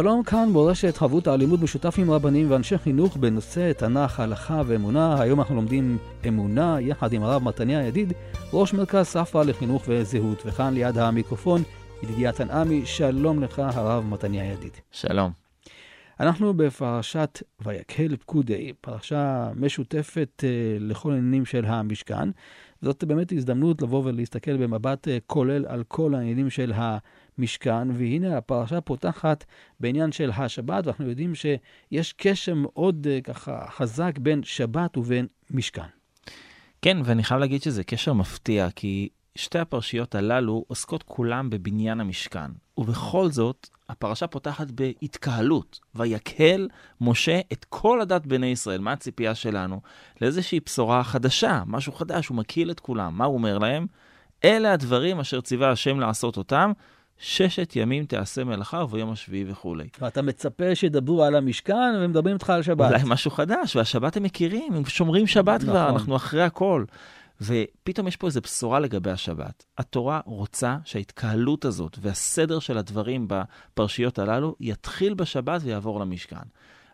שלום 0.00 0.22
כאן 0.22 0.48
מורשת 0.48 0.96
חבות 0.96 1.26
הלימוד 1.26 1.62
משותף 1.62 1.94
עם 1.98 2.10
רבנים 2.10 2.50
ואנשי 2.50 2.78
חינוך 2.78 3.16
בנושא 3.16 3.72
תנ"ך, 3.72 4.20
הלכה 4.20 4.62
ואמונה. 4.66 5.22
היום 5.22 5.40
אנחנו 5.40 5.54
לומדים 5.54 5.98
אמונה 6.28 6.76
יחד 6.80 7.12
עם 7.12 7.22
הרב 7.22 7.42
מתניה 7.42 7.86
ידיד, 7.86 8.12
ראש 8.52 8.74
מרכז 8.74 9.06
ספרא 9.06 9.44
לחינוך 9.44 9.84
וזהות. 9.88 10.42
וכאן 10.46 10.74
ליד 10.74 10.98
המיקרופון, 10.98 11.62
ידידיה 12.02 12.32
תנעמי, 12.32 12.86
שלום 12.86 13.42
לך 13.42 13.58
הרב 13.58 14.04
מתניה 14.04 14.52
ידיד. 14.52 14.72
שלום. 14.90 15.30
אנחנו 16.20 16.54
בפרשת 16.54 17.42
ויקהל 17.60 18.16
פקודי, 18.16 18.72
פרשה 18.80 19.50
משותפת 19.56 20.42
uh, 20.42 20.44
לכל 20.80 21.12
העניינים 21.12 21.44
של 21.44 21.64
המשכן. 21.64 22.30
זאת 22.82 23.04
באמת 23.04 23.32
הזדמנות 23.32 23.82
לבוא 23.82 24.02
ולהסתכל 24.04 24.56
במבט 24.56 25.08
uh, 25.08 25.10
כולל 25.26 25.66
על 25.66 25.84
כל 25.88 26.14
העניינים 26.14 26.50
של 26.50 26.72
המשכן, 27.38 27.90
והנה 27.90 28.38
הפרשה 28.38 28.80
פותחת 28.80 29.44
בעניין 29.80 30.12
של 30.12 30.30
השבת, 30.30 30.86
ואנחנו 30.86 31.08
יודעים 31.08 31.32
שיש 31.34 32.12
קשר 32.12 32.54
מאוד 32.54 33.06
uh, 33.06 33.22
ככה 33.24 33.66
חזק 33.70 34.18
בין 34.18 34.42
שבת 34.42 34.96
ובין 34.96 35.26
משכן. 35.50 35.82
כן, 36.82 36.96
ואני 37.04 37.24
חייב 37.24 37.40
להגיד 37.40 37.62
שזה 37.62 37.84
קשר 37.84 38.12
מפתיע, 38.12 38.68
כי 38.76 39.08
שתי 39.36 39.58
הפרשיות 39.58 40.14
הללו 40.14 40.64
עוסקות 40.68 41.02
כולם 41.02 41.50
בבניין 41.50 42.00
המשכן, 42.00 42.50
ובכל 42.78 43.30
זאת, 43.30 43.68
הפרשה 43.88 44.26
פותחת 44.26 44.70
בהתקהלות, 44.70 45.80
ויקהל 45.94 46.68
משה 47.00 47.40
את 47.52 47.66
כל 47.68 48.00
הדת 48.00 48.26
בני 48.26 48.46
ישראל. 48.46 48.80
מה 48.80 48.92
הציפייה 48.92 49.34
שלנו? 49.34 49.80
לאיזושהי 50.20 50.60
בשורה 50.66 51.04
חדשה, 51.04 51.62
משהו 51.66 51.92
חדש, 51.92 52.26
הוא 52.28 52.36
מקהיל 52.36 52.70
את 52.70 52.80
כולם. 52.80 53.18
מה 53.18 53.24
הוא 53.24 53.34
אומר 53.34 53.58
להם? 53.58 53.86
אלה 54.44 54.72
הדברים 54.72 55.20
אשר 55.20 55.40
ציווה 55.40 55.70
השם 55.70 56.00
לעשות 56.00 56.36
אותם, 56.36 56.72
ששת 57.20 57.76
ימים 57.76 58.04
תעשה 58.04 58.44
מלאכה 58.44 58.84
וביום 58.84 59.10
השביעי 59.10 59.44
וכולי. 59.50 59.88
ואתה 60.00 60.22
מצפה 60.22 60.74
שידברו 60.74 61.24
על 61.24 61.34
המשכן 61.34 61.94
ומדברים 61.96 62.34
איתך 62.34 62.50
על 62.50 62.62
שבת. 62.62 62.90
אולי 62.90 63.02
משהו 63.06 63.30
חדש, 63.30 63.76
והשבת 63.76 64.16
הם 64.16 64.22
מכירים, 64.22 64.72
הם 64.72 64.84
שומרים 64.84 65.26
שבת 65.26 65.60
נכון. 65.60 65.70
כבר, 65.70 65.88
אנחנו 65.88 66.16
אחרי 66.16 66.42
הכל. 66.42 66.84
ופתאום 67.40 68.08
יש 68.08 68.16
פה 68.16 68.26
איזו 68.26 68.40
בשורה 68.40 68.80
לגבי 68.80 69.10
השבת. 69.10 69.64
התורה 69.78 70.20
רוצה 70.24 70.76
שההתקהלות 70.84 71.64
הזאת 71.64 71.98
והסדר 72.00 72.58
של 72.58 72.78
הדברים 72.78 73.26
בפרשיות 73.28 74.18
הללו 74.18 74.56
יתחיל 74.60 75.14
בשבת 75.14 75.60
ויעבור 75.64 76.00
למשכן. 76.00 76.36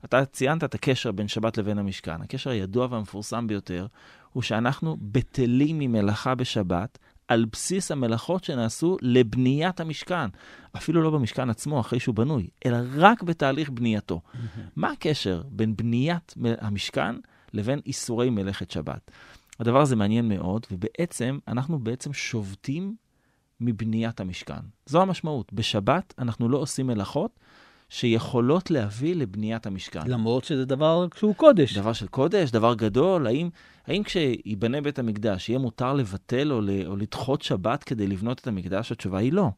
אתה 0.05 0.25
ציינת 0.25 0.65
את 0.65 0.75
הקשר 0.75 1.13
בין 1.13 1.29
שבת 1.29 1.59
לבין 1.59 1.79
המשכן. 1.79 2.23
הקשר 2.23 2.51
הידוע 2.51 2.87
והמפורסם 2.91 3.47
ביותר 3.47 3.87
הוא 4.33 4.43
שאנחנו 4.43 4.97
בטלים 5.01 5.79
ממלאכה 5.79 6.35
בשבת 6.35 6.99
על 7.29 7.45
בסיס 7.53 7.91
המלאכות 7.91 8.45
שנעשו 8.45 8.97
לבניית 9.03 9.81
המשכן. 9.81 10.29
אפילו 10.77 11.03
לא 11.03 11.11
במשכן 11.11 11.51
עצמו, 11.51 11.81
אחרי 11.81 12.01
שהוא 12.01 12.15
בנוי, 12.15 12.49
אלא 12.67 12.77
רק 12.97 13.23
בתהליך 13.23 13.71
בנייתו. 13.71 14.21
מה 14.77 14.91
הקשר 14.91 15.43
בין 15.51 15.77
בניית 15.77 16.35
המשכן 16.61 17.15
לבין 17.53 17.81
איסורי 17.87 18.31
מלאכת 18.31 18.71
שבת? 18.71 19.11
הדבר 19.61 19.81
הזה 19.81 19.97
מעניין 19.97 20.29
מאוד, 20.29 20.67
ובעצם, 20.71 21.39
אנחנו 21.49 21.79
בעצם 21.79 22.13
שובתים 22.13 22.97
מבניית 23.61 24.21
המשכן. 24.21 24.61
זו 24.87 25.03
המשמעות. 25.03 25.53
בשבת 25.53 26.15
אנחנו 26.19 26.49
לא 26.49 26.59
עושים 26.59 26.87
מלאכות 26.87 27.41
שיכולות 27.89 28.71
להביא 28.71 29.15
לבניית 29.15 29.67
המשכן. 29.67 30.07
למרות 30.07 30.45
שזה 30.45 30.65
דבר 30.65 31.07
שהוא 31.17 31.35
קודש. 31.35 31.79
דבר 31.79 31.93
של 31.93 32.07
קודש, 32.07 32.51
דבר 32.51 32.75
גדול. 32.75 33.27
האם, 33.27 33.51
האם 33.87 34.03
כשיבנה 34.03 34.81
בית 34.81 34.99
המקדש 34.99 35.49
יהיה 35.49 35.59
מותר 35.59 35.95
לבטל 35.95 36.53
או, 36.53 36.61
או 36.87 36.97
לדחות 36.97 37.43
שבת 37.43 37.85
כדי 37.85 38.07
לבנות 38.07 38.39
את 38.39 38.47
המקדש? 38.47 38.93
התשובה 38.93 39.19
היא 39.19 39.33
לא. 39.33 39.51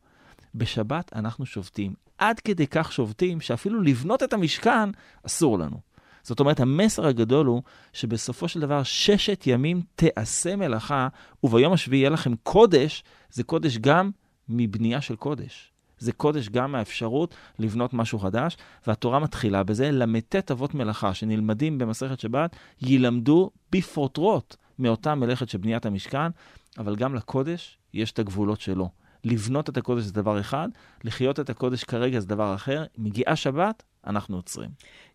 בשבת 0.54 1.12
אנחנו 1.14 1.46
שובתים. 1.46 1.94
עד 2.18 2.40
כדי 2.40 2.66
כך 2.66 2.92
שובתים 2.92 3.40
שאפילו 3.40 3.82
לבנות 3.82 4.22
את 4.22 4.32
המשכן 4.32 4.90
אסור 5.26 5.58
לנו. 5.58 5.80
זאת 6.22 6.40
אומרת, 6.40 6.60
המסר 6.60 7.06
הגדול 7.06 7.46
הוא 7.46 7.62
שבסופו 7.92 8.48
של 8.48 8.60
דבר 8.60 8.82
ששת 8.82 9.44
ימים 9.46 9.82
תעשה 9.94 10.56
מלאכה, 10.56 11.08
וביום 11.44 11.72
השביעי 11.72 12.00
יהיה 12.00 12.10
לכם 12.10 12.34
קודש, 12.42 13.04
זה 13.30 13.42
קודש 13.42 13.78
גם 13.78 14.10
מבנייה 14.48 15.00
של 15.00 15.16
קודש. 15.16 15.72
זה 15.98 16.12
קודש 16.12 16.48
גם 16.48 16.72
מהאפשרות 16.72 17.34
לבנות 17.59 17.94
משהו 17.94 18.19
חדש, 18.19 18.56
והתורה 18.86 19.19
מתחילה 19.19 19.62
בזה, 19.62 19.91
ל"ט 19.91 20.50
אבות 20.50 20.75
מלאכה 20.75 21.14
שנלמדים 21.14 21.78
במסכת 21.78 22.20
שבת, 22.20 22.56
ילמדו 22.82 23.50
בפרוטרוט 23.72 24.56
מאותה 24.78 25.14
מלאכת 25.14 25.48
של 25.48 25.58
בניית 25.58 25.87
המשכן, 25.87 26.31
אבל 26.78 26.97
גם 26.97 27.14
לקודש 27.14 27.78
יש 27.94 28.12
את 28.12 28.19
הגבולות 28.19 28.60
שלו. 28.60 28.88
לבנות 29.25 29.69
את 29.69 29.76
הקודש 29.76 30.03
זה 30.03 30.12
דבר 30.12 30.41
אחד, 30.41 30.69
לחיות 31.04 31.41
את 31.41 31.50
הקודש 31.50 31.84
כרגע 31.84 32.20
זה 32.20 32.26
דבר 32.26 32.54
אחר. 32.54 32.84
מגיעה 32.98 33.37
שבת, 33.37 33.82
אנחנו 34.06 34.37
עוצרים. 34.37 34.70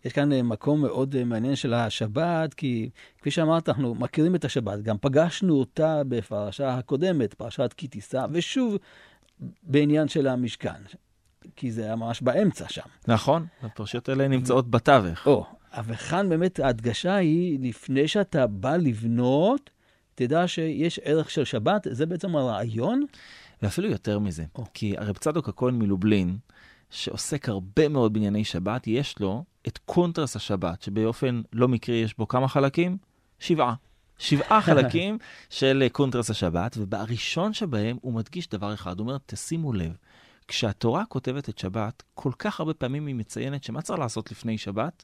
יש 0.06 0.14
כאן 0.14 0.32
אה, 0.32 0.44
מקום 0.44 0.82
מאוד 0.82 1.16
אה, 1.16 1.24
מעניין 1.24 1.56
של 1.56 1.74
השבת, 1.74 2.54
כי 2.54 2.90
כפי 3.18 3.32
שאמרת, 3.32 3.70
אנחנו 3.70 3.96
מכירים 3.96 4.36
את 4.36 4.46
השבת, 4.46 4.82
גם 4.82 4.98
פגשנו 5.02 5.56
אותה 5.56 6.02
בפרשה 6.08 6.74
הקודמת, 6.74 7.34
פרשת 7.34 7.74
כי 7.78 7.88
תישא, 7.88 8.26
ושוב 8.32 8.78
בעניין 9.64 10.08
של 10.08 10.28
המשכן, 10.28 10.82
כי 11.56 11.72
זה 11.72 11.84
היה 11.84 11.96
ממש 11.96 12.22
באמצע 12.22 12.70
שם. 12.70 12.82
נכון, 13.08 13.46
הפרשיות 13.62 14.10
האלה 14.10 14.28
נמצאות 14.28 14.72
בתווך. 14.72 15.28
או, 15.28 15.46
אבל 15.72 15.96
כאן 15.96 16.30
באמת 16.30 16.60
ההדגשה 16.60 17.16
היא, 17.16 17.60
לפני 17.62 18.08
שאתה 18.08 18.48
בא 18.48 18.76
לבנות, 18.76 19.70
תדע 20.16 20.48
שיש 20.48 21.00
ערך 21.04 21.30
של 21.30 21.44
שבת, 21.44 21.88
זה 21.92 22.06
בעצם 22.06 22.36
הרעיון. 22.36 23.06
ואפילו 23.62 23.90
יותר 23.90 24.20
מזה, 24.20 24.46
או. 24.56 24.64
כי 24.74 24.98
הרב 24.98 25.18
צדוק 25.18 25.50
הכהן 25.50 25.76
מלובלין, 25.76 26.38
שעוסק 26.90 27.50
הרבה 27.50 27.88
מאוד 27.88 28.14
בענייני 28.14 28.44
שבת, 28.44 28.88
יש 28.88 29.20
לו 29.20 29.44
את 29.68 29.78
קונטרס 29.78 30.36
השבת, 30.36 30.82
שבאופן 30.82 31.42
לא 31.54 31.68
מקרי 31.68 31.96
יש 31.96 32.18
בו 32.18 32.28
כמה 32.28 32.48
חלקים? 32.48 32.98
שבעה. 33.40 33.74
שבעה 34.20 34.62
חלקים 34.62 35.18
של 35.50 35.88
קונטרס 35.92 36.30
השבת, 36.30 36.76
ובראשון 36.78 37.54
שבהם 37.54 37.98
הוא 38.02 38.14
מדגיש 38.14 38.48
דבר 38.48 38.74
אחד, 38.74 39.00
הוא 39.00 39.08
אומר, 39.08 39.18
תשימו 39.26 39.74
לב, 39.74 39.98
כשהתורה 40.48 41.06
כותבת 41.06 41.50
את 41.50 41.58
שבת, 41.58 42.04
כל 42.14 42.32
כך 42.40 42.60
הרבה 42.60 42.74
פעמים 42.74 43.08
היא 43.08 43.16
מציינת 43.16 43.64
שמה 43.64 43.82
צריך 43.82 44.00
לעשות 44.00 44.32
לפני 44.32 44.58
שבת? 44.58 45.04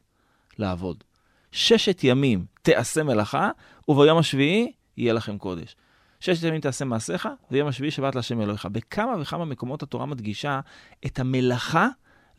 לעבוד. 0.57 1.03
ששת 1.51 2.03
ימים 2.03 2.45
תעשה 2.61 3.03
מלאכה, 3.03 3.49
וביום 3.87 4.17
השביעי 4.17 4.71
יהיה 4.97 5.13
לכם 5.13 5.37
קודש. 5.37 5.75
ששת 6.19 6.43
ימים 6.43 6.61
תעשה 6.61 6.85
מעשיך, 6.85 7.29
ויום 7.51 7.67
השביעי 7.67 7.91
שבת 7.91 8.15
להשם 8.15 8.41
אלוהיך. 8.41 8.65
בכמה 8.65 9.21
וכמה 9.21 9.45
מקומות 9.45 9.83
התורה 9.83 10.05
מדגישה 10.05 10.59
את 11.05 11.19
המלאכה 11.19 11.87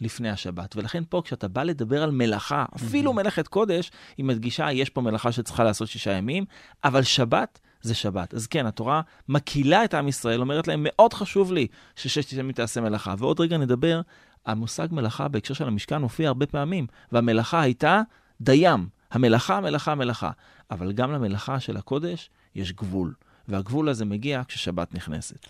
לפני 0.03 0.31
השבת. 0.31 0.77
ולכן 0.77 1.03
פה, 1.09 1.23
כשאתה 1.25 1.49
בא 1.49 1.63
לדבר 1.63 2.03
על 2.03 2.11
מלאכה, 2.11 2.65
אפילו 2.77 3.13
מלאכת 3.13 3.49
קודש, 3.49 3.91
היא 4.17 4.25
מדגישה, 4.25 4.73
יש 4.73 4.91
פה 4.91 5.01
מלאכה 5.01 5.33
שצריכה 5.33 5.65
לעשות 5.65 5.89
שישה 5.89 6.13
ימים, 6.13 6.45
אבל 6.85 7.03
שבת 7.03 7.61
זה 7.83 7.95
שבת. 7.95 8.35
אז 8.35 8.47
כן, 8.47 8.67
התורה 8.67 9.01
מקהילה 9.29 9.85
את 9.85 9.95
עם 9.95 10.09
ישראל, 10.09 10.41
אומרת 10.41 10.69
להם, 10.69 10.81
מאוד 10.89 11.15
חשוב 11.15 11.53
לי 11.53 11.67
שששת 11.97 12.33
ימים 12.33 12.53
תעשה 12.53 12.81
מלאכה. 12.81 13.15
ועוד 13.19 13.41
רגע 13.41 13.59
נדבר, 13.59 14.01
המושג 14.47 14.89
מלאכה 14.91 15.29
בהקשר 15.29 15.55
של 15.55 15.69
המשכן 15.69 15.99
מופיע 15.99 16.29
הרבה 16.29 16.47
פעמים, 16.47 16.87
והמלאכה 17.13 17.61
הייתה 17.61 18.03
דיים. 18.41 18.89
המלאכה, 19.11 19.61
מלאכה, 19.61 19.95
מלאכה. 19.95 20.31
אבל 20.71 20.93
גם 20.93 21.13
למלאכה 21.13 21.61
של 21.61 21.77
הקודש 21.77 22.31
יש 22.55 22.73
גבול. 22.73 23.15
והגבול 23.49 23.89
הזה 23.89 24.05
מגיע 24.05 24.43
כששבת 24.49 24.95
נכנסת. 24.95 25.47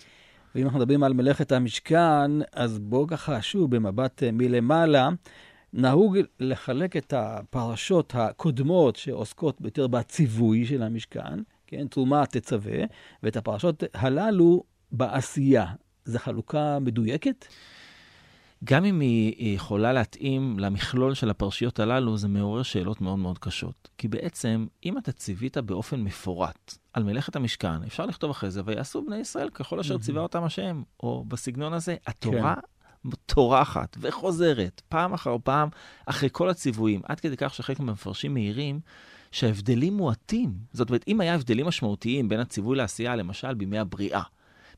ואם 0.54 0.64
אנחנו 0.64 0.78
מדברים 0.78 1.02
על 1.02 1.12
מלאכת 1.12 1.52
המשכן, 1.52 2.30
אז 2.52 2.78
בואו 2.78 3.06
ככה, 3.06 3.42
שוב, 3.42 3.76
במבט 3.76 4.22
אה, 4.22 4.32
מלמעלה, 4.32 5.08
נהוג 5.72 6.18
לחלק 6.40 6.96
את 6.96 7.14
הפרשות 7.16 8.12
הקודמות 8.16 8.96
שעוסקות 8.96 9.56
יותר 9.64 9.86
בציווי 9.86 10.66
של 10.66 10.82
המשכן, 10.82 11.38
כן, 11.66 11.86
תרומה 11.88 12.26
תצווה, 12.26 12.78
ואת 13.22 13.36
הפרשות 13.36 13.84
הללו 13.94 14.64
בעשייה. 14.92 15.66
זו 16.04 16.18
חלוקה 16.18 16.78
מדויקת? 16.78 17.46
גם 18.64 18.84
אם 18.84 19.00
היא 19.00 19.54
יכולה 19.54 19.92
להתאים 19.92 20.58
למכלול 20.58 21.14
של 21.14 21.30
הפרשיות 21.30 21.80
הללו, 21.80 22.16
זה 22.16 22.28
מעורר 22.28 22.62
שאלות 22.62 23.00
מאוד 23.00 23.18
מאוד 23.18 23.38
קשות. 23.38 23.88
כי 23.98 24.08
בעצם, 24.08 24.66
אם 24.84 24.98
אתה 24.98 25.12
ציווית 25.12 25.58
באופן 25.58 26.00
מפורט 26.00 26.78
על 26.92 27.02
מלאכת 27.02 27.36
המשכן, 27.36 27.82
אפשר 27.86 28.06
לכתוב 28.06 28.30
אחרי 28.30 28.50
זה, 28.50 28.62
ויעשו 28.64 29.02
בני 29.06 29.16
ישראל 29.16 29.50
ככל 29.50 29.80
אשר 29.80 29.98
ציווה 29.98 30.22
אותם 30.22 30.44
השם, 30.44 30.82
או 31.02 31.24
בסגנון 31.28 31.72
הזה, 31.72 31.96
התורה 32.06 32.54
כן. 32.54 33.10
טורחת 33.26 33.96
וחוזרת 34.00 34.82
פעם 34.88 35.14
אחר 35.14 35.36
פעם 35.44 35.68
אחרי 36.06 36.28
כל 36.32 36.50
הציוויים, 36.50 37.00
עד 37.04 37.20
כדי 37.20 37.36
כך 37.36 37.54
שחלק 37.54 37.80
מהמפרשים 37.80 38.34
מעירים 38.34 38.80
שההבדלים 39.32 39.96
מועטים. 39.96 40.54
זאת 40.72 40.88
אומרת, 40.88 41.04
אם 41.08 41.20
היה 41.20 41.34
הבדלים 41.34 41.66
משמעותיים 41.66 42.28
בין 42.28 42.40
הציווי 42.40 42.76
לעשייה, 42.76 43.16
למשל 43.16 43.54
בימי 43.54 43.78
הבריאה, 43.78 44.22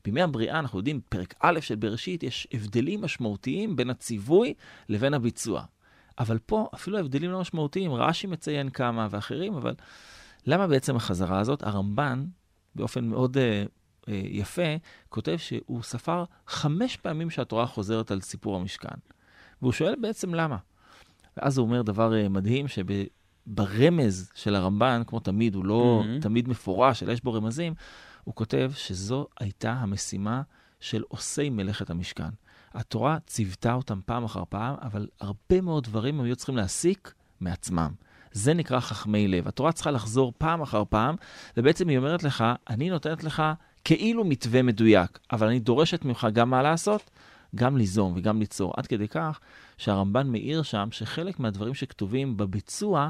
בימי 0.05 0.21
הבריאה, 0.21 0.59
אנחנו 0.59 0.79
יודעים, 0.79 1.01
פרק 1.09 1.33
א' 1.39 1.59
של 1.59 1.75
בראשית, 1.75 2.23
יש 2.23 2.47
הבדלים 2.53 3.01
משמעותיים 3.01 3.75
בין 3.75 3.89
הציווי 3.89 4.53
לבין 4.89 5.13
הביצוע. 5.13 5.63
אבל 6.19 6.37
פה 6.45 6.69
אפילו 6.75 6.97
ההבדלים 6.97 7.31
לא 7.31 7.39
משמעותיים, 7.41 7.93
רש"י 7.93 8.27
מציין 8.27 8.69
כמה 8.69 9.07
ואחרים, 9.11 9.53
אבל 9.53 9.73
למה 10.45 10.67
בעצם 10.67 10.95
החזרה 10.95 11.39
הזאת? 11.39 11.63
הרמב"ן, 11.63 12.25
באופן 12.75 13.05
מאוד 13.05 13.37
uh, 13.37 13.39
uh, 14.05 14.11
יפה, 14.11 14.75
כותב 15.09 15.37
שהוא 15.37 15.83
ספר 15.83 16.23
חמש 16.47 16.97
פעמים 16.97 17.29
שהתורה 17.29 17.65
חוזרת 17.65 18.11
על 18.11 18.21
סיפור 18.21 18.55
המשכן. 18.55 18.97
והוא 19.61 19.71
שואל 19.71 19.95
בעצם 20.01 20.33
למה. 20.33 20.57
ואז 21.37 21.57
הוא 21.57 21.65
אומר 21.65 21.81
דבר 21.81 22.11
uh, 22.11 22.29
מדהים, 22.29 22.65
שברמז 22.67 24.31
של 24.35 24.55
הרמב"ן, 24.55 25.01
כמו 25.07 25.19
תמיד, 25.19 25.55
הוא 25.55 25.65
לא 25.65 26.03
mm-hmm. 26.03 26.21
תמיד 26.21 26.49
מפורש, 26.49 27.03
אלא 27.03 27.11
יש 27.11 27.23
בו 27.23 27.33
רמזים, 27.33 27.73
הוא 28.23 28.35
כותב 28.35 28.71
שזו 28.75 29.27
הייתה 29.39 29.71
המשימה 29.71 30.41
של 30.79 31.03
עושי 31.07 31.49
מלאכת 31.49 31.89
המשכן. 31.89 32.29
התורה 32.73 33.17
ציוותה 33.27 33.73
אותם 33.73 33.99
פעם 34.05 34.23
אחר 34.23 34.43
פעם, 34.49 34.75
אבל 34.81 35.07
הרבה 35.19 35.61
מאוד 35.61 35.83
דברים 35.83 36.19
הם 36.19 36.25
היו 36.25 36.35
צריכים 36.35 36.57
להסיק 36.57 37.13
מעצמם. 37.41 37.91
זה 38.31 38.53
נקרא 38.53 38.79
חכמי 38.79 39.27
לב. 39.27 39.47
התורה 39.47 39.71
צריכה 39.71 39.91
לחזור 39.91 40.33
פעם 40.37 40.61
אחר 40.61 40.83
פעם, 40.89 41.15
ובעצם 41.57 41.87
היא 41.87 41.97
אומרת 41.97 42.23
לך, 42.23 42.43
אני 42.69 42.89
נותנת 42.89 43.23
לך 43.23 43.43
כאילו 43.83 44.23
מתווה 44.23 44.61
מדויק, 44.61 45.19
אבל 45.31 45.47
אני 45.47 45.59
דורשת 45.59 46.05
ממך 46.05 46.27
גם 46.33 46.49
מה 46.49 46.61
לעשות, 46.61 47.09
גם 47.55 47.77
ליזום 47.77 48.13
וגם 48.15 48.39
ליצור. 48.39 48.73
עד 48.77 48.87
כדי 48.87 49.07
כך 49.07 49.39
שהרמב"ן 49.77 50.27
מאיר 50.27 50.61
שם 50.61 50.87
שחלק 50.91 51.39
מהדברים 51.39 51.73
שכתובים 51.73 52.37
בביצוע, 52.37 53.09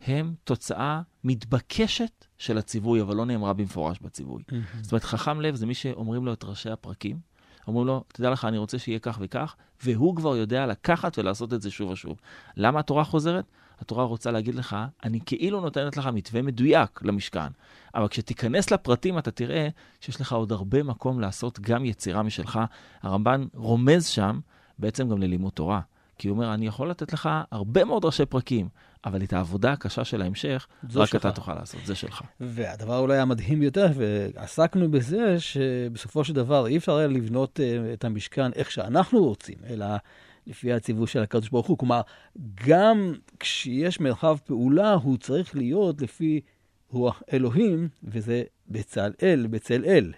הם 0.00 0.34
תוצאה 0.44 1.00
מתבקשת 1.24 2.26
של 2.38 2.58
הציווי, 2.58 3.02
אבל 3.02 3.16
לא 3.16 3.26
נאמרה 3.26 3.52
במפורש 3.52 3.98
בציווי. 3.98 4.42
Mm-hmm. 4.42 4.54
זאת 4.82 4.92
אומרת, 4.92 5.04
חכם 5.04 5.40
לב 5.40 5.54
זה 5.54 5.66
מי 5.66 5.74
שאומרים 5.74 6.26
לו 6.26 6.32
את 6.32 6.44
ראשי 6.44 6.70
הפרקים, 6.70 7.18
אומרים 7.66 7.86
לו, 7.86 8.04
תדע 8.08 8.30
לך, 8.30 8.44
אני 8.44 8.58
רוצה 8.58 8.78
שיהיה 8.78 8.98
כך 8.98 9.18
וכך, 9.22 9.56
והוא 9.84 10.16
כבר 10.16 10.36
יודע 10.36 10.66
לקחת 10.66 11.18
ולעשות 11.18 11.52
את 11.52 11.62
זה 11.62 11.70
שוב 11.70 11.90
ושוב. 11.90 12.20
למה 12.56 12.80
התורה 12.80 13.04
חוזרת? 13.04 13.44
התורה 13.80 14.04
רוצה 14.04 14.30
להגיד 14.30 14.54
לך, 14.54 14.76
אני 15.04 15.20
כאילו 15.26 15.60
נותנת 15.60 15.96
לך 15.96 16.06
מתווה 16.06 16.42
מדויק 16.42 17.00
למשכן, 17.02 17.48
אבל 17.94 18.08
כשתיכנס 18.08 18.70
לפרטים 18.70 19.18
אתה 19.18 19.30
תראה 19.30 19.68
שיש 20.00 20.20
לך 20.20 20.32
עוד 20.32 20.52
הרבה 20.52 20.82
מקום 20.82 21.20
לעשות 21.20 21.60
גם 21.60 21.84
יצירה 21.84 22.22
משלך. 22.22 22.60
הרמב"ן 23.02 23.46
רומז 23.54 24.06
שם 24.06 24.40
בעצם 24.78 25.08
גם 25.08 25.18
ללימוד 25.18 25.52
תורה. 25.52 25.80
כי 26.18 26.28
הוא 26.28 26.36
אומר, 26.36 26.54
אני 26.54 26.66
יכול 26.66 26.90
לתת 26.90 27.12
לך 27.12 27.28
הרבה 27.50 27.84
מאוד 27.84 28.04
ראשי 28.04 28.26
פרקים, 28.26 28.68
אבל 29.04 29.22
את 29.22 29.32
העבודה 29.32 29.72
הקשה 29.72 30.04
של 30.04 30.22
ההמשך, 30.22 30.66
רק 30.94 31.08
שלך. 31.08 31.20
אתה 31.20 31.32
תוכל 31.32 31.54
לעשות, 31.54 31.80
זה 31.86 31.94
שלך. 31.94 32.22
והדבר 32.40 32.98
אולי 32.98 33.18
המדהים 33.18 33.60
ביותר, 33.60 33.86
ועסקנו 33.94 34.90
בזה, 34.90 35.40
שבסופו 35.40 36.24
של 36.24 36.32
דבר 36.32 36.66
אי 36.66 36.76
אפשר 36.76 36.96
היה 36.96 37.06
לבנות 37.06 37.60
uh, 37.60 37.92
את 37.94 38.04
המשכן 38.04 38.52
איך 38.52 38.70
שאנחנו 38.70 39.24
רוצים, 39.24 39.58
אלא 39.70 39.86
לפי 40.46 40.72
הציווי 40.72 41.06
של 41.06 41.22
הקדוש 41.22 41.48
ברוך 41.48 41.66
הוא. 41.66 41.78
כלומר, 41.78 42.00
גם 42.66 43.14
כשיש 43.40 44.00
מרחב 44.00 44.36
פעולה, 44.44 44.92
הוא 44.92 45.16
צריך 45.16 45.56
להיות 45.56 46.02
לפי 46.02 46.40
רוח 46.90 47.22
אלוהים, 47.32 47.88
וזה 48.04 48.42
בצלאל, 48.68 49.46
בצלאל. 49.50 50.12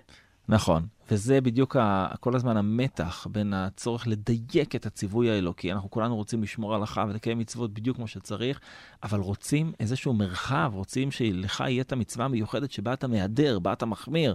נכון. 0.48 0.86
וזה 1.10 1.40
בדיוק 1.40 1.76
ה, 1.76 2.08
כל 2.20 2.36
הזמן 2.36 2.56
המתח 2.56 3.26
בין 3.30 3.54
הצורך 3.54 4.06
לדייק 4.06 4.76
את 4.76 4.86
הציווי 4.86 5.30
האלוקי. 5.30 5.72
אנחנו 5.72 5.90
כולנו 5.90 6.16
רוצים 6.16 6.42
לשמור 6.42 6.74
הלכה 6.74 7.04
ולקיים 7.08 7.38
מצוות 7.38 7.74
בדיוק 7.74 7.96
כמו 7.96 8.06
שצריך, 8.06 8.60
אבל 9.02 9.20
רוצים 9.20 9.72
איזשהו 9.80 10.12
מרחב, 10.12 10.72
רוצים 10.74 11.10
שלך 11.10 11.64
יהיה 11.66 11.82
את 11.82 11.92
המצווה 11.92 12.24
המיוחדת 12.24 12.70
שבה 12.70 12.92
אתה 12.92 13.06
מהדר, 13.06 13.58
בה 13.58 13.72
אתה 13.72 13.86
מחמיר. 13.86 14.34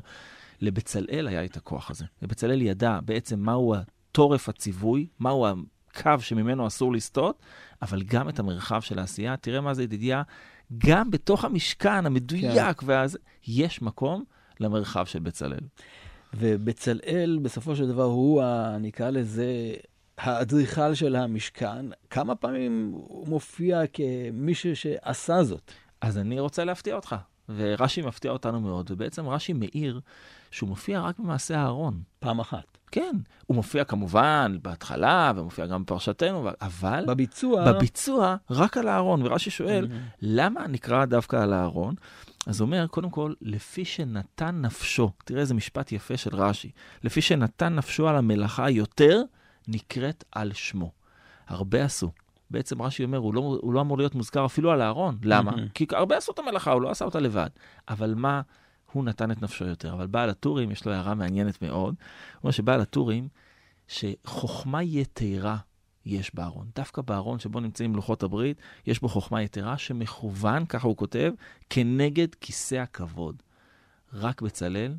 לבצלאל 0.62 1.27
היה 1.27 1.45
את 1.45 1.57
הכוח 1.57 1.92
הזה. 1.92 2.06
לבצלאל 2.22 2.62
ידע 2.62 3.00
בעצם 3.06 3.39
מהו 3.39 3.75
תורף 4.12 4.50
הציווי, 4.50 5.07
מהו 5.19 5.48
הקו 5.48 6.19
שממנו 6.19 6.68
אסור 6.68 6.94
לסטות, 6.94 7.42
אבל 7.81 8.04
גם 8.04 8.30
את 8.30 8.39
המרחב 8.39 8.81
של 8.81 9.00
העשייה. 9.00 9.38
תראה 9.38 9.62
מה 9.62 9.74
זה, 9.74 9.83
ידידיה, 9.83 10.24
גם 10.78 11.12
בתוך 11.12 11.45
המשכן 11.45 12.06
המדויק, 12.06 12.80
כן. 12.80 12.86
ואז 12.86 13.18
יש 13.48 13.81
מקום 13.81 14.24
למרחב 14.60 15.06
של 15.06 15.19
בצלאל. 15.19 15.60
ובצלאל, 16.35 17.39
בסופו 17.41 17.75
של 17.75 17.87
דבר, 17.87 18.03
הוא, 18.03 18.43
ה, 18.43 18.77
נקרא 18.79 19.09
לזה, 19.09 19.73
האדריכל 20.17 20.93
של 20.93 21.15
המשכן. 21.15 21.85
כמה 22.09 22.35
פעמים 22.35 22.91
הוא 22.93 23.27
מופיע 23.27 23.81
כמישהו 23.93 24.75
שעשה 24.75 25.43
זאת? 25.43 25.71
אז 26.01 26.17
אני 26.17 26.39
רוצה 26.39 26.63
להפתיע 26.63 26.95
אותך, 26.95 27.15
ורש"י 27.55 28.01
מפתיע 28.01 28.31
אותנו 28.31 28.61
מאוד, 28.61 28.91
ובעצם 28.91 29.27
רש"י 29.29 29.53
מאיר 29.53 29.99
שהוא 30.56 30.69
מופיע 30.69 31.02
רק 31.02 31.19
במעשה 31.19 31.56
אהרון. 31.56 32.02
פעם 32.19 32.40
אחת. 32.40 32.78
כן, 32.92 33.16
הוא 33.46 33.56
מופיע 33.56 33.84
כמובן 33.84 34.57
בהתחלה, 34.62 35.31
ומופיע 35.36 35.66
גם 35.66 35.84
בפרשתנו, 35.84 36.50
אבל... 36.62 37.06
בביצוע... 37.07 37.72
בביצוע, 37.72 38.36
רק 38.50 38.78
על 38.78 38.90
אהרון. 38.90 39.22
ורש"י 39.24 39.50
שואל, 39.50 39.86
mm-hmm. 39.86 40.16
למה 40.22 40.68
נקרא 40.68 41.06
דווקא 41.06 41.36
על 41.36 41.54
אהרון? 41.54 41.96
אז 42.48 42.60
הוא 42.60 42.66
אומר, 42.66 42.88
קודם 42.88 43.10
כל, 43.10 43.34
לפי 43.42 43.86
שנתן 43.86 44.62
נפשו, 44.62 45.12
תראה 45.25 45.42
איזה 45.42 45.54
משפט 45.54 45.92
יפה 45.92 46.18
של 46.18 46.36
רש"י, 46.36 46.72
לפי 47.04 47.22
שנתן 47.22 47.75
נפשו 47.75 48.07
על 48.07 48.16
המלאכה 48.16 48.69
יותר, 48.69 49.22
נקראת 49.68 50.24
על 50.31 50.54
שמו. 50.54 50.92
הרבה 51.48 51.84
עשו. 51.84 52.12
בעצם 52.52 52.81
רש"י 52.81 53.04
אומר, 53.04 53.18
הוא 53.18 53.34
לא, 53.34 53.57
הוא 53.62 53.74
לא 53.74 53.81
אמור 53.81 53.98
להיות 53.98 54.16
מוזכר 54.16 54.46
אפילו 54.46 54.72
על 54.72 54.81
אהרון. 54.81 55.18
למה? 55.24 55.52
Mm-hmm. 55.52 55.72
כי 55.74 55.86
הרבה 55.92 56.18
עשו 56.18 56.31
את 56.31 56.40
המלאכה, 56.40 56.72
הוא 56.72 56.81
לא 56.81 56.90
עשה 56.90 57.06
אותה 57.06 57.19
לבד. 57.19 57.50
אבל 57.90 58.13
מה, 58.18 58.42
הוא 58.95 59.06
נתן 59.06 59.31
את 59.31 59.42
נפשו 59.42 59.65
יותר. 59.65 59.94
אבל 59.94 60.07
בעל 60.07 60.30
הטורים, 60.30 60.71
יש 60.71 60.86
לו 60.86 60.92
הערה 60.92 61.15
מעניינת 61.15 61.62
מאוד. 61.62 61.95
הוא 62.33 62.39
אומר 62.44 62.51
שבעל 62.51 62.81
הטורים, 62.81 63.27
שחוכמה 63.88 64.83
יתרה 64.83 65.57
יש 66.06 66.36
בארון. 66.36 66.68
דווקא 66.75 67.01
בארון 67.01 67.39
שבו 67.39 67.59
נמצאים 67.59 67.95
לוחות 67.95 68.24
הברית, 68.24 68.62
יש 68.88 69.01
בו 69.01 69.09
חוכמה 69.09 69.42
יתרה 69.42 69.77
שמכוון, 69.77 70.65
ככה 70.65 70.88
הוא 70.88 70.97
כותב, 70.97 71.33
כנגד 71.69 72.36
כיסא 72.36 72.75
הכבוד. 72.75 73.44
רק 74.13 74.42
בצלאל, 74.42 74.95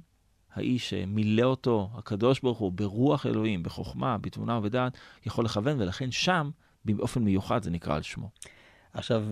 האיש 0.55 0.91
שמילא 0.91 1.43
אותו, 1.43 1.91
הקדוש 1.95 2.41
ברוך 2.41 2.59
הוא, 2.59 2.73
ברוח 2.73 3.27
אלוהים, 3.27 3.63
בחוכמה, 3.63 4.19
בתבונה 4.19 4.59
ובדעת, 4.59 4.99
יכול 5.27 5.45
לכוון, 5.45 5.81
ולכן 5.81 6.11
שם, 6.11 6.51
באופן 6.85 7.23
מיוחד, 7.23 7.63
זה 7.63 7.71
נקרא 7.71 7.97
על 7.97 8.03
שמו. 8.03 8.31
עכשיו, 8.93 9.25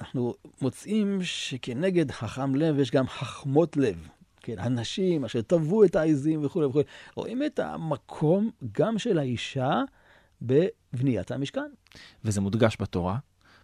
אנחנו 0.00 0.34
מוצאים 0.60 1.18
שכנגד 1.22 2.10
חכם 2.10 2.54
לב 2.54 2.78
יש 2.78 2.90
גם 2.90 3.08
חכמות 3.08 3.76
לב. 3.76 4.08
כן, 4.42 4.58
הנשים 4.58 5.24
אשר 5.24 5.42
טבעו 5.42 5.84
את 5.84 5.96
העזים 5.96 6.44
וכולי 6.44 6.66
וכולי. 6.66 6.84
רואים 7.14 7.42
את 7.42 7.58
המקום 7.58 8.50
גם 8.72 8.98
של 8.98 9.18
האישה 9.18 9.82
בבניית 10.42 11.30
המשכן. 11.30 11.70
וזה 12.24 12.40
מודגש 12.40 12.76
בתורה, 12.80 13.18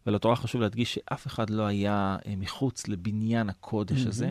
ולתורה 0.07 0.37
חשוב 0.37 0.61
להדגיש 0.61 0.95
שאף 0.95 1.27
אחד 1.27 1.51
לא 1.51 1.63
היה 1.67 2.17
אה, 2.27 2.35
מחוץ 2.37 2.89
לבניין 2.89 3.49
הקודש 3.49 4.05
mm-hmm. 4.05 4.09
הזה. 4.09 4.31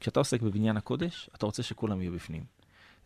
כשאתה 0.00 0.20
עוסק 0.20 0.42
בבניין 0.42 0.76
הקודש, 0.76 1.30
אתה 1.34 1.46
רוצה 1.46 1.62
שכולם 1.62 2.00
יהיו 2.00 2.12
בפנים. 2.12 2.44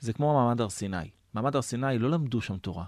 זה 0.00 0.12
כמו 0.12 0.34
מעמד 0.34 0.60
הר 0.60 0.68
סיני. 0.68 1.10
מעמד 1.34 1.54
הר 1.54 1.62
סיני 1.62 1.98
לא 1.98 2.10
למדו 2.10 2.40
שם 2.40 2.58
תורה, 2.58 2.84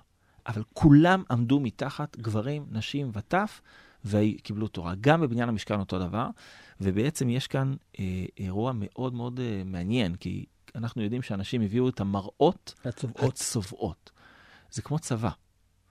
אבל 0.46 0.62
כולם 0.72 1.22
עמדו 1.30 1.60
מתחת, 1.60 2.16
גברים, 2.16 2.66
נשים 2.70 3.10
וטף, 3.14 3.60
וקיבלו 4.04 4.68
תורה. 4.68 4.94
גם 5.00 5.20
בבניין 5.20 5.48
המשכן 5.48 5.80
אותו 5.80 5.98
דבר, 5.98 6.26
ובעצם 6.80 7.30
יש 7.30 7.46
כאן 7.46 7.74
אה, 7.98 8.24
אירוע 8.38 8.72
מאוד 8.74 9.14
מאוד 9.14 9.40
אה, 9.40 9.62
מעניין, 9.64 10.14
כי 10.14 10.44
אנחנו 10.74 11.02
יודעים 11.02 11.22
שאנשים 11.22 11.62
הביאו 11.62 11.88
את 11.88 12.00
המראות 12.00 12.74
הצובעות. 12.84 13.34
הצובעות. 13.34 14.10
זה 14.70 14.82
כמו 14.82 14.98
צבא. 14.98 15.30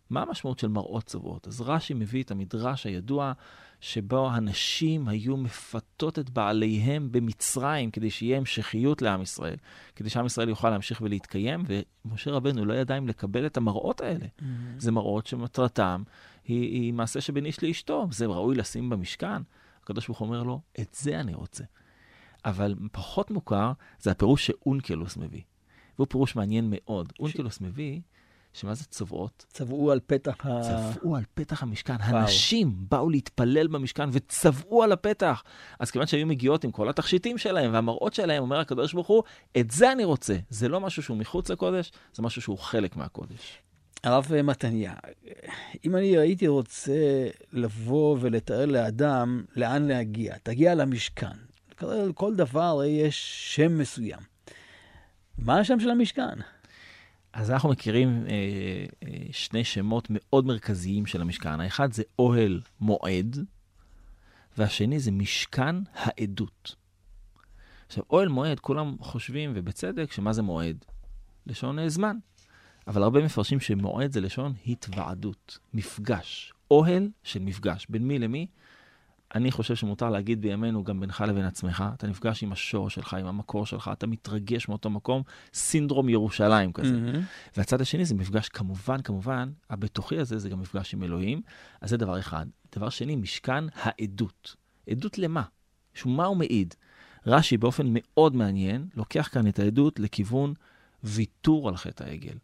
מה 0.10 0.22
המשמעות 0.22 0.60
של 0.60 0.68
מראות 0.68 1.03
צובעות? 1.03 1.48
אז 1.48 1.62
רש"י 1.62 1.94
מביא 1.94 2.24
את 2.24 2.32
המדרש 2.32 2.86
הידוע, 2.86 3.34
שבו 3.82 4.30
הנשים 4.30 5.08
היו 5.08 5.38
מפתות 5.38 6.20
את 6.20 6.30
בעליהם 6.30 7.12
במצרים, 7.12 7.91
כדי 7.91 8.10
שיהיה 8.10 8.38
המשכיות 8.38 9.01
לעם 9.01 9.22
ישראל, 9.22 9.56
כדי 9.96 10.10
שעם 10.10 10.25
ישראל 10.25 10.50
יוכל 10.50 10.70
להמשיך 10.70 11.01
ולהתקיים, 11.01 11.63
ומשה 12.06 12.32
רבנו 12.32 12.65
לא 12.65 12.74
ידע 12.74 12.98
אם 12.98 13.08
לקבל 13.08 13.46
את 13.46 13.58
המראות 13.58 14.01
האלה. 14.01 14.25
Mm-hmm. 14.25 14.44
זה 14.77 14.91
מראות 14.91 15.27
שמטרתם 15.27 16.03
היא, 16.43 16.62
היא 16.62 16.93
מעשה 16.93 17.21
שבין 17.21 17.45
איש 17.45 17.63
לאשתו, 17.63 18.07
זה 18.12 18.25
ראוי 18.25 18.55
לשים 18.55 18.89
במשכן. 18.89 19.41
הקדוש 19.83 20.07
ברוך 20.07 20.19
הוא 20.19 20.27
אומר 20.27 20.43
לו, 20.43 20.62
את 20.79 20.95
זה 21.00 21.19
אני 21.19 21.33
רוצה. 21.33 21.63
אבל 22.45 22.75
פחות 22.91 23.31
מוכר 23.31 23.71
זה 24.00 24.12
הפירוש 24.12 24.48
שאונקלוס 24.48 25.17
מביא. 25.17 25.41
והוא 25.95 26.07
פירוש 26.10 26.36
מעניין 26.36 26.67
מאוד. 26.71 27.13
ש... 27.15 27.19
אונקלוס 27.19 27.62
מביא 27.62 28.01
שמה 28.53 28.74
זה 28.74 28.86
צובעות? 28.86 29.45
צבעו 29.50 29.91
על 29.91 30.00
פתח 30.07 30.45
ה... 30.45 30.62
צבעו 30.62 31.15
על 31.15 31.24
פתח 31.33 31.63
המשכן. 31.63 31.95
הנשים 32.00 32.75
באו 32.89 33.10
להתפלל 33.10 33.67
במשכן 33.67 34.10
וצבעו 34.12 34.83
על 34.83 34.91
הפתח. 34.91 35.43
אז 35.79 35.91
כיוון 35.91 36.07
שהיו 36.07 36.27
מגיעות 36.27 36.63
עם 36.63 36.71
כל 36.71 36.89
התכשיטים 36.89 37.38
שלהם 37.38 37.74
והמראות 37.74 38.13
שלהם, 38.13 38.43
אומר 38.43 38.60
הקדוש 38.60 38.93
ברוך 38.93 39.07
הוא, 39.07 39.24
את 39.57 39.71
זה 39.71 39.91
אני 39.91 40.03
רוצה. 40.03 40.36
זה 40.50 40.69
לא 40.69 40.79
משהו 40.79 41.03
שהוא 41.03 41.17
מחוץ 41.17 41.50
לקודש, 41.50 41.91
זה 42.13 42.24
משהו 42.24 42.41
שהוא 42.41 42.57
חלק 42.57 42.95
מהקודש. 42.95 43.62
הרב 44.03 44.31
מתניה, 44.43 44.93
אם 45.86 45.96
אני 45.96 46.17
הייתי 46.17 46.48
רוצה 46.48 47.27
לבוא 47.53 48.17
ולתאר 48.22 48.65
לאדם 48.65 49.43
לאן 49.55 49.88
להגיע, 49.88 50.36
תגיע 50.43 50.75
למשכן. 50.75 51.38
כל 52.13 52.36
דבר 52.36 52.81
יש 52.88 53.46
שם 53.55 53.77
מסוים. 53.77 54.20
מה 55.38 55.60
השם 55.60 55.79
של 55.79 55.89
המשכן? 55.89 56.39
אז 57.34 57.51
אנחנו 57.51 57.70
מכירים 57.70 58.25
אה, 58.29 58.34
אה, 59.03 59.17
שני 59.31 59.63
שמות 59.63 60.08
מאוד 60.10 60.46
מרכזיים 60.46 61.05
של 61.05 61.22
המשכן. 61.22 61.60
האחד 61.60 61.93
זה 61.93 62.03
אוהל 62.20 62.62
מועד, 62.79 63.38
והשני 64.58 65.00
זה 65.00 65.12
משכן 65.12 65.75
העדות. 65.93 66.75
עכשיו, 67.88 68.03
אוהל 68.10 68.27
מועד, 68.27 68.60
כולם 68.60 68.96
חושבים, 69.00 69.51
ובצדק, 69.55 70.12
שמה 70.12 70.34
זה 70.34 70.41
מועד? 70.41 70.86
לשון 71.48 71.79
אה, 71.79 71.89
זמן. 71.89 72.17
אבל 72.88 73.03
הרבה 73.03 73.25
מפרשים 73.25 73.59
שמועד 73.59 74.11
זה 74.11 74.21
לשון 74.21 74.53
התוועדות, 74.67 75.59
מפגש, 75.73 76.53
אוהל 76.71 77.09
של 77.23 77.39
מפגש. 77.39 77.88
בין 77.89 78.07
מי 78.07 78.19
למי? 78.19 78.47
אני 79.35 79.51
חושב 79.51 79.75
שמותר 79.75 80.09
להגיד 80.09 80.41
בימינו 80.41 80.83
גם 80.83 81.00
בינך 81.00 81.23
לבין 81.27 81.45
עצמך, 81.45 81.83
אתה 81.93 82.07
נפגש 82.07 82.43
עם 82.43 82.51
השור 82.51 82.89
שלך, 82.89 83.13
עם 83.13 83.25
המקור 83.25 83.65
שלך, 83.65 83.89
אתה 83.93 84.07
מתרגש 84.07 84.67
מאותו 84.69 84.89
מקום, 84.89 85.23
סינדרום 85.53 86.09
ירושלים 86.09 86.73
כזה. 86.73 86.93
Mm-hmm. 86.93 87.57
והצד 87.57 87.81
השני 87.81 88.05
זה 88.05 88.15
מפגש, 88.15 88.50
כמובן, 88.50 89.01
כמובן, 89.01 89.51
הבתוכי 89.69 90.17
הזה 90.17 90.38
זה 90.38 90.50
גם 90.50 90.59
מפגש 90.59 90.93
עם 90.93 91.03
אלוהים, 91.03 91.41
אז 91.81 91.89
זה 91.89 91.97
דבר 91.97 92.19
אחד. 92.19 92.45
דבר 92.75 92.89
שני, 92.89 93.15
משכן 93.15 93.63
העדות. 93.75 94.55
עדות 94.89 95.17
למה? 95.17 95.43
שמה 95.93 96.25
הוא 96.25 96.38
מעיד? 96.38 96.75
רש"י 97.27 97.57
באופן 97.57 97.88
מאוד 97.89 98.35
מעניין, 98.35 98.88
לוקח 98.95 99.29
כאן 99.31 99.47
את 99.47 99.59
העדות 99.59 100.00
לכיוון 100.00 100.53
ויתור 101.03 101.69
על 101.69 101.77
חטא 101.77 102.03
העגל. 102.03 102.38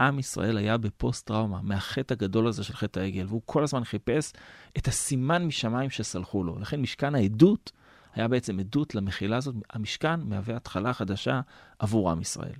עם 0.00 0.18
ישראל 0.18 0.56
היה 0.56 0.76
בפוסט-טראומה 0.76 1.60
מהחטא 1.62 2.14
הגדול 2.14 2.46
הזה 2.46 2.64
של 2.64 2.74
חטא 2.74 3.00
העגל, 3.00 3.26
והוא 3.28 3.42
כל 3.44 3.62
הזמן 3.62 3.84
חיפש 3.84 4.32
את 4.78 4.88
הסימן 4.88 5.44
משמיים 5.44 5.90
שסלחו 5.90 6.44
לו. 6.44 6.58
לכן 6.58 6.80
משכן 6.80 7.14
העדות 7.14 7.72
היה 8.14 8.28
בעצם 8.28 8.58
עדות 8.58 8.94
למחילה 8.94 9.36
הזאת. 9.36 9.54
המשכן 9.70 10.20
מהווה 10.20 10.56
התחלה 10.56 10.92
חדשה 10.92 11.40
עבור 11.78 12.10
עם 12.10 12.20
ישראל. 12.20 12.54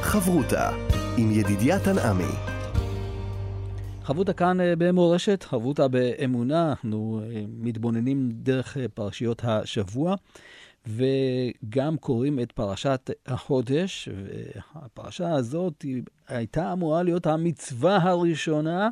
חברותה 0.00 0.70
עם 1.16 1.30
ידידיה 1.30 1.84
תנעמי. 1.84 2.54
חברותה 4.04 4.32
כאן 4.32 4.60
אה, 4.60 4.76
במורשת, 4.78 5.42
חברותה 5.42 5.88
באמונה, 5.88 6.70
אנחנו 6.70 7.20
אה, 7.24 7.42
מתבוננים 7.48 8.30
דרך 8.32 8.76
אה, 8.76 8.88
פרשיות 8.94 9.44
השבוע. 9.44 10.14
וגם 10.86 11.96
קוראים 11.96 12.40
את 12.40 12.52
פרשת 12.52 13.10
החודש, 13.26 14.08
והפרשה 14.08 15.32
הזאת 15.32 15.84
הייתה 16.28 16.72
אמורה 16.72 17.02
להיות 17.02 17.26
המצווה 17.26 17.96
הראשונה 17.96 18.88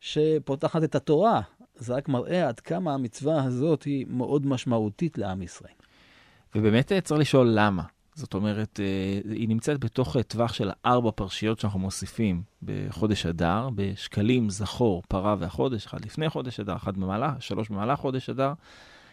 שפותחת 0.00 0.84
את 0.84 0.94
התורה. 0.94 1.40
זה 1.76 1.94
רק 1.94 2.08
מראה 2.08 2.48
עד 2.48 2.60
כמה 2.60 2.94
המצווה 2.94 3.44
הזאת 3.44 3.82
היא 3.82 4.06
מאוד 4.08 4.46
משמעותית 4.46 5.18
לעם 5.18 5.42
ישראל. 5.42 5.72
ובאמת 6.54 6.92
אה, 6.92 7.00
צריך 7.00 7.20
לשאול 7.20 7.50
למה. 7.54 7.82
זאת 8.14 8.34
אומרת, 8.34 8.80
אה, 8.80 9.20
היא 9.32 9.48
נמצאת 9.48 9.80
בתוך 9.80 10.16
טווח 10.28 10.52
של 10.52 10.70
ארבע 10.86 11.10
פרשיות 11.10 11.60
שאנחנו 11.60 11.78
מוסיפים 11.78 12.42
בחודש 12.62 13.26
אדר, 13.26 13.68
בשקלים, 13.74 14.50
זכור, 14.50 15.02
פרה 15.08 15.36
והחודש, 15.38 15.86
אחד 15.86 16.04
לפני 16.04 16.28
חודש 16.28 16.60
אדר, 16.60 16.76
אחד 16.76 16.96
במהלך, 16.96 17.30
שלוש 17.40 17.68
במהלך 17.68 17.98
חודש 17.98 18.30
אדר. 18.30 18.52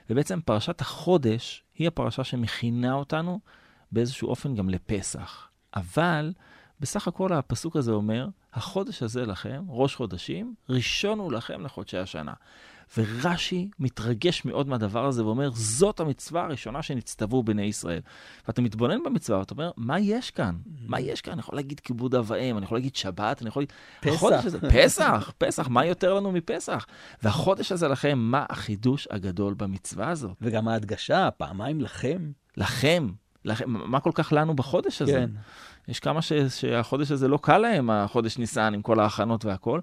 ובעצם 0.09 0.39
פרשת 0.45 0.81
החודש 0.81 1.64
היא 1.77 1.87
הפרשה 1.87 2.23
שמכינה 2.23 2.93
אותנו 2.93 3.39
באיזשהו 3.91 4.29
אופן 4.29 4.55
גם 4.55 4.69
לפסח. 4.69 5.49
אבל 5.75 6.33
בסך 6.79 7.07
הכל 7.07 7.33
הפסוק 7.33 7.75
הזה 7.75 7.91
אומר, 7.91 8.27
החודש 8.53 9.03
הזה 9.03 9.25
לכם, 9.25 9.63
ראש 9.69 9.95
חודשים, 9.95 10.53
ראשון 10.69 11.19
הוא 11.19 11.31
לכם 11.31 11.61
לחודשי 11.61 11.97
השנה. 11.97 12.33
ורש"י 12.97 13.69
מתרגש 13.79 14.45
מאוד 14.45 14.67
מהדבר 14.67 15.05
הזה 15.05 15.25
ואומר, 15.25 15.49
זאת 15.53 15.99
המצווה 15.99 16.43
הראשונה 16.43 16.81
שנצטוו 16.81 17.43
בני 17.43 17.61
ישראל. 17.61 18.01
ואתה 18.47 18.61
מתבונן 18.61 19.03
במצווה 19.03 19.39
ואתה 19.39 19.53
אומר, 19.53 19.71
מה 19.77 19.99
יש 19.99 20.31
כאן? 20.31 20.55
מה 20.87 20.99
יש 20.99 21.21
כאן? 21.21 21.33
אני 21.33 21.39
יכול 21.39 21.55
להגיד 21.55 21.79
כיבוד 21.79 22.15
אב 22.15 22.25
ואם, 22.27 22.57
אני 22.57 22.65
יכול 22.65 22.77
להגיד 22.77 22.95
שבת, 22.95 23.41
אני 23.41 23.49
יכול 23.49 23.61
להגיד... 23.61 23.73
פסח. 24.19 24.45
הזה, 24.45 24.59
פסח, 24.73 25.31
פסח, 25.37 25.67
מה 25.67 25.85
יותר 25.85 26.13
לנו 26.13 26.31
מפסח? 26.31 26.85
והחודש 27.23 27.71
הזה 27.71 27.87
לכם, 27.87 28.19
מה 28.19 28.45
החידוש 28.49 29.07
הגדול 29.11 29.53
במצווה 29.53 30.09
הזאת? 30.09 30.37
וגם 30.41 30.67
ההדגשה, 30.67 31.29
פעמיים 31.31 31.81
לכם. 31.81 32.31
לכם. 32.57 33.07
לכם. 33.45 33.65
מה 33.67 33.99
כל 33.99 34.11
כך 34.13 34.33
לנו 34.33 34.55
בחודש 34.55 35.01
הזה? 35.01 35.11
כן. 35.11 35.29
יש 35.87 35.99
כמה 35.99 36.21
ש, 36.21 36.33
שהחודש 36.33 37.11
הזה 37.11 37.27
לא 37.27 37.39
קל 37.41 37.57
להם, 37.57 37.89
החודש 37.89 38.37
ניסן 38.37 38.73
עם 38.73 38.81
כל 38.81 38.99
ההכנות 38.99 39.45
והכל, 39.45 39.79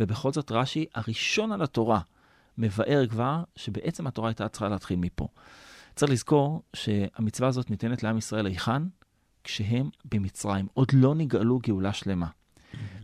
ובכל 0.00 0.32
זאת 0.32 0.52
רש"י, 0.52 0.86
הראשון 0.94 1.52
על 1.52 1.62
התורה, 1.62 2.00
מבאר 2.58 3.06
כבר 3.06 3.42
שבעצם 3.56 4.06
התורה 4.06 4.28
הייתה 4.28 4.48
צריכה 4.48 4.68
להתחיל 4.68 4.98
מפה. 4.98 5.28
צריך 5.96 6.12
לזכור 6.12 6.62
שהמצווה 6.76 7.48
הזאת 7.48 7.70
ניתנת 7.70 8.02
לעם 8.02 8.18
ישראל 8.18 8.46
היכן? 8.46 8.82
כשהם 9.44 9.90
במצרים. 10.04 10.66
עוד 10.74 10.88
לא 10.92 11.14
נגאלו 11.14 11.58
גאולה 11.58 11.92
שלמה. 11.92 12.26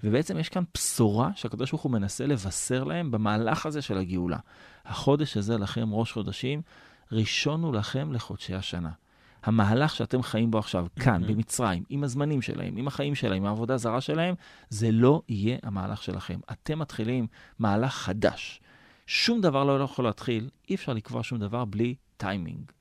ובעצם 0.04 0.38
יש 0.38 0.48
כאן 0.48 0.64
בשורה 0.74 1.30
שהקדוש 1.34 1.70
ברוך 1.70 1.82
הוא 1.82 1.92
מנסה 1.92 2.26
לבשר 2.26 2.84
להם 2.84 3.10
במהלך 3.10 3.66
הזה 3.66 3.82
של 3.82 3.98
הגאולה. 3.98 4.38
החודש 4.84 5.36
הזה 5.36 5.58
לכם 5.58 5.94
ראש 5.94 6.12
חודשים, 6.12 6.62
ראשון 7.12 7.62
הוא 7.62 7.74
לכם 7.74 8.12
לחודשי 8.12 8.54
השנה. 8.54 8.90
המהלך 9.42 9.94
שאתם 9.94 10.22
חיים 10.22 10.50
בו 10.50 10.58
עכשיו, 10.58 10.86
כאן, 11.00 11.22
במצרים, 11.26 11.82
עם 11.88 12.04
הזמנים 12.04 12.42
שלהם, 12.42 12.76
עם 12.76 12.88
החיים 12.88 13.14
שלהם, 13.14 13.36
עם 13.36 13.46
העבודה 13.46 13.74
הזרה 13.74 14.00
שלהם, 14.00 14.34
זה 14.68 14.92
לא 14.92 15.22
יהיה 15.28 15.58
המהלך 15.62 16.02
שלכם. 16.02 16.40
אתם 16.52 16.78
מתחילים 16.78 17.26
מהלך 17.58 17.94
חדש. 17.94 18.60
שום 19.06 19.40
דבר 19.40 19.64
לא 19.64 19.82
יכול 19.82 20.04
להתחיל, 20.04 20.48
אי 20.70 20.74
אפשר 20.74 20.92
לקבוע 20.92 21.22
שום 21.22 21.38
דבר 21.38 21.64
בלי 21.64 21.94
טיימינג. 22.16 22.72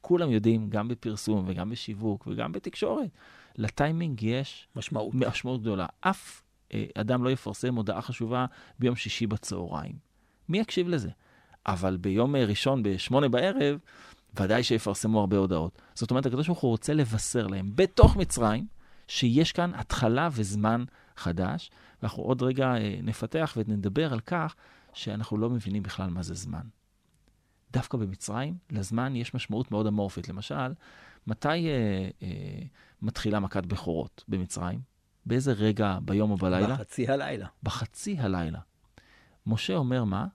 כולם 0.00 0.30
יודעים, 0.30 0.70
גם 0.70 0.88
בפרסום 0.88 1.44
וגם 1.48 1.70
בשיווק 1.70 2.26
וגם 2.26 2.52
בתקשורת, 2.52 3.10
לטיימינג 3.56 4.22
יש 4.22 4.68
משמעות, 4.76 5.14
משמעות 5.14 5.60
גדולה. 5.60 5.86
אף 6.00 6.42
אה, 6.74 6.84
אדם 6.94 7.24
לא 7.24 7.30
יפרסם 7.30 7.74
הודעה 7.74 8.02
חשובה 8.02 8.46
ביום 8.78 8.96
שישי 8.96 9.26
בצהריים. 9.26 9.94
מי 10.48 10.58
יקשיב 10.58 10.88
לזה? 10.88 11.10
אבל 11.66 11.96
ביום 11.96 12.36
אה, 12.36 12.44
ראשון 12.44 12.82
בשמונה 12.82 13.28
בערב, 13.28 13.78
ודאי 14.40 14.62
שיפרסמו 14.62 15.20
הרבה 15.20 15.36
הודעות. 15.36 15.82
זאת 15.94 16.10
אומרת, 16.10 16.26
הקדוש 16.26 16.46
ברוך 16.46 16.58
הוא 16.58 16.70
רוצה 16.70 16.94
לבשר 16.94 17.46
להם 17.46 17.70
בתוך 17.74 18.16
מצרים, 18.16 18.66
שיש 19.08 19.52
כאן 19.52 19.72
התחלה 19.74 20.28
וזמן 20.32 20.84
חדש, 21.16 21.70
ואנחנו 22.02 22.22
עוד 22.22 22.42
רגע 22.42 22.74
אה, 22.74 22.98
נפתח 23.02 23.56
ונדבר 23.56 24.12
על 24.12 24.20
כך 24.20 24.54
שאנחנו 24.92 25.38
לא 25.38 25.50
מבינים 25.50 25.82
בכלל 25.82 26.10
מה 26.10 26.22
זה 26.22 26.34
זמן. 26.34 26.62
דווקא 27.72 27.98
במצרים, 27.98 28.54
לזמן 28.70 29.16
יש 29.16 29.34
משמעות 29.34 29.70
מאוד 29.70 29.86
אמורפית. 29.86 30.28
למשל, 30.28 30.72
מתי 31.26 31.48
אה, 31.48 32.08
אה, 32.22 32.62
מתחילה 33.02 33.40
מכת 33.40 33.66
בכורות 33.66 34.24
במצרים? 34.28 34.80
באיזה 35.26 35.52
רגע 35.52 35.98
ביום 36.02 36.30
או 36.30 36.36
בלילה? 36.36 36.74
בחצי 36.74 37.08
הלילה. 37.08 37.46
בחצי 37.62 38.16
הלילה. 38.18 38.58
משה 39.46 39.76
אומר 39.76 40.04
מה? 40.04 40.26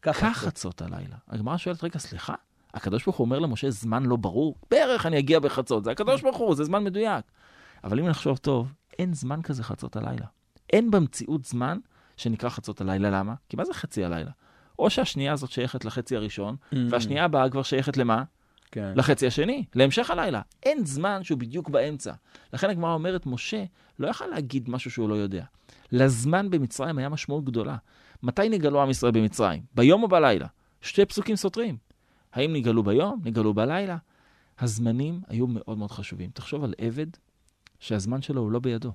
קח 0.00 0.18
חצות 0.32 0.82
הלילה. 0.82 1.16
הגמרא 1.28 1.56
שואלת, 1.56 1.84
רגע, 1.84 1.98
סליחה? 1.98 2.34
הקדוש 2.74 3.04
ברוך 3.04 3.16
הוא 3.16 3.24
אומר 3.24 3.38
למשה, 3.38 3.70
זמן 3.70 4.02
לא 4.02 4.16
ברור? 4.16 4.56
בערך 4.70 5.06
אני 5.06 5.18
אגיע 5.18 5.40
בחצות. 5.40 5.84
זה 5.84 5.90
הקדוש 5.90 6.22
ברוך 6.22 6.36
הוא, 6.36 6.54
זה 6.54 6.64
זמן 6.64 6.84
מדויק. 6.84 7.24
אבל 7.84 8.00
אם 8.00 8.08
נחשוב 8.08 8.36
טוב, 8.36 8.72
אין 8.98 9.14
זמן 9.14 9.42
כזה 9.42 9.64
חצות 9.64 9.96
הלילה. 9.96 10.26
אין 10.72 10.90
במציאות 10.90 11.44
זמן 11.44 11.78
שנקרא 12.22 12.48
חצות 12.48 12.80
הלילה. 12.80 13.10
למה? 13.10 13.34
כי 13.48 13.56
מה 13.56 13.64
זה 13.64 13.74
חצי 13.74 14.04
הלילה? 14.04 14.30
או 14.78 14.90
שהשנייה 14.90 15.32
הזאת 15.32 15.50
שייכת 15.50 15.84
לחצי 15.84 16.16
הראשון, 16.16 16.56
mm. 16.56 16.76
והשנייה 16.90 17.24
הבאה 17.24 17.50
כבר 17.50 17.62
שייכת 17.62 17.96
למה? 17.96 18.22
כן. 18.72 18.92
לחצי 18.96 19.26
השני, 19.26 19.64
להמשך 19.74 20.10
הלילה. 20.10 20.40
אין 20.62 20.84
זמן 20.84 21.24
שהוא 21.24 21.38
בדיוק 21.38 21.68
באמצע. 21.68 22.12
לכן 22.52 22.70
הגמרא 22.70 22.94
אומרת, 22.94 23.26
משה 23.26 23.64
לא 23.98 24.08
יכל 24.08 24.26
להגיד 24.26 24.70
משהו 24.70 24.90
שהוא 24.90 25.08
לא 25.08 25.14
יודע. 25.14 25.44
לזמן 25.92 26.50
במצרים 26.50 26.98
היה 26.98 27.08
משמעות 27.08 27.44
גדולה. 27.44 27.76
מתי 28.22 28.48
נגלו 28.48 28.82
עם 28.82 28.90
ישראל 28.90 29.12
במצרים? 29.12 29.62
ביום 29.74 30.02
או 30.02 30.08
בלילה? 30.08 30.46
שתי 30.80 31.04
פסוקים 31.04 31.36
סותרים. 31.36 31.76
האם 32.32 32.52
נגלו 32.52 32.82
ביום? 32.82 33.20
נגלו 33.24 33.54
בלילה? 33.54 33.96
הזמנים 34.58 35.20
היו 35.28 35.46
מאוד 35.46 35.78
מאוד 35.78 35.90
חשובים. 35.90 36.30
תחשוב 36.30 36.64
על 36.64 36.74
עבד 36.78 37.06
שהזמן 37.80 38.22
שלו 38.22 38.40
הוא 38.40 38.52
לא 38.52 38.58
בידו. 38.58 38.92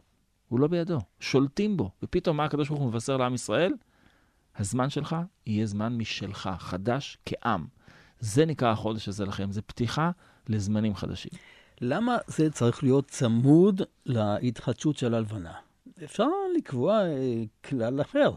הוא 0.49 0.59
לא 0.59 0.67
בידו, 0.67 0.97
שולטים 1.19 1.77
בו. 1.77 1.91
ופתאום 2.03 2.37
מה 2.37 2.45
הקדוש 2.45 2.69
ברוך 2.69 2.81
הוא 2.81 2.87
מבשר 2.89 3.17
לעם 3.17 3.33
ישראל? 3.35 3.73
הזמן 4.57 4.89
שלך 4.89 5.15
יהיה 5.45 5.65
זמן 5.65 5.97
משלך, 5.97 6.49
חדש 6.59 7.17
כעם. 7.25 7.67
זה 8.19 8.45
נקרא 8.45 8.71
החודש 8.71 9.07
הזה 9.07 9.25
לכם, 9.25 9.51
זה 9.51 9.61
פתיחה 9.61 10.11
לזמנים 10.49 10.95
חדשים. 10.95 11.31
למה 11.81 12.17
זה 12.27 12.51
צריך 12.51 12.83
להיות 12.83 13.07
צמוד 13.09 13.81
להתחדשות 14.05 14.97
של 14.97 15.13
הלבנה? 15.13 15.53
אפשר 16.03 16.27
לקבוע 16.57 17.01
אה, 17.05 17.43
כלל 17.65 18.01
אחר. 18.01 18.31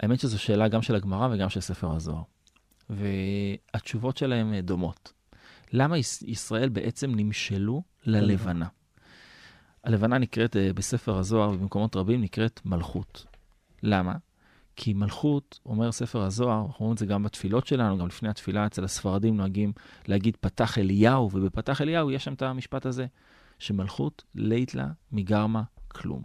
האמת 0.00 0.20
שזו 0.20 0.38
שאלה 0.38 0.68
גם 0.68 0.82
של 0.82 0.94
הגמרא 0.94 1.28
וגם 1.34 1.48
של 1.48 1.60
ספר 1.60 1.92
הזוהר. 1.92 2.22
והתשובות 2.90 4.16
שלהם 4.16 4.54
אה, 4.54 4.60
דומות. 4.60 5.12
למה 5.72 5.98
יש- 5.98 6.22
ישראל 6.22 6.68
בעצם 6.68 7.14
נמשלו 7.14 7.82
ללבנה? 8.06 8.66
הלבנה 9.84 10.18
נקראת 10.18 10.56
אה, 10.56 10.72
בספר 10.72 11.18
הזוהר 11.18 11.50
ובמקומות 11.50 11.96
רבים 11.96 12.20
נקראת 12.22 12.60
מלכות. 12.64 13.26
למה? 13.82 14.14
כי 14.76 14.92
מלכות, 14.92 15.60
אומר 15.66 15.92
ספר 15.92 16.22
הזוהר, 16.22 16.64
אנחנו 16.66 16.76
רואים 16.78 16.92
את 16.92 16.98
זה 16.98 17.06
גם 17.06 17.22
בתפילות 17.22 17.66
שלנו, 17.66 17.98
גם 17.98 18.06
לפני 18.06 18.28
התפילה 18.28 18.66
אצל 18.66 18.84
הספרדים 18.84 19.36
נוהגים 19.36 19.72
להגיד 20.08 20.36
פתח 20.40 20.78
אליהו, 20.78 21.30
ובפתח 21.32 21.80
אליהו 21.80 22.10
יש 22.10 22.24
שם 22.24 22.34
את 22.34 22.42
המשפט 22.42 22.86
הזה, 22.86 23.06
שמלכות 23.58 24.24
לית 24.34 24.74
לה 24.74 24.86
מגרמה 25.12 25.62
כלום. 25.88 26.22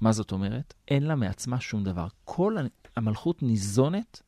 מה 0.00 0.12
זאת 0.12 0.32
אומרת? 0.32 0.74
אין 0.88 1.02
לה 1.02 1.14
מעצמה 1.14 1.60
שום 1.60 1.84
דבר. 1.84 2.06
כל 2.24 2.56
המלכות 2.96 3.42
ניזונת 3.42 4.22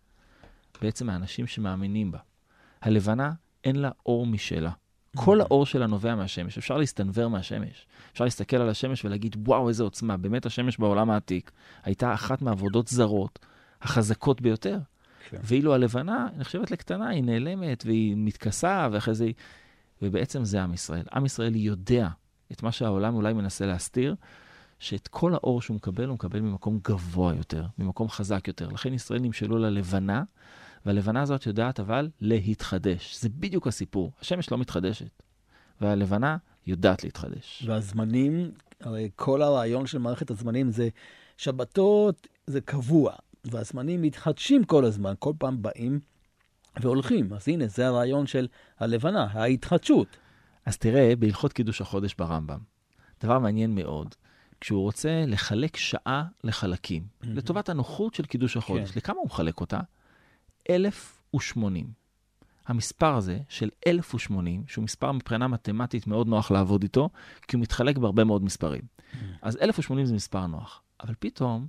בעצם 0.83 1.07
מהאנשים 1.07 1.47
שמאמינים 1.47 2.11
בה. 2.11 2.19
הלבנה, 2.83 3.33
אין 3.64 3.76
לה 3.76 3.90
אור 4.07 4.26
משלה. 4.26 4.71
כל 5.16 5.40
האור 5.40 5.66
שלה 5.66 5.86
נובע 5.86 6.14
מהשמש. 6.14 6.58
אפשר 6.58 6.76
להסתנוור 6.76 7.28
מהשמש. 7.28 7.86
אפשר 8.12 8.24
להסתכל 8.24 8.56
על 8.56 8.68
השמש 8.68 9.04
ולהגיד, 9.04 9.36
וואו, 9.48 9.68
איזה 9.68 9.82
עוצמה. 9.82 10.16
באמת 10.16 10.46
השמש 10.46 10.78
בעולם 10.78 11.10
העתיק 11.10 11.50
הייתה 11.82 12.14
אחת 12.14 12.42
מעבודות 12.42 12.88
זרות 12.88 13.38
החזקות 13.82 14.40
ביותר. 14.40 14.78
כן. 15.28 15.38
ואילו 15.44 15.74
הלבנה 15.74 16.28
נחשבת 16.36 16.70
לקטנה, 16.70 17.08
היא 17.08 17.24
נעלמת 17.24 17.82
והיא 17.86 18.14
מתכסה, 18.16 18.88
ואחרי 18.92 19.14
זה 19.14 19.24
היא... 19.24 19.34
ובעצם 20.02 20.44
זה 20.44 20.62
עם 20.62 20.74
ישראל. 20.74 21.04
עם 21.14 21.26
ישראל 21.26 21.56
יודע 21.56 22.08
את 22.52 22.62
מה 22.62 22.72
שהעולם 22.72 23.14
אולי 23.14 23.32
מנסה 23.32 23.66
להסתיר, 23.66 24.14
שאת 24.78 25.08
כל 25.08 25.34
האור 25.34 25.62
שהוא 25.62 25.74
מקבל, 25.74 26.06
הוא 26.06 26.14
מקבל 26.14 26.40
ממקום 26.40 26.78
גבוה 26.84 27.34
יותר, 27.34 27.66
ממקום 27.78 28.08
חזק 28.08 28.48
יותר. 28.48 28.68
לכן 28.68 28.94
ישראל 28.94 29.20
נמשלו 29.20 29.58
ללבנה, 29.58 30.22
והלבנה 30.87 31.22
הזאת 31.22 31.46
יודעת 31.46 31.80
אבל 31.80 32.08
להתחדש. 32.20 33.16
זה 33.20 33.28
בדיוק 33.28 33.66
הסיפור. 33.66 34.12
השמש 34.20 34.52
לא 34.52 34.58
מתחדשת, 34.58 35.22
והלבנה 35.80 36.37
יודעת 36.66 37.04
להתחדש. 37.04 37.64
והזמנים, 37.66 38.50
הרי 38.80 39.10
כל 39.16 39.42
הרעיון 39.42 39.87
של 39.87 39.99
מערכת 39.99 40.30
הזמנים 40.30 40.70
זה 40.70 40.88
שבתות 41.37 42.28
זה 42.46 42.60
קבוע, 42.60 43.12
והזמנים 43.44 44.02
מתחדשים 44.02 44.64
כל 44.64 44.84
הזמן, 44.84 45.14
כל 45.18 45.32
פעם 45.38 45.62
באים 45.62 46.00
והולכים. 46.80 47.32
אז 47.32 47.49
הנה, 47.49 47.66
זה 47.66 47.87
הרעיון 47.87 48.26
של 48.26 48.49
הלבנה, 48.78 49.28
ההתחדשות. 49.32 50.16
אז 50.66 50.78
תראה, 50.78 51.16
בהלכות 51.16 51.52
קידוש 51.52 51.80
החודש 51.80 52.14
ברמב"ם, 52.14 52.58
דבר 53.22 53.38
מעניין 53.38 53.75
מאוד, 53.75 54.14
כשהוא 54.60 54.82
רוצה 54.82 55.25
לחלק 55.26 55.76
שעה 55.76 56.25
לחלקים, 56.44 57.02
לטובת 57.22 57.68
הנוחות 57.68 58.14
של 58.14 58.25
קידוש 58.25 58.56
החודש, 58.56 58.90
כן. 58.90 58.99
לכמה 58.99 59.16
הוא 59.16 59.26
מחלק 59.26 59.60
אותה? 59.60 59.80
1,080. 60.70 61.92
המספר 62.66 63.14
הזה 63.14 63.38
של 63.48 63.70
1,080, 63.86 64.64
שהוא 64.66 64.84
מספר 64.84 65.12
מבחינה 65.12 65.48
מתמטית 65.48 66.06
מאוד 66.06 66.26
נוח 66.26 66.50
לעבוד 66.50 66.82
איתו, 66.82 67.08
כי 67.48 67.56
הוא 67.56 67.62
מתחלק 67.62 67.98
בהרבה 67.98 68.24
מאוד 68.24 68.44
מספרים. 68.44 68.82
אז 69.42 69.56
1,080 69.62 70.06
זה 70.06 70.14
מספר 70.14 70.46
נוח, 70.46 70.82
אבל 71.00 71.14
פתאום 71.18 71.66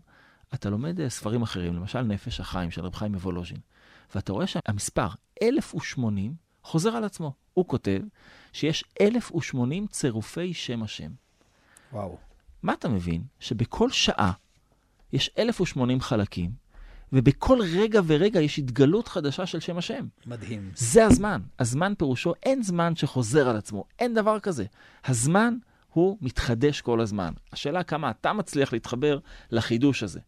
אתה 0.53 0.69
לומד 0.69 0.99
אה, 0.99 1.09
ספרים 1.09 1.41
אחרים, 1.41 1.75
למשל 1.75 2.01
נפש 2.01 2.39
החיים 2.39 2.71
של 2.71 2.81
רב 2.81 2.95
חיים 2.95 3.11
מוולוז'ין, 3.11 3.57
ואתה 4.15 4.33
רואה 4.33 4.47
שהמספר 4.47 5.07
1,080 5.43 6.35
חוזר 6.63 6.89
על 6.89 7.03
עצמו. 7.03 7.33
הוא 7.53 7.67
כותב 7.67 7.99
שיש 8.53 8.83
1,080 9.01 9.87
צירופי 9.87 10.53
שם 10.53 10.83
השם. 10.83 11.11
וואו. 11.93 12.17
מה 12.63 12.73
אתה 12.73 12.89
מבין? 12.89 13.23
שבכל 13.39 13.89
שעה 13.89 14.31
יש 15.13 15.29
1,080 15.39 16.01
חלקים, 16.01 16.51
ובכל 17.13 17.59
רגע 17.73 18.01
ורגע 18.07 18.41
יש 18.41 18.59
התגלות 18.59 19.07
חדשה 19.07 19.45
של 19.45 19.59
שם 19.59 19.77
השם. 19.77 20.07
מדהים. 20.25 20.71
זה 20.75 21.05
הזמן. 21.05 21.41
הזמן 21.59 21.93
פירושו, 21.97 22.33
אין 22.43 22.63
זמן 22.63 22.95
שחוזר 22.95 23.49
על 23.49 23.55
עצמו, 23.55 23.85
אין 23.99 24.13
דבר 24.13 24.39
כזה. 24.39 24.65
הזמן 25.05 25.57
הוא 25.93 26.17
מתחדש 26.21 26.81
כל 26.81 27.01
הזמן. 27.01 27.33
השאלה 27.51 27.83
כמה 27.83 28.11
אתה 28.11 28.33
מצליח 28.33 28.73
להתחבר 28.73 29.19
לחידוש 29.51 30.03
הזה. 30.03 30.19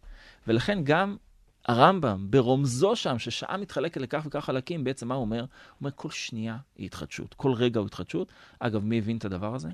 ולכן 0.48 0.84
גם 0.84 1.18
הרמב"ם, 1.66 2.28
ברומזו 2.30 2.96
שם, 2.96 3.20
ששעה 3.20 3.58
מתחלקת 3.58 4.02
לכך 4.02 4.24
וכך 4.26 4.46
חלקים, 4.46 4.84
בעצם 4.84 5.08
מה 5.08 5.16
הוא 5.16 5.22
אומר? 5.22 5.40
הוא 5.40 5.48
אומר, 5.82 5.92
כל 5.96 6.10
שנייה 6.10 6.58
היא 6.76 6.86
התחדשות, 6.86 7.34
כל 7.34 7.54
רגע 7.54 7.80
הוא 7.80 7.88
התחדשות. 7.88 8.32
אגב, 8.60 8.84
מי 8.84 8.98
הבין 8.98 9.18
את 9.18 9.26
הדבר 9.26 9.56
הזה? 9.56 9.70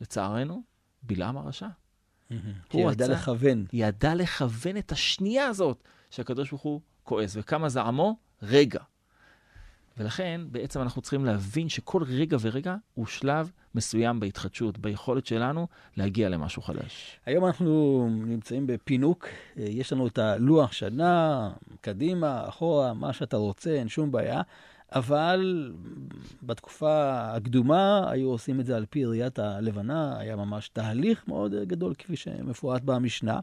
לצערנו, 0.00 0.62
בלעם 1.02 1.36
הרשע. 1.36 1.68
כי 2.68 2.82
הוא 2.82 2.92
ידע 2.92 3.08
לכוון. 3.08 3.64
ידע 3.72 4.14
לכוון 4.14 4.76
את 4.76 4.92
השנייה 4.92 5.46
הזאת 5.46 5.84
שהקדוש 6.10 6.50
ברוך 6.50 6.62
הוא 6.62 6.80
כועס. 7.02 7.36
וכמה 7.36 7.68
זעמו? 7.68 8.16
רגע. 8.42 8.80
ולכן 9.98 10.40
בעצם 10.50 10.80
אנחנו 10.80 11.02
צריכים 11.02 11.24
להבין 11.24 11.68
שכל 11.68 12.02
רגע 12.02 12.36
ורגע 12.40 12.76
הוא 12.94 13.06
שלב 13.06 13.50
מסוים 13.74 14.20
בהתחדשות, 14.20 14.78
ביכולת 14.78 15.26
שלנו 15.26 15.66
להגיע 15.96 16.28
למשהו 16.28 16.62
חדש. 16.62 17.20
היום 17.26 17.46
אנחנו 17.46 18.08
נמצאים 18.10 18.66
בפינוק, 18.66 19.26
אה, 19.58 19.64
יש 19.68 19.92
לנו 19.92 20.06
את 20.06 20.18
הלוח 20.18 20.72
שנה, 20.72 21.50
קדימה, 21.80 22.48
אחורה, 22.48 22.94
מה 22.94 23.12
שאתה 23.12 23.36
רוצה, 23.36 23.70
אין 23.70 23.88
שום 23.88 24.12
בעיה, 24.12 24.42
אבל 24.94 25.72
בתקופה 26.42 27.12
הקדומה 27.36 28.10
היו 28.10 28.28
עושים 28.28 28.60
את 28.60 28.66
זה 28.66 28.76
על 28.76 28.86
פי 28.90 29.04
ראיית 29.04 29.38
הלבנה, 29.38 30.18
היה 30.18 30.36
ממש 30.36 30.68
תהליך 30.68 31.28
מאוד 31.28 31.54
גדול, 31.54 31.94
כפי 31.94 32.16
שמפורט 32.16 32.82
במשנה. 32.82 33.40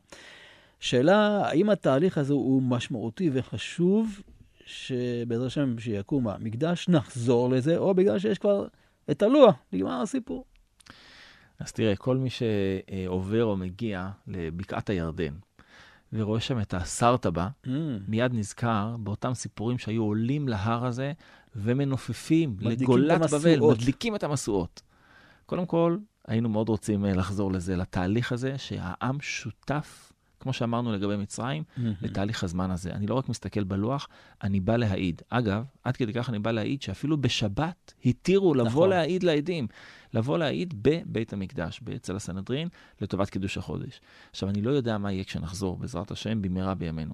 שאלה, 0.80 1.48
האם 1.48 1.70
התהליך 1.70 2.18
הזה 2.18 2.34
הוא 2.34 2.62
משמעותי 2.62 3.30
וחשוב, 3.34 4.22
שבעזרת 4.66 5.48
השם, 5.48 5.80
שיקום 5.80 6.28
המקדש, 6.28 6.90
נחזור 6.90 7.50
לזה, 7.50 7.78
או 7.78 7.94
בגלל 7.94 8.20
שיש 8.20 8.38
כבר 8.38 8.68
את 9.12 9.24
הלוח, 9.24 9.56
נגמר 9.74 10.02
הסיפור. 10.02 10.46
אז 11.60 11.72
תראה, 11.72 11.96
כל 11.96 12.18
מי 12.18 12.30
שעובר 12.30 13.46
או 13.46 13.58
מגיע 13.58 14.10
לבקעת 14.28 14.90
הירדן 14.90 15.34
ורואה 16.14 16.40
שם 16.40 16.60
את 16.60 16.74
הסרטבה, 16.74 17.48
Mm, 17.66 17.70
מיד 18.08 18.34
נזכר 18.34 18.96
באותם 19.00 19.34
סיפורים 19.34 19.78
שהיו 19.78 20.04
עולים 20.04 20.48
להר 20.48 20.86
הזה 20.86 21.14
ומנופפים 21.56 22.56
לגולת 22.60 23.22
בבל. 23.32 23.60
מדליקים 23.60 24.16
את 24.16 24.24
המשואות. 24.24 24.82
קודם 25.46 25.66
כל, 25.66 25.98
היינו 26.28 26.50
מאוד 26.50 26.70
רוצים 26.70 27.06
אה, 27.06 27.14
לחזור 27.14 27.52
לזה, 27.52 27.76
לתהליך 27.76 28.32
הזה, 28.32 28.58
שהעם 28.58 29.18
שותף, 29.22 30.12
כמו 30.40 30.54
שאמרנו 30.54 30.94
לגבי 30.94 31.18
מצרים, 31.18 31.64
לתהליך 32.02 32.44
הזמן 32.44 32.72
הזה. 32.72 32.92
אני 32.92 33.08
לא 33.08 33.16
רק 33.16 33.30
מסתכל 33.30 33.64
בלוח, 33.64 34.08
אני 34.44 34.60
בא 34.60 34.78
להעיד. 34.78 35.22
אגב, 35.30 35.64
עד 35.84 35.98
כדי 35.98 36.14
כך 36.14 36.30
אני 36.30 36.40
בא 36.40 36.52
להעיד 36.52 36.82
שאפילו 36.82 37.18
בשבת 37.18 37.94
התירו 38.06 38.54
לבוא 38.54 38.68
נכון. 38.68 38.90
להעיד 38.90 39.24
לעדים. 39.24 39.68
לבוא 40.14 40.38
להעיד 40.38 40.74
בבית 40.82 41.34
המקדש, 41.34 41.82
אצל 41.96 42.16
הסנהדרין, 42.16 42.68
לטובת 43.02 43.30
קידוש 43.30 43.58
החודש. 43.58 44.02
עכשיו, 44.32 44.50
אני 44.50 44.62
לא 44.62 44.72
יודע 44.72 44.98
מה 44.98 45.12
יהיה 45.12 45.24
כשנחזור, 45.24 45.78
בעזרת 45.78 46.12
השם, 46.12 46.42
במהרה 46.42 46.76
בימינו. 46.76 47.14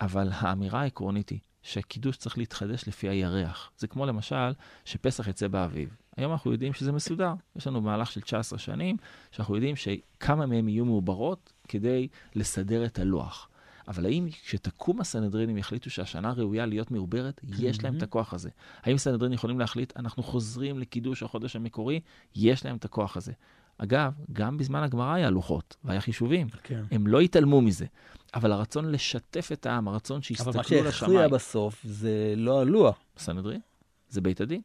אבל 0.00 0.28
האמירה 0.32 0.80
העקרונית 0.80 1.28
היא 1.28 1.38
שהקידוש 1.64 2.16
צריך 2.16 2.38
להתחדש 2.38 2.88
לפי 2.88 3.08
הירח. 3.08 3.70
זה 3.78 3.86
כמו 3.86 4.06
למשל 4.06 4.52
שפסח 4.84 5.28
יצא 5.28 5.48
באביב. 5.48 5.96
היום 6.16 6.32
אנחנו 6.32 6.52
יודעים 6.52 6.72
שזה 6.72 6.92
מסודר. 6.92 7.34
יש 7.56 7.66
לנו 7.66 7.80
מהלך 7.80 8.12
של 8.12 8.20
19 8.20 8.58
שנים, 8.58 8.96
שאנחנו 9.30 9.54
יודעים 9.54 9.76
שכמה 9.76 10.46
מהם 10.46 10.68
יהיו 10.68 10.84
מעוברות 10.84 11.52
כדי 11.68 12.08
לסדר 12.34 12.84
את 12.84 12.98
הלוח. 12.98 13.48
אבל 13.88 14.06
האם 14.06 14.28
כשתקום 14.30 15.00
הסנהדרינים 15.00 15.58
יחליטו 15.58 15.90
שהשנה 15.90 16.32
ראויה 16.32 16.66
להיות 16.66 16.90
מעוברת, 16.90 17.40
יש 17.58 17.84
להם 17.84 17.96
את 17.96 18.02
הכוח 18.02 18.34
הזה. 18.34 18.50
האם 18.82 18.98
סנהדרין 18.98 19.32
יכולים 19.32 19.58
להחליט, 19.58 19.92
אנחנו 19.96 20.22
חוזרים 20.22 20.78
לקידוש 20.78 21.22
החודש 21.22 21.56
המקורי? 21.56 22.00
יש 22.34 22.64
להם 22.64 22.76
את 22.76 22.84
הכוח 22.84 23.16
הזה. 23.16 23.32
אגב, 23.78 24.12
גם 24.32 24.56
בזמן 24.58 24.82
הגמרא 24.82 25.12
היה 25.12 25.30
לוחות 25.30 25.76
והיה 25.84 26.00
חישובים. 26.00 26.46
כן. 26.62 26.82
הם 26.90 27.06
לא 27.06 27.20
התעלמו 27.20 27.60
מזה. 27.60 27.86
אבל 28.34 28.52
הרצון 28.52 28.90
לשתף 28.92 29.48
את 29.52 29.66
העם, 29.66 29.88
הרצון 29.88 30.16
אבל 30.16 30.22
שיסתכלו 30.22 30.52
מה 30.54 30.60
לשמיים. 30.60 30.92
שהכריע 30.92 31.28
בסוף 31.28 31.80
זה 31.84 32.34
לא 32.36 32.60
הלוח. 32.60 32.98
סנהדרין? 33.18 33.60
זה 34.08 34.20
בית 34.20 34.40
הדין. 34.40 34.60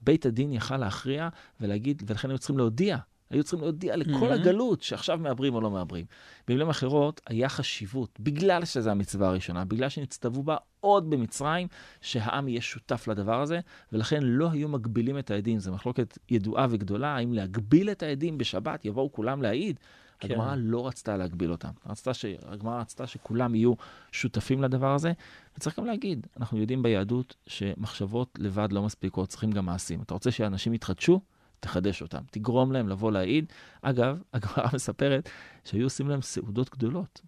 בית 0.00 0.26
הדין 0.26 0.52
יכל 0.52 0.76
להכריע 0.76 1.28
ולהגיד, 1.60 2.02
ולכן 2.06 2.30
היו 2.30 2.38
צריכים 2.38 2.58
להודיע. 2.58 2.96
היו 3.30 3.42
צריכים 3.44 3.60
להודיע 3.60 3.96
לכל 3.96 4.30
Mhm. 4.30 4.34
הגלות 4.34 4.82
שעכשיו 4.82 5.18
מעברים 5.18 5.54
או 5.54 5.60
לא 5.60 5.70
מעברים. 5.70 6.04
במילים 6.48 6.68
אחרות, 6.68 7.20
היה 7.26 7.48
חשיבות, 7.48 8.20
בגלל 8.20 8.64
שזו 8.64 8.90
המצווה 8.90 9.28
הראשונה, 9.28 9.64
בגלל 9.64 9.88
שנצטוו 9.88 10.42
בה 10.42 10.56
עוד 10.80 11.10
במצרים, 11.10 11.68
שהעם 12.00 12.48
יהיה 12.48 12.60
שותף 12.60 13.08
לדבר 13.08 13.40
הזה, 13.40 13.60
ולכן 13.92 14.22
לא 14.22 14.50
היו 14.50 14.68
מגבילים 14.68 15.18
את 15.18 15.30
העדים. 15.30 15.58
זו 15.58 15.72
מחלוקת 15.72 16.18
ידועה 16.30 16.66
וגדולה, 16.70 17.16
האם 17.16 17.32
להגביל 17.32 17.90
את 17.90 18.02
העדים 18.02 18.38
בשבת, 18.38 18.84
יבואו 18.84 19.12
כולם 19.12 19.42
להעיד. 19.42 19.80
כן. 20.28 20.34
הגמרא 20.34 20.54
לא 20.58 20.86
רצתה 20.86 21.16
להגביל 21.16 21.52
אותם. 21.52 21.70
רצתה 21.86 22.14
ש... 22.14 22.24
הגמרא 22.46 22.80
רצתה 22.80 23.06
שכולם 23.06 23.54
יהיו 23.54 23.72
שותפים 24.12 24.62
לדבר 24.62 24.94
הזה. 24.94 25.12
וצריך 25.56 25.78
גם 25.78 25.84
להגיד, 25.84 26.26
אנחנו 26.36 26.58
יודעים 26.58 26.82
ביהדות 26.82 27.36
שמחשבות 27.46 28.38
לבד 28.38 28.72
לא 28.72 28.82
מספיקות, 28.82 29.28
צריכים 29.28 29.50
גם 29.50 29.66
מעשים. 29.66 30.02
אתה 30.02 30.14
רוצה 30.14 30.30
שאנשים 30.30 30.74
יתחדשו? 30.74 31.20
תחדש 31.60 32.02
אותם, 32.02 32.22
תגרום 32.30 32.72
להם 32.72 32.88
לבוא 32.88 33.12
להעיד. 33.12 33.52
אגב, 33.82 34.22
הגמרא 34.34 34.66
מספרת 34.74 35.28
שהיו 35.64 35.84
עושים 35.84 36.08
להם 36.08 36.22
סעודות 36.22 36.70
גדולות. 36.70 37.20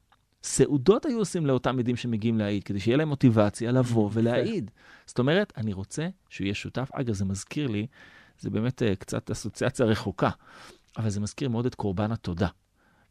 סעודות 0.43 1.07
היו 1.07 1.19
עושים 1.19 1.47
לאותם 1.47 1.79
עדים 1.79 1.97
שמגיעים 1.97 2.39
להעיד, 2.39 2.65
כדי 2.65 2.81
שיהיה 2.81 2.97
להם 2.97 3.09
מוטיבציה 3.09 3.73
לבוא 3.73 4.11
ולהעיד. 4.13 4.71
זאת 5.07 5.19
אומרת, 5.19 5.53
אני 5.57 5.73
רוצה 5.73 6.09
שהוא 6.29 6.45
יהיה 6.45 6.55
שותף. 6.55 6.89
אגב, 6.93 7.15
זה 7.15 7.25
מזכיר 7.25 7.67
לי, 7.69 7.87
זה 8.39 8.51
באמת 8.51 8.83
uh, 8.83 8.97
קצת 8.97 9.31
אסוציאציה 9.31 9.87
רחוקה, 9.87 10.31
אבל 10.97 11.11
זה 11.11 11.21
מזכיר 11.21 11.49
מאוד 11.49 11.67
את 11.67 11.75
קורבן 11.75 12.13
התודה. 12.13 12.49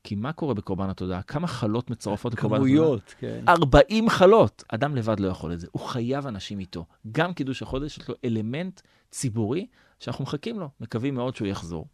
כי 0.04 0.16
מה 0.16 0.34
קורה 0.34 0.54
בקורבן 0.54 0.90
התודה? 0.90 1.22
כמה 1.22 1.48
חלות 1.48 1.90
מצורפות 1.90 2.34
לקורבן 2.34 2.56
התודה? 2.56 2.70
כמויות, 2.70 3.16
כן. 3.20 3.44
40 3.48 4.10
חלות. 4.10 4.64
אדם 4.68 4.96
לבד 4.96 5.20
לא 5.20 5.28
יכול 5.28 5.54
את 5.54 5.60
זה, 5.60 5.68
הוא 5.72 5.82
חייב 5.82 6.28
אנשים 6.28 6.60
איתו. 6.60 6.86
גם 7.12 7.34
קידוש 7.34 7.62
החודש 7.62 7.98
יש 7.98 8.10
לו 8.10 8.16
אלמנט 8.26 8.82
ציבורי 9.12 9.68
שאנחנו 10.00 10.24
מחכים 10.24 10.60
לו, 10.60 10.70
מקווים 10.82 11.16
מאוד 11.16 11.36
שהוא 11.36 11.48
יחזור. 11.48 11.88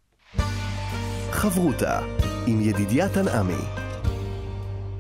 חברותה 1.32 2.00
עם 2.48 2.62
ידידיה 2.62 3.10
תנעמי. 3.10 3.64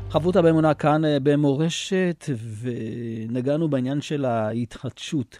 חברותה 0.10 0.41
באמונה 0.41 0.74
כאן 0.74 1.06
אה, 1.06 1.17
במורשת, 1.24 2.26
ונגענו 2.62 3.69
בעניין 3.69 4.02
של 4.02 4.26
ההתחדשות. 4.26 5.39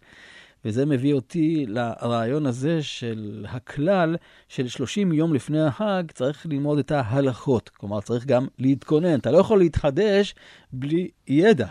וזה 0.66 0.86
מביא 0.86 1.14
אותי 1.14 1.66
לרעיון 1.68 2.46
הזה 2.46 2.84
של 2.84 3.46
הכלל 3.50 4.16
של 4.48 4.68
30 4.68 5.14
יום 5.14 5.34
לפני 5.34 5.62
החג 5.62 6.04
צריך 6.14 6.46
ללמוד 6.46 6.80
את 6.80 6.92
ההלכות. 6.92 7.70
כלומר, 7.70 8.02
צריך 8.02 8.26
גם 8.26 8.48
להתכונן. 8.60 9.20
אתה 9.20 9.32
לא 9.32 9.38
יכול 9.38 9.60
להתחדש 9.60 10.36
בלי 10.74 11.10
ידע. 11.28 11.68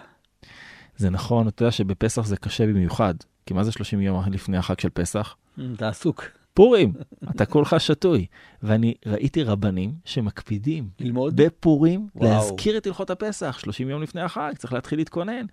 זה 0.96 1.10
נכון, 1.10 1.48
אתה 1.48 1.62
יודע 1.62 1.72
שבפסח 1.72 2.26
זה 2.26 2.36
קשה 2.36 2.66
במיוחד. 2.66 3.14
כי 3.46 3.54
מה 3.54 3.64
זה 3.64 3.72
30 3.72 4.00
יום 4.00 4.22
לפני 4.32 4.56
החג 4.56 4.80
של 4.80 4.88
פסח? 4.90 5.36
אתה 5.74 5.88
עסוק. 5.88 6.24
פורים, 6.58 6.92
אתה 7.30 7.46
כולך 7.46 7.76
שתוי. 7.78 8.26
ואני 8.62 8.94
ראיתי 9.06 9.42
רבנים 9.42 9.92
שמקפידים 10.04 10.88
ללמוד? 11.00 11.40
בפורים 11.40 12.08
וואו. 12.14 12.30
להזכיר 12.30 12.76
את 12.76 12.86
הלכות 12.86 13.10
הפסח, 13.10 13.58
30 13.58 13.88
יום 13.88 14.02
לפני 14.02 14.20
החג, 14.20 14.52
צריך 14.58 14.72
להתחיל 14.72 14.98
להתכונן. 14.98 15.46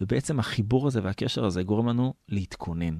ובעצם 0.00 0.38
החיבור 0.38 0.86
הזה 0.86 1.00
והקשר 1.02 1.44
הזה 1.44 1.62
גורם 1.62 1.88
לנו 1.88 2.14
להתכונן. 2.28 2.98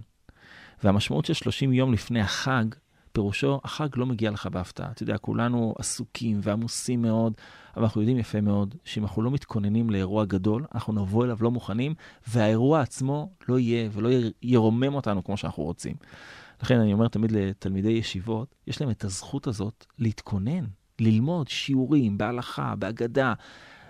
והמשמעות 0.84 1.24
של 1.24 1.34
30 1.34 1.72
יום 1.72 1.92
לפני 1.92 2.20
החג, 2.20 2.64
פירושו, 3.12 3.60
החג 3.64 3.88
לא 3.96 4.06
מגיע 4.06 4.30
לך 4.30 4.46
בהפתעה. 4.46 4.90
אתה 4.90 5.02
יודע, 5.02 5.18
כולנו 5.18 5.74
עסוקים 5.78 6.40
ועמוסים 6.42 7.02
מאוד, 7.02 7.32
אבל 7.76 7.84
אנחנו 7.84 8.00
יודעים 8.00 8.18
יפה 8.18 8.40
מאוד 8.40 8.74
שאם 8.84 9.02
אנחנו 9.02 9.22
לא 9.22 9.30
מתכוננים 9.30 9.90
לאירוע 9.90 10.24
גדול, 10.24 10.64
אנחנו 10.74 10.92
נבוא 10.92 11.24
אליו 11.24 11.36
לא 11.40 11.50
מוכנים, 11.50 11.94
והאירוע 12.28 12.80
עצמו 12.80 13.30
לא 13.48 13.58
יהיה 13.58 13.88
ולא 13.92 14.08
ירומם 14.42 14.94
אותנו 14.94 15.24
כמו 15.24 15.36
שאנחנו 15.36 15.62
רוצים. 15.62 15.94
לכן 16.62 16.80
אני 16.80 16.92
אומר 16.92 17.08
תמיד 17.08 17.32
לתלמידי 17.32 17.90
ישיבות, 17.90 18.54
יש 18.66 18.80
להם 18.80 18.90
את 18.90 19.04
הזכות 19.04 19.46
הזאת 19.46 19.86
להתכונן, 19.98 20.64
ללמוד 21.00 21.48
שיעורים 21.48 22.18
בהלכה, 22.18 22.74
בהגדה. 22.76 23.34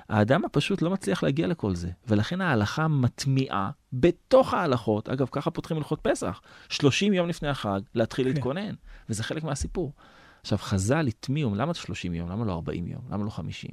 האדם 0.09 0.45
הפשוט 0.45 0.83
לא 0.83 0.91
מצליח 0.91 1.23
להגיע 1.23 1.47
לכל 1.47 1.75
זה, 1.75 1.91
ולכן 2.07 2.41
ההלכה 2.41 2.89
מטמיעה 2.89 3.71
בתוך 3.93 4.55
ההלכות, 4.55 5.09
אגב, 5.09 5.29
ככה 5.33 5.51
פותחים 5.51 5.77
הלכות 5.77 6.01
פסח, 6.03 6.41
30 6.69 7.13
יום 7.13 7.29
לפני 7.29 7.49
החג, 7.49 7.81
להתחיל 7.95 8.25
כן. 8.25 8.33
להתכונן, 8.33 8.75
וזה 9.09 9.23
חלק 9.23 9.45
מהסיפור. 9.45 9.93
עכשיו, 10.41 10.59
חז"ל 10.59 11.07
הטמיעו, 11.07 11.55
למה 11.55 11.75
30 11.75 12.15
יום? 12.15 12.31
למה 12.31 12.45
לא 12.45 12.53
40 12.53 12.87
יום? 12.87 13.01
למה 13.11 13.25
לא 13.25 13.31
50? 13.31 13.71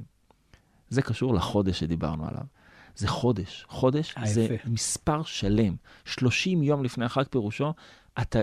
זה 0.88 1.02
קשור 1.02 1.34
לחודש 1.34 1.80
שדיברנו 1.80 2.28
עליו. 2.28 2.44
זה 2.96 3.08
חודש. 3.08 3.66
חודש 3.68 4.14
אה, 4.18 4.26
זה. 4.26 4.56
מספר 4.64 5.22
שלם. 5.22 5.76
30 6.04 6.62
יום 6.62 6.84
לפני 6.84 7.04
החג 7.04 7.24
פירושו, 7.30 7.74
אתה 8.22 8.38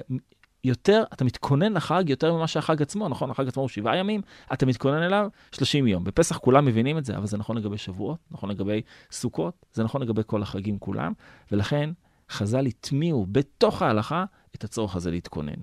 יותר, 0.63 1.03
אתה 1.13 1.25
מתכונן 1.25 1.73
לחג 1.73 2.03
יותר 2.07 2.33
ממה 2.33 2.47
שהחג 2.47 2.81
עצמו, 2.81 3.09
נכון? 3.09 3.31
החג 3.31 3.47
עצמו 3.47 3.61
הוא 3.61 3.69
שבעה 3.69 3.97
ימים, 3.97 4.21
אתה 4.53 4.65
מתכונן 4.65 5.03
אליו 5.03 5.27
30 5.51 5.87
יום. 5.87 6.03
בפסח 6.03 6.37
כולם 6.37 6.65
מבינים 6.65 6.97
את 6.97 7.05
זה, 7.05 7.17
אבל 7.17 7.27
זה 7.27 7.37
נכון 7.37 7.57
לגבי 7.57 7.77
שבועות, 7.77 8.19
נכון 8.31 8.49
לגבי 8.49 8.81
סוכות, 9.11 9.65
זה 9.73 9.83
נכון 9.83 10.01
לגבי 10.01 10.21
כל 10.25 10.41
החגים 10.41 10.79
כולם, 10.79 11.13
ולכן 11.51 11.89
חז"ל 12.29 12.65
הטמיעו 12.65 13.25
בתוך 13.31 13.81
ההלכה 13.81 14.25
את 14.55 14.63
הצורך 14.63 14.95
הזה 14.95 15.11
להתכונן. 15.11 15.53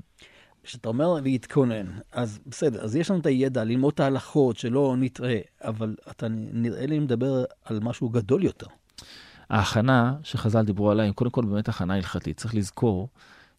כשאתה 0.62 0.88
אומר 0.88 1.14
להתכונן, 1.22 1.86
אז 2.12 2.40
בסדר, 2.46 2.80
אז 2.80 2.96
יש 2.96 3.10
לנו 3.10 3.20
את 3.20 3.26
הידע 3.26 3.64
ללמוד 3.64 3.92
את 3.94 4.00
ההלכות, 4.00 4.56
שלא 4.56 4.94
נטעה, 4.98 5.36
אבל 5.64 5.96
אתה 6.10 6.26
נראה 6.30 6.86
לי 6.86 6.98
מדבר 6.98 7.44
על 7.64 7.80
משהו 7.82 8.08
גדול 8.08 8.44
יותר. 8.44 8.66
ההכנה 9.50 10.14
שחז"ל 10.22 10.62
דיברו 10.62 10.90
עליה, 10.90 11.04
היא 11.04 11.12
קודם 11.12 11.30
כל 11.30 11.44
באמת 11.44 11.68
הכנה 11.68 11.94
הלכתית. 11.94 12.36
צריך 12.36 12.54
לזכור 12.54 13.08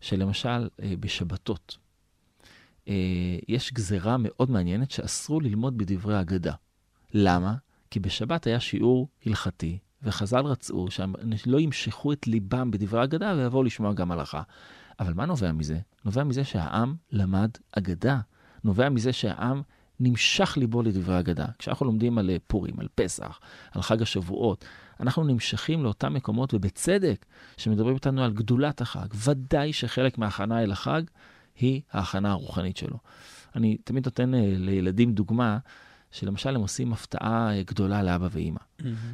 שלמשל 0.01 0.69
אה, 0.83 0.93
בשבתות, 0.99 1.77
אה, 2.87 2.93
יש 3.47 3.73
גזרה 3.73 4.15
מאוד 4.19 4.51
מעניינת 4.51 4.91
שאסרו 4.91 5.39
ללמוד 5.39 5.77
בדברי 5.77 6.21
אגדה. 6.21 6.53
למה? 7.13 7.55
כי 7.91 7.99
בשבת 7.99 8.47
היה 8.47 8.59
שיעור 8.59 9.07
הלכתי, 9.25 9.77
וחז"ל 10.03 10.45
רצו 10.45 10.87
שהם 10.89 11.13
לא 11.45 11.59
ימשכו 11.59 12.13
את 12.13 12.27
ליבם 12.27 12.71
בדברי 12.71 13.03
אגדה 13.03 13.33
ויבואו 13.37 13.63
לשמוע 13.63 13.93
גם 13.93 14.11
הלכה. 14.11 14.41
אבל 14.99 15.13
מה 15.13 15.25
נובע 15.25 15.51
מזה? 15.51 15.79
נובע 16.05 16.23
מזה 16.23 16.43
שהעם 16.43 16.95
למד 17.11 17.49
אגדה. 17.71 18.19
נובע 18.63 18.89
מזה 18.89 19.13
שהעם 19.13 19.61
נמשך 20.01 20.57
ליבו 20.57 20.81
לדברי 20.81 21.19
אגדה. 21.19 21.45
כשאנחנו 21.59 21.85
לומדים 21.85 22.17
על 22.17 22.29
אה, 22.29 22.37
פורים, 22.47 22.79
על 22.79 22.87
פסח, 22.95 23.39
על 23.71 23.81
חג 23.81 24.01
השבועות, 24.01 24.65
אנחנו 24.99 25.23
נמשכים 25.23 25.83
לאותם 25.83 26.13
מקומות, 26.13 26.53
ובצדק, 26.53 27.25
שמדברים 27.57 27.95
איתנו 27.95 28.23
על 28.23 28.33
גדולת 28.33 28.81
החג. 28.81 29.07
ודאי 29.15 29.73
שחלק 29.73 30.17
מההכנה 30.17 30.63
אל 30.63 30.71
החג 30.71 31.01
היא 31.55 31.81
ההכנה 31.91 32.31
הרוחנית 32.31 32.77
שלו. 32.77 32.97
אני 33.55 33.77
תמיד 33.83 34.05
נותן 34.05 34.33
אה, 34.33 34.53
לילדים 34.57 35.13
דוגמה, 35.13 35.57
שלמשל 36.11 36.55
הם 36.55 36.61
עושים 36.61 36.93
הפתעה 36.93 37.57
אה, 37.57 37.63
גדולה 37.63 38.03
לאבא 38.03 38.27
ואימא. 38.31 38.59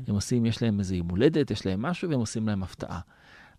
הם 0.08 0.16
עושים, 0.16 0.46
יש 0.46 0.64
להם 0.64 0.80
איזה 0.80 0.96
יום 0.96 1.10
הולדת, 1.10 1.52
יש 1.52 1.66
להם 1.66 1.82
משהו, 1.82 2.10
והם 2.10 2.20
עושים 2.20 2.48
להם 2.48 2.64
הפתעה. 2.64 3.00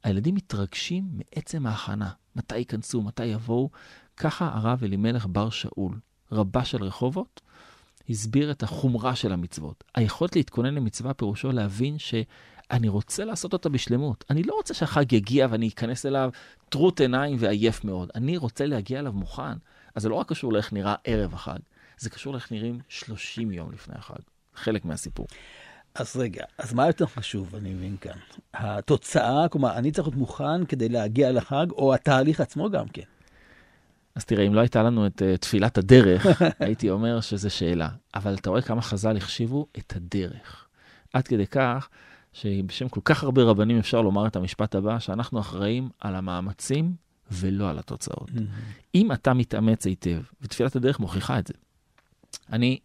הילדים 0.05 0.35
מתרגשים 0.35 1.05
מעצם 1.13 1.67
ההכנה, 1.67 2.11
מתי 2.37 2.57
ייכנסו, 2.57 3.03
מתי 3.03 3.25
יבואו. 3.25 3.71
ככה 4.17 4.51
הרב 4.55 4.85
אלימלך 4.85 5.27
בר 5.27 5.51
שאול, 5.51 5.99
רבה 6.33 6.65
של 6.65 6.85
רחובות, 6.85 7.41
הסביר 8.11 8.51
את 8.51 8.63
החומרה 8.63 9.17
של 9.17 9.33
המצוות. 9.33 9.85
היכולת 9.95 10.37
להתכונן 10.37 10.75
למצווה 10.75 11.15
פירושו 11.15 11.53
להבין 11.53 11.99
שאני 11.99 12.89
רוצה 12.89 13.25
לעשות 13.25 13.53
אותה 13.53 13.69
בשלמות. 13.69 14.25
אני 14.31 14.43
לא 14.43 14.55
רוצה 14.55 14.75
שהחג 14.75 15.13
יגיע 15.13 15.47
ואני 15.51 15.69
אכנס 15.69 16.07
אליו 16.07 16.31
טרוט 16.69 17.01
עיניים 17.01 17.37
ועייף 17.39 17.85
מאוד. 17.85 18.11
אני 18.15 18.37
רוצה 18.37 18.67
להגיע 18.67 18.99
אליו 18.99 19.13
מוכן. 19.13 19.59
אז 19.95 20.03
זה 20.03 20.09
לא 20.09 20.15
רק 20.15 20.29
קשור 20.29 20.53
לאיך 20.53 20.73
נראה 20.73 20.95
ערב 21.05 21.35
החג, 21.35 21.59
זה 21.99 22.11
קשור 22.11 22.33
לאיך 22.33 22.53
נראים 22.53 22.81
30 22.89 23.51
יום 23.51 23.73
לפני 23.73 23.95
החג. 23.99 24.19
חלק 24.55 24.85
מהסיפור. 24.85 25.27
אז 25.95 26.17
רגע, 26.17 26.45
אז 26.59 26.73
מה 26.73 26.87
יותר 26.87 27.07
חשוב, 27.07 27.55
אני 27.55 27.75
מבין 27.75 27.97
כאן? 27.97 28.19
התוצאה, 28.55 29.49
כלומר, 29.49 29.77
אני 29.79 29.93
צריך 29.93 30.09
להיות 30.09 30.19
מוכן 30.19 30.67
כדי 30.67 30.89
להגיע 30.89 31.33
לחג, 31.33 31.67
או 31.71 31.95
התהליך 31.95 32.41
עצמו 32.41 32.71
גם 32.71 32.89
כן? 32.89 33.03
אז 34.19 34.25
תראה, 34.25 34.47
אם 34.47 34.55
לא 34.55 34.61
הייתה 34.61 34.83
לנו 34.83 35.07
את 35.07 35.23
uh, 35.23 35.39
תפילת 35.39 35.79
הדרך, 35.79 36.27
הייתי 36.61 36.91
אומר 36.91 37.21
שזו 37.21 37.51
שאלה. 37.51 37.89
אבל 38.15 38.35
אתה 38.35 38.51
רואה 38.51 38.63
כמה 38.63 38.83
חז"ל 38.83 39.17
החשיבו 39.17 39.67
את 39.79 39.97
הדרך. 39.97 40.67
עד 41.13 41.29
כדי 41.29 41.47
כך 41.47 41.89
שבשם 42.33 42.89
כל 42.89 43.01
כך 43.05 43.23
הרבה 43.23 43.43
רבנים 43.43 43.79
אפשר 43.79 44.03
לומר 44.03 44.27
את 44.27 44.37
המשפט 44.37 44.75
הבא, 44.75 44.99
שאנחנו 44.99 45.41
אחראים 45.41 45.89
על 46.01 46.15
המאמצים 46.15 46.95
ולא 47.31 47.71
על 47.71 47.79
התוצאות. 47.79 48.31
אם 48.95 49.13
אתה 49.13 49.35
מתאמץ 49.35 49.87
היטב, 49.87 50.21
ותפילת 50.41 50.77
הדרך 50.77 51.01
מוכיחה 51.01 51.39
את 51.39 51.47
זה, 51.47 51.55
אני, 52.53 52.79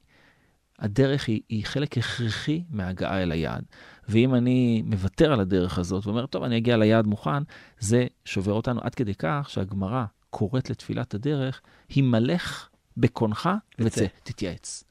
הדרך 0.80 1.28
היא, 1.28 1.42
היא 1.50 1.66
חלק 1.66 1.98
הכרחי 1.98 2.64
מההגעה 2.70 3.24
אל 3.24 3.32
היעד. 3.32 3.64
ואם 4.10 4.36
אני 4.36 4.82
מוותר 4.86 5.34
על 5.34 5.40
הדרך 5.40 5.78
הזאת 5.78 6.08
ואומר, 6.08 6.26
טוב, 6.26 6.44
אני 6.44 6.58
אגיע 6.58 6.78
ליעד 6.78 7.08
מוכן, 7.08 7.44
זה 7.80 8.08
שובר 8.26 8.54
אותנו 8.54 8.82
עד 8.84 8.96
כדי 8.96 9.16
כך 9.16 9.48
שהגמרא 9.50 10.06
קוראת 10.34 10.70
לתפילת 10.70 11.14
הדרך, 11.14 11.62
הימלך 11.90 12.70
בקונך 12.98 13.50
וצא, 13.80 14.06
תתייעץ. 14.24 14.84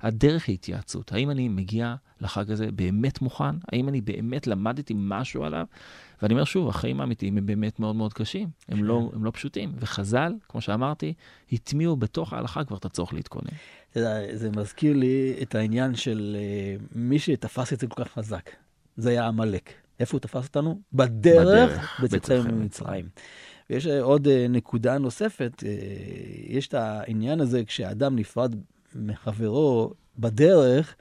הדרך 0.00 0.48
היא 0.48 0.54
התייעצות. 0.54 1.12
האם 1.12 1.30
אני 1.30 1.48
מגיע 1.48 1.94
לחג 2.20 2.50
הזה 2.50 2.66
באמת 2.72 3.22
מוכן? 3.22 3.56
האם 3.72 3.88
אני 3.88 4.00
באמת 4.00 4.46
למדתי 4.46 4.94
משהו 4.96 5.44
עליו? 5.44 5.66
ואני 6.22 6.34
אומר 6.34 6.44
שוב, 6.44 6.68
החיים 6.68 7.00
האמיתיים 7.00 7.38
הם 7.38 7.46
באמת 7.46 7.80
מאוד 7.80 7.96
מאוד 7.96 8.12
קשים, 8.12 8.48
הם, 8.68 8.84
לא, 8.84 9.10
הם 9.14 9.24
לא 9.24 9.30
פשוטים. 9.30 9.72
וחז"ל, 9.78 10.32
כמו 10.48 10.60
שאמרתי, 10.60 11.14
הטמיעו 11.52 11.96
בתוך 11.96 12.32
ההלכה 12.32 12.64
כבר 12.64 12.76
את 12.76 12.84
הצורך 12.84 13.12
להתכונן. 13.12 13.50
אתה 13.90 14.00
יודע, 14.00 14.36
זה 14.36 14.50
מזכיר 14.50 14.96
לי 14.96 15.34
את 15.42 15.54
העניין 15.54 15.94
של 15.94 16.36
uh, 16.80 16.82
מי 16.94 17.18
שתפס 17.18 17.72
את 17.72 17.80
זה 17.80 17.86
כל 17.86 18.04
כך 18.04 18.12
חזק. 18.12 18.50
זה 18.96 19.10
היה 19.10 19.26
עמלק. 19.26 19.72
איפה 20.00 20.16
הוא 20.16 20.20
תפס 20.20 20.46
אותנו? 20.46 20.80
בדרך, 20.92 22.00
בדרך, 22.00 22.00
בצאתנו 22.02 22.52
ממצרים. 22.52 23.08
ויש 23.70 23.86
אה, 23.86 24.02
עוד 24.02 24.26
uh, 24.26 24.30
נקודה 24.48 24.98
נוספת, 24.98 25.52
uh, 25.62 25.66
יש 26.48 26.68
את 26.68 26.74
העניין 26.74 27.40
הזה, 27.40 27.64
כשאדם 27.64 28.16
נפרד 28.16 28.54
מחברו 28.94 29.92
בדרך, 30.18 30.94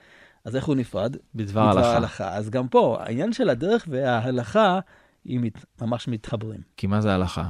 אז 0.46 0.56
איך 0.56 0.66
הוא 0.66 0.76
נפרד? 0.76 1.18
בדבר 1.36 1.62
הלכה. 1.62 1.94
ההלכה. 1.94 2.36
אז 2.36 2.50
גם 2.50 2.68
פה, 2.68 2.98
העניין 3.00 3.34
של 3.34 3.50
הדרך 3.50 3.86
וההלכה, 3.90 4.80
הם 5.26 5.42
מת, 5.42 5.66
ממש 5.82 6.08
מתחברים. 6.08 6.60
כי 6.78 6.88
מה 6.88 7.02
זה 7.02 7.14
הלכה? 7.14 7.50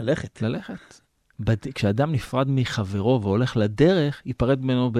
ללכת. 0.00 0.42
ללכת. 0.42 1.00
בד... 1.40 1.56
כשאדם 1.74 2.12
נפרד 2.12 2.46
מחברו 2.50 3.20
והולך 3.22 3.56
לדרך, 3.56 4.22
ייפרד 4.26 4.60
ממנו 4.60 4.92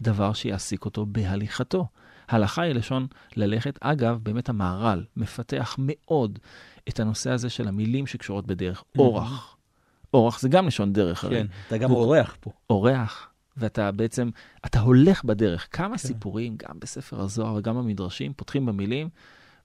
בדבר 0.00 0.32
שיעסיק 0.32 0.84
אותו 0.84 1.06
בהליכתו. 1.06 1.86
הלכה 2.28 2.62
היא 2.62 2.72
לשון 2.72 3.06
ללכת. 3.36 3.78
אגב, 3.80 4.18
באמת 4.22 4.48
המהר"ל 4.48 5.04
מפתח 5.16 5.76
מאוד 5.78 6.38
את 6.88 7.00
הנושא 7.00 7.30
הזה 7.30 7.50
של 7.50 7.68
המילים 7.68 8.06
שקשורות 8.06 8.46
בדרך. 8.46 8.84
אורח. 8.98 9.56
אורח 10.14 10.40
זה 10.40 10.48
גם 10.48 10.66
לשון 10.66 10.92
דרך, 10.92 11.24
הרי. 11.24 11.36
כן, 11.36 11.46
אתה 11.66 11.78
גם 11.78 11.90
אורח 11.90 12.36
פה. 12.40 12.50
אורח, 12.70 13.28
ואתה 13.56 13.92
בעצם, 13.92 14.30
אתה 14.66 14.80
הולך 14.80 15.24
בדרך. 15.24 15.68
כמה 15.70 15.88
כן. 15.90 15.96
סיפורים, 15.96 16.56
גם 16.56 16.80
בספר 16.80 17.20
הזוהר 17.20 17.54
וגם 17.54 17.76
במדרשים, 17.76 18.32
פותחים 18.32 18.66
במילים 18.66 19.08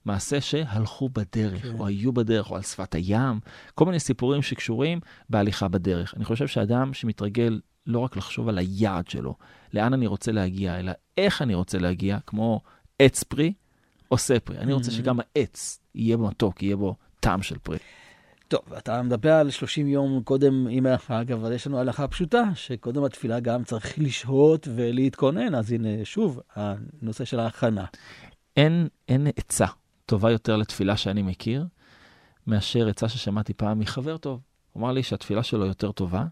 מעשה 0.06 0.42
שהלכו 0.42 1.10
בדרך, 1.10 1.62
כן. 1.62 1.80
או 1.80 1.88
היו 1.88 2.14
בדרך, 2.14 2.52
או 2.52 2.56
על 2.56 2.62
שפת 2.62 2.96
הים, 2.96 3.40
כל 3.76 3.86
מיני 3.86 4.00
סיפורים 4.00 4.42
שקשורים 4.42 5.00
בהליכה 5.30 5.68
בדרך. 5.68 6.14
אני 6.18 6.26
חושב 6.26 6.48
שאדם 6.48 6.94
שמתרגל 6.94 7.60
לא 7.88 8.00
רק 8.00 8.18
לחשוב 8.18 8.48
על 8.50 8.58
היעד 8.58 9.08
שלו, 9.08 9.36
לאן 9.74 9.94
אני 9.94 10.08
רוצה 10.08 10.32
להגיע, 10.32 10.80
אלא 10.80 10.92
איך 11.18 11.42
אני 11.42 11.56
רוצה 11.56 11.78
להגיע, 11.78 12.18
כמו 12.26 12.62
עץ 13.00 13.24
פרי, 13.24 13.54
עושה 14.08 14.40
פרי. 14.40 14.58
אני 14.58 14.74
רוצה 14.74 14.92
Mhm. 14.92 14.94
שגם 14.94 15.18
העץ 15.20 15.80
יהיה 15.96 16.18
מתוק, 16.18 16.64
יהיה 16.64 16.76
בו 16.76 16.96
טעם 17.22 17.42
של 17.42 17.58
פרי. 17.58 17.78
טוב, 18.48 18.74
אתה 18.78 19.02
מדבר 19.02 19.34
על 19.34 19.50
30 19.50 19.88
יום 19.88 20.22
קודם 20.24 20.68
עם 20.70 20.86
החג, 20.86 21.32
אבל 21.32 21.54
יש 21.54 21.68
לנו 21.68 21.80
הלכה 21.80 22.08
פשוטה, 22.08 22.44
שקודם 22.56 23.04
התפילה 23.04 23.40
גם 23.40 23.64
צריך 23.64 24.00
לשהות 24.00 24.68
ולהתכונן, 24.76 25.56
אז 25.56 25.72
הנה, 25.72 25.90
שוב, 26.04 26.42
הנושא 26.56 27.26
של 27.26 27.40
ההכנה. 27.40 27.86
אין, 28.58 28.88
אין 29.10 29.28
עצה 29.36 29.66
טובה 30.06 30.32
יותר 30.32 30.58
לתפילה 30.58 30.98
שאני 30.98 31.22
מכיר, 31.22 31.66
מאשר 32.48 32.88
עצה 32.88 33.10
ששמעתי 33.10 33.54
פעם 33.54 33.80
מחבר 33.80 34.18
טוב. 34.18 34.42
הוא 34.72 34.82
אמר 34.82 34.92
לי 34.92 35.04
שהתפילה 35.04 35.44
שלו 35.44 35.66
יותר 35.66 35.92
טובה 35.92 36.26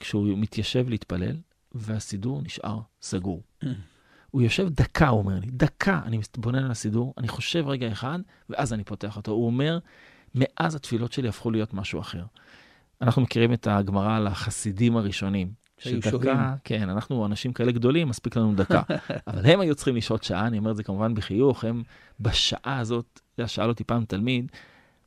כשהוא 0.00 0.38
מתיישב 0.38 0.88
להתפלל 0.88 1.36
והסידור 1.72 2.42
נשאר 2.42 2.78
סגור. 3.02 3.42
הוא 4.30 4.42
יושב 4.42 4.68
דקה, 4.68 5.08
הוא 5.08 5.18
אומר 5.18 5.38
לי, 5.40 5.46
דקה 5.50 6.00
אני 6.04 6.18
מתבונן 6.18 6.64
על 6.64 6.70
הסידור, 6.70 7.14
אני 7.18 7.28
חושב 7.28 7.68
רגע 7.68 7.92
אחד, 7.92 8.18
ואז 8.50 8.72
אני 8.72 8.84
פותח 8.84 9.16
אותו. 9.16 9.32
הוא 9.32 9.46
אומר, 9.46 9.78
מאז 10.34 10.74
התפילות 10.74 11.12
שלי 11.12 11.28
הפכו 11.28 11.50
להיות 11.50 11.74
משהו 11.74 12.00
אחר. 12.00 12.24
אנחנו 13.02 13.22
מכירים 13.22 13.52
את 13.52 13.66
הגמרא 13.66 14.16
על 14.16 14.26
החסידים 14.26 14.96
הראשונים. 14.96 15.52
שהיו 15.78 16.02
שוהים. 16.02 16.36
כן, 16.64 16.88
אנחנו 16.88 17.26
אנשים 17.26 17.52
כאלה 17.52 17.72
גדולים, 17.72 18.08
מספיק 18.08 18.36
לנו 18.36 18.54
דקה. 18.54 18.82
אבל 19.26 19.46
הם 19.46 19.60
היו 19.60 19.74
צריכים 19.74 19.96
לשהות 19.96 20.22
שעה, 20.22 20.46
אני 20.46 20.58
אומר 20.58 20.70
את 20.70 20.76
זה 20.76 20.82
כמובן 20.82 21.14
בחיוך, 21.14 21.64
הם 21.64 21.82
בשעה 22.20 22.78
הזאת, 22.78 23.20
שאל 23.46 23.68
אותי 23.68 23.84
פעם 23.84 24.04
תלמיד, 24.04 24.52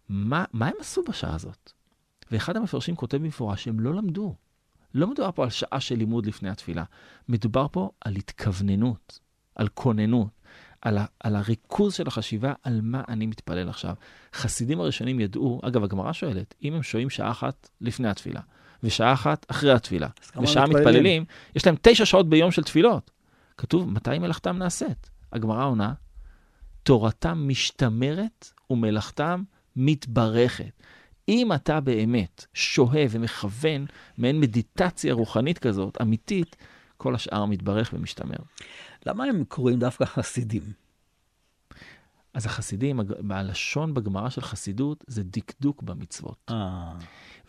מה, 0.10 0.46
מה 0.54 0.68
הם 0.68 0.74
עשו 0.80 1.04
בשעה 1.10 1.36
הזאת? 1.36 1.72
ואחד 2.32 2.58
המפרשים 2.58 2.96
כותב 2.96 3.18
במפורש 3.18 3.64
שהם 3.64 3.80
לא 3.80 3.94
למדו. 3.94 4.36
לא 4.94 5.08
מדובר 5.08 5.32
פה 5.32 5.44
על 5.44 5.50
שעה 5.50 5.80
של 5.80 5.96
לימוד 5.96 6.26
לפני 6.26 6.50
התפילה. 6.50 6.84
מדובר 7.30 7.68
פה 7.72 7.90
על 8.02 8.16
התכווננות, 8.16 9.20
על 9.56 9.68
כוננות, 9.68 10.42
על, 10.82 10.98
ה, 10.98 11.06
על 11.20 11.36
הריכוז 11.36 11.94
של 11.94 12.08
החשיבה 12.08 12.54
על 12.64 12.80
מה 12.84 13.02
אני 13.08 13.26
מתפלל 13.26 13.70
עכשיו. 13.70 13.96
חסידים 14.34 14.80
הראשונים 14.80 15.20
ידעו, 15.20 15.62
אגב, 15.64 15.84
הגמרא 15.84 16.14
שואלת, 16.14 16.56
אם 16.64 16.74
הם 16.74 16.84
שוהים 16.84 17.10
שעה 17.10 17.32
אחת 17.32 17.70
לפני 17.82 18.10
התפילה, 18.10 18.42
ושעה 18.84 19.14
אחת 19.14 19.46
אחרי 19.52 19.72
התפילה, 19.72 20.08
ושעה 20.42 20.64
מתפללים? 20.64 20.88
מתפללים, 20.88 21.26
יש 21.56 21.66
להם 21.66 21.76
תשע 21.82 22.06
שעות 22.06 22.30
ביום 22.30 22.52
של 22.52 22.64
תפילות. 22.64 23.12
כתוב, 23.58 23.90
מתי 23.90 24.20
מלאכתם 24.20 24.58
נעשית? 24.58 25.10
הגמרא 25.34 25.66
עונה, 25.66 25.94
תורתם 26.84 27.48
משתמרת 27.48 28.54
ומלאכתם 28.70 29.44
מתברכת. 29.76 30.84
אם 31.32 31.54
אתה 31.54 31.80
באמת 31.80 32.46
שוהה 32.54 33.06
ומכוון 33.10 33.86
מעין 34.18 34.40
מדיטציה 34.40 35.14
רוחנית 35.14 35.60
כזאת, 35.60 36.02
אמיתית, 36.02 36.56
כל 36.98 37.16
השאר 37.16 37.46
מתברך 37.46 37.94
ומשתמר. 37.94 38.38
למה 39.06 39.24
הם 39.24 39.44
קוראים 39.48 39.80
דווקא 39.80 40.06
חסידים? 40.06 40.62
אז 42.34 42.46
החסידים, 42.46 43.00
הלשון 43.30 43.94
בגמרא 43.94 44.30
של 44.30 44.42
חסידות 44.42 45.04
זה 45.08 45.24
דקדוק 45.24 45.84
במצוות. 45.84 46.38
אה, 46.50 46.94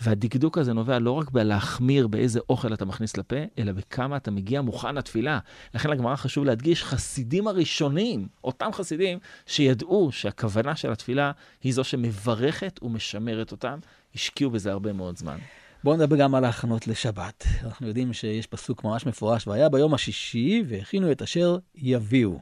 והדקדוק 0.00 0.58
הזה 0.58 0.72
נובע 0.72 0.98
לא 0.98 1.10
רק 1.10 1.30
בלהחמיר 1.30 2.06
באיזה 2.06 2.40
אוכל 2.50 2.74
אתה 2.74 2.84
מכניס 2.84 3.16
לפה, 3.16 3.36
אלא 3.58 3.72
בכמה 3.72 4.16
אתה 4.16 4.30
מגיע 4.30 4.62
מוכן 4.62 4.94
לתפילה. 4.94 5.38
לכן 5.74 5.90
לגמרא 5.90 6.16
חשוב 6.16 6.44
להדגיש, 6.44 6.84
חסידים 6.84 7.48
הראשונים, 7.48 8.28
אותם 8.44 8.70
חסידים 8.72 9.18
שידעו 9.46 10.12
שהכוונה 10.12 10.76
של 10.76 10.92
התפילה 10.92 11.32
היא 11.62 11.72
זו 11.72 11.84
שמברכת 11.84 12.80
ומשמרת 12.82 13.52
אותם, 13.52 13.78
השקיעו 14.14 14.50
בזה 14.50 14.72
הרבה 14.72 14.92
מאוד 14.92 15.18
זמן. 15.18 15.38
בואו 15.84 15.96
נדבר 15.96 16.16
גם 16.16 16.34
על 16.34 16.44
ההכנות 16.44 16.86
לשבת. 16.86 17.46
אנחנו 17.64 17.86
יודעים 17.88 18.12
שיש 18.12 18.46
פסוק 18.46 18.84
ממש 18.84 19.06
מפורש, 19.06 19.46
והיה 19.46 19.68
ביום 19.68 19.94
השישי 19.94 20.64
והכינו 20.68 21.12
את 21.12 21.22
אשר 21.22 21.58
יביאו. 21.74 22.40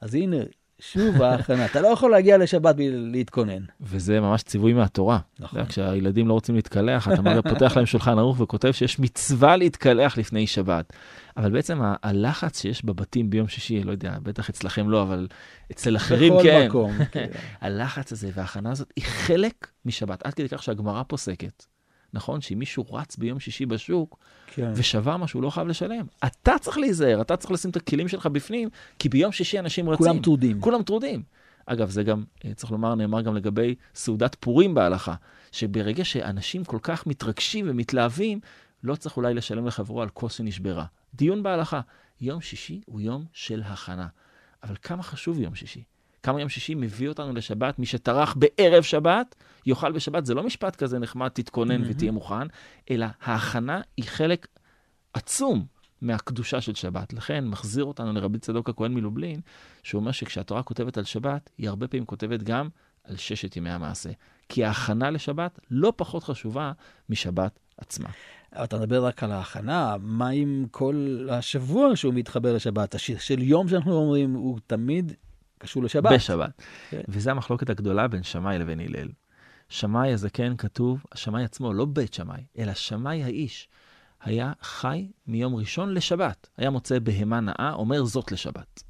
אז 0.00 0.14
הנה, 0.14 0.36
שוב 0.80 1.22
ההכנה. 1.22 1.64
אתה 1.64 1.80
לא 1.80 1.88
יכול 1.88 2.10
להגיע 2.10 2.38
לשבת 2.38 2.74
בלי 2.76 2.90
להתכונן. 2.90 3.62
וזה 3.80 4.20
ממש 4.20 4.42
ציווי 4.42 4.72
מהתורה. 4.72 5.18
נכון. 5.40 5.64
כשהילדים 5.64 6.28
לא 6.28 6.32
רוצים 6.32 6.54
להתקלח, 6.54 7.08
אתה 7.08 7.42
פותח 7.42 7.76
להם 7.76 7.86
שולחן 7.86 8.18
ערוך 8.18 8.40
וכותב 8.40 8.72
שיש 8.72 8.98
מצווה 8.98 9.56
להתקלח 9.56 10.18
לפני 10.18 10.46
שבת. 10.46 10.92
אבל 11.36 11.50
בעצם 11.50 11.80
הלחץ 12.02 12.60
שיש 12.60 12.84
בבתים 12.84 13.30
ביום 13.30 13.48
שישי, 13.48 13.82
לא 13.82 13.92
יודע, 13.92 14.16
בטח 14.22 14.50
אצלכם 14.50 14.90
לא, 14.90 15.02
אבל 15.02 15.26
אצל 15.72 15.96
אחרים 15.96 16.32
בכל 16.32 16.42
כן. 16.42 16.66
מקום. 16.68 16.92
כן. 17.10 17.26
הלחץ 17.60 18.12
הזה 18.12 18.30
וההכנה 18.34 18.70
הזאת 18.70 18.92
היא 18.96 19.04
חלק 19.04 19.66
משבת, 19.84 20.26
עד 20.26 20.34
כדי 20.34 20.48
כך 20.48 20.62
שהגמרא 20.62 21.02
פוסקת. 21.02 21.66
נכון 22.12 22.40
שאם 22.40 22.58
מישהו 22.58 22.84
רץ 22.92 23.16
ביום 23.16 23.40
שישי 23.40 23.66
בשוק 23.66 24.18
כן. 24.46 24.72
ושבר 24.74 25.16
משהו, 25.16 25.38
הוא 25.38 25.44
לא 25.44 25.50
חייב 25.50 25.68
לשלם. 25.68 26.06
אתה 26.26 26.52
צריך 26.60 26.78
להיזהר, 26.78 27.20
אתה 27.20 27.36
צריך 27.36 27.50
לשים 27.50 27.70
את 27.70 27.76
הכלים 27.76 28.08
שלך 28.08 28.26
בפנים, 28.26 28.68
כי 28.98 29.08
ביום 29.08 29.32
שישי 29.32 29.58
אנשים 29.58 29.90
רצים. 29.90 30.06
כולם 30.06 30.18
טרודים. 30.18 30.60
כולם 30.60 30.82
טרודים. 30.82 31.22
אגב, 31.66 31.90
זה 31.90 32.02
גם, 32.02 32.24
אה, 32.44 32.54
צריך 32.54 32.72
לומר, 32.72 32.94
נאמר 32.94 33.20
גם 33.20 33.36
לגבי 33.36 33.74
סעודת 33.94 34.36
פורים 34.40 34.74
בהלכה, 34.74 35.14
שברגע 35.52 36.04
שאנשים 36.04 36.64
כל 36.64 36.78
כך 36.82 37.06
מתרגשים 37.06 37.66
ומתלהבים, 37.68 38.40
לא 38.84 38.94
צריך 38.94 39.16
אולי 39.16 39.34
לשלם 39.34 39.66
לחברו 39.66 40.02
על 40.02 40.08
כוס 40.08 40.32
שנשברה. 40.32 40.84
דיון 41.14 41.42
בהלכה. 41.42 41.80
יום 42.20 42.40
שישי 42.40 42.80
הוא 42.86 43.00
יום 43.00 43.24
של 43.32 43.62
הכנה. 43.64 44.06
אבל 44.62 44.76
כמה 44.82 45.02
חשוב 45.02 45.40
יום 45.40 45.54
שישי? 45.54 45.82
כמה 46.22 46.40
יום 46.40 46.48
שישי 46.48 46.74
מביא 46.74 47.08
אותנו 47.08 47.32
לשבת, 47.32 47.78
מי 47.78 47.86
שטרח 47.86 48.36
בערב 48.38 48.82
שבת, 48.82 49.34
יאכל 49.66 49.92
בשבת. 49.92 50.26
זה 50.26 50.34
לא 50.34 50.42
משפט 50.42 50.76
כזה 50.76 50.98
נחמד, 50.98 51.28
תתכונן 51.28 51.80
מהמם. 51.80 51.90
ותהיה 51.90 52.12
מוכן, 52.12 52.46
אלא 52.90 53.06
ההכנה 53.22 53.80
היא 53.96 54.04
חלק 54.04 54.46
עצום 55.12 55.66
מהקדושה 56.02 56.60
של 56.60 56.74
שבת. 56.74 57.12
לכן 57.12 57.44
מחזיר 57.44 57.84
אותנו 57.84 58.12
לרבי 58.12 58.38
צדוק 58.38 58.68
הכהן 58.68 58.94
מלובלין, 58.94 59.40
שהוא 59.82 60.00
אומר 60.00 60.12
שכשהתורה 60.12 60.62
כותבת 60.62 60.98
על 60.98 61.04
שבת, 61.04 61.50
היא 61.58 61.68
הרבה 61.68 61.88
פעמים 61.88 62.06
כותבת 62.06 62.42
גם 62.42 62.68
על 63.04 63.16
ששת 63.16 63.56
ימי 63.56 63.70
המעשה. 63.70 64.10
כי 64.48 64.64
ההכנה 64.64 65.10
לשבת 65.10 65.60
לא 65.70 65.92
פחות 65.96 66.24
חשובה 66.24 66.72
משבת 67.08 67.58
עצמה. 67.76 68.08
אתה 68.64 68.78
מדבר 68.78 69.06
רק 69.06 69.22
על 69.22 69.32
ההכנה, 69.32 69.96
מה 70.00 70.28
עם 70.28 70.66
כל 70.70 71.28
השבוע 71.30 71.96
שהוא 71.96 72.14
מתחבר 72.14 72.54
לשבת? 72.54 72.94
השיר 72.94 73.18
של 73.18 73.42
יום 73.42 73.68
שאנחנו 73.68 73.92
אומרים, 73.92 74.34
הוא 74.34 74.58
תמיד 74.66 75.12
קשור 75.60 75.82
לשבת. 75.82 76.12
בשבת. 76.12 76.62
כן. 76.90 77.00
וזו 77.08 77.30
המחלוקת 77.30 77.70
הגדולה 77.70 78.08
בין 78.08 78.22
שמאי 78.22 78.58
לבין 78.58 78.80
הלל. 78.80 79.08
שמאי 79.68 80.12
הזקן 80.12 80.56
כתוב, 80.56 81.04
השמאי 81.12 81.44
עצמו, 81.44 81.72
לא 81.72 81.84
בית 81.84 82.14
שמאי, 82.14 82.44
אלא 82.58 82.74
שמאי 82.74 83.24
האיש, 83.24 83.68
היה 84.20 84.52
חי 84.62 85.08
מיום 85.26 85.54
ראשון 85.54 85.94
לשבת. 85.94 86.48
היה 86.56 86.70
מוצא 86.70 86.98
בהמה 86.98 87.40
נאה, 87.40 87.72
אומר 87.72 88.04
זאת 88.04 88.32
לשבת. 88.32 88.82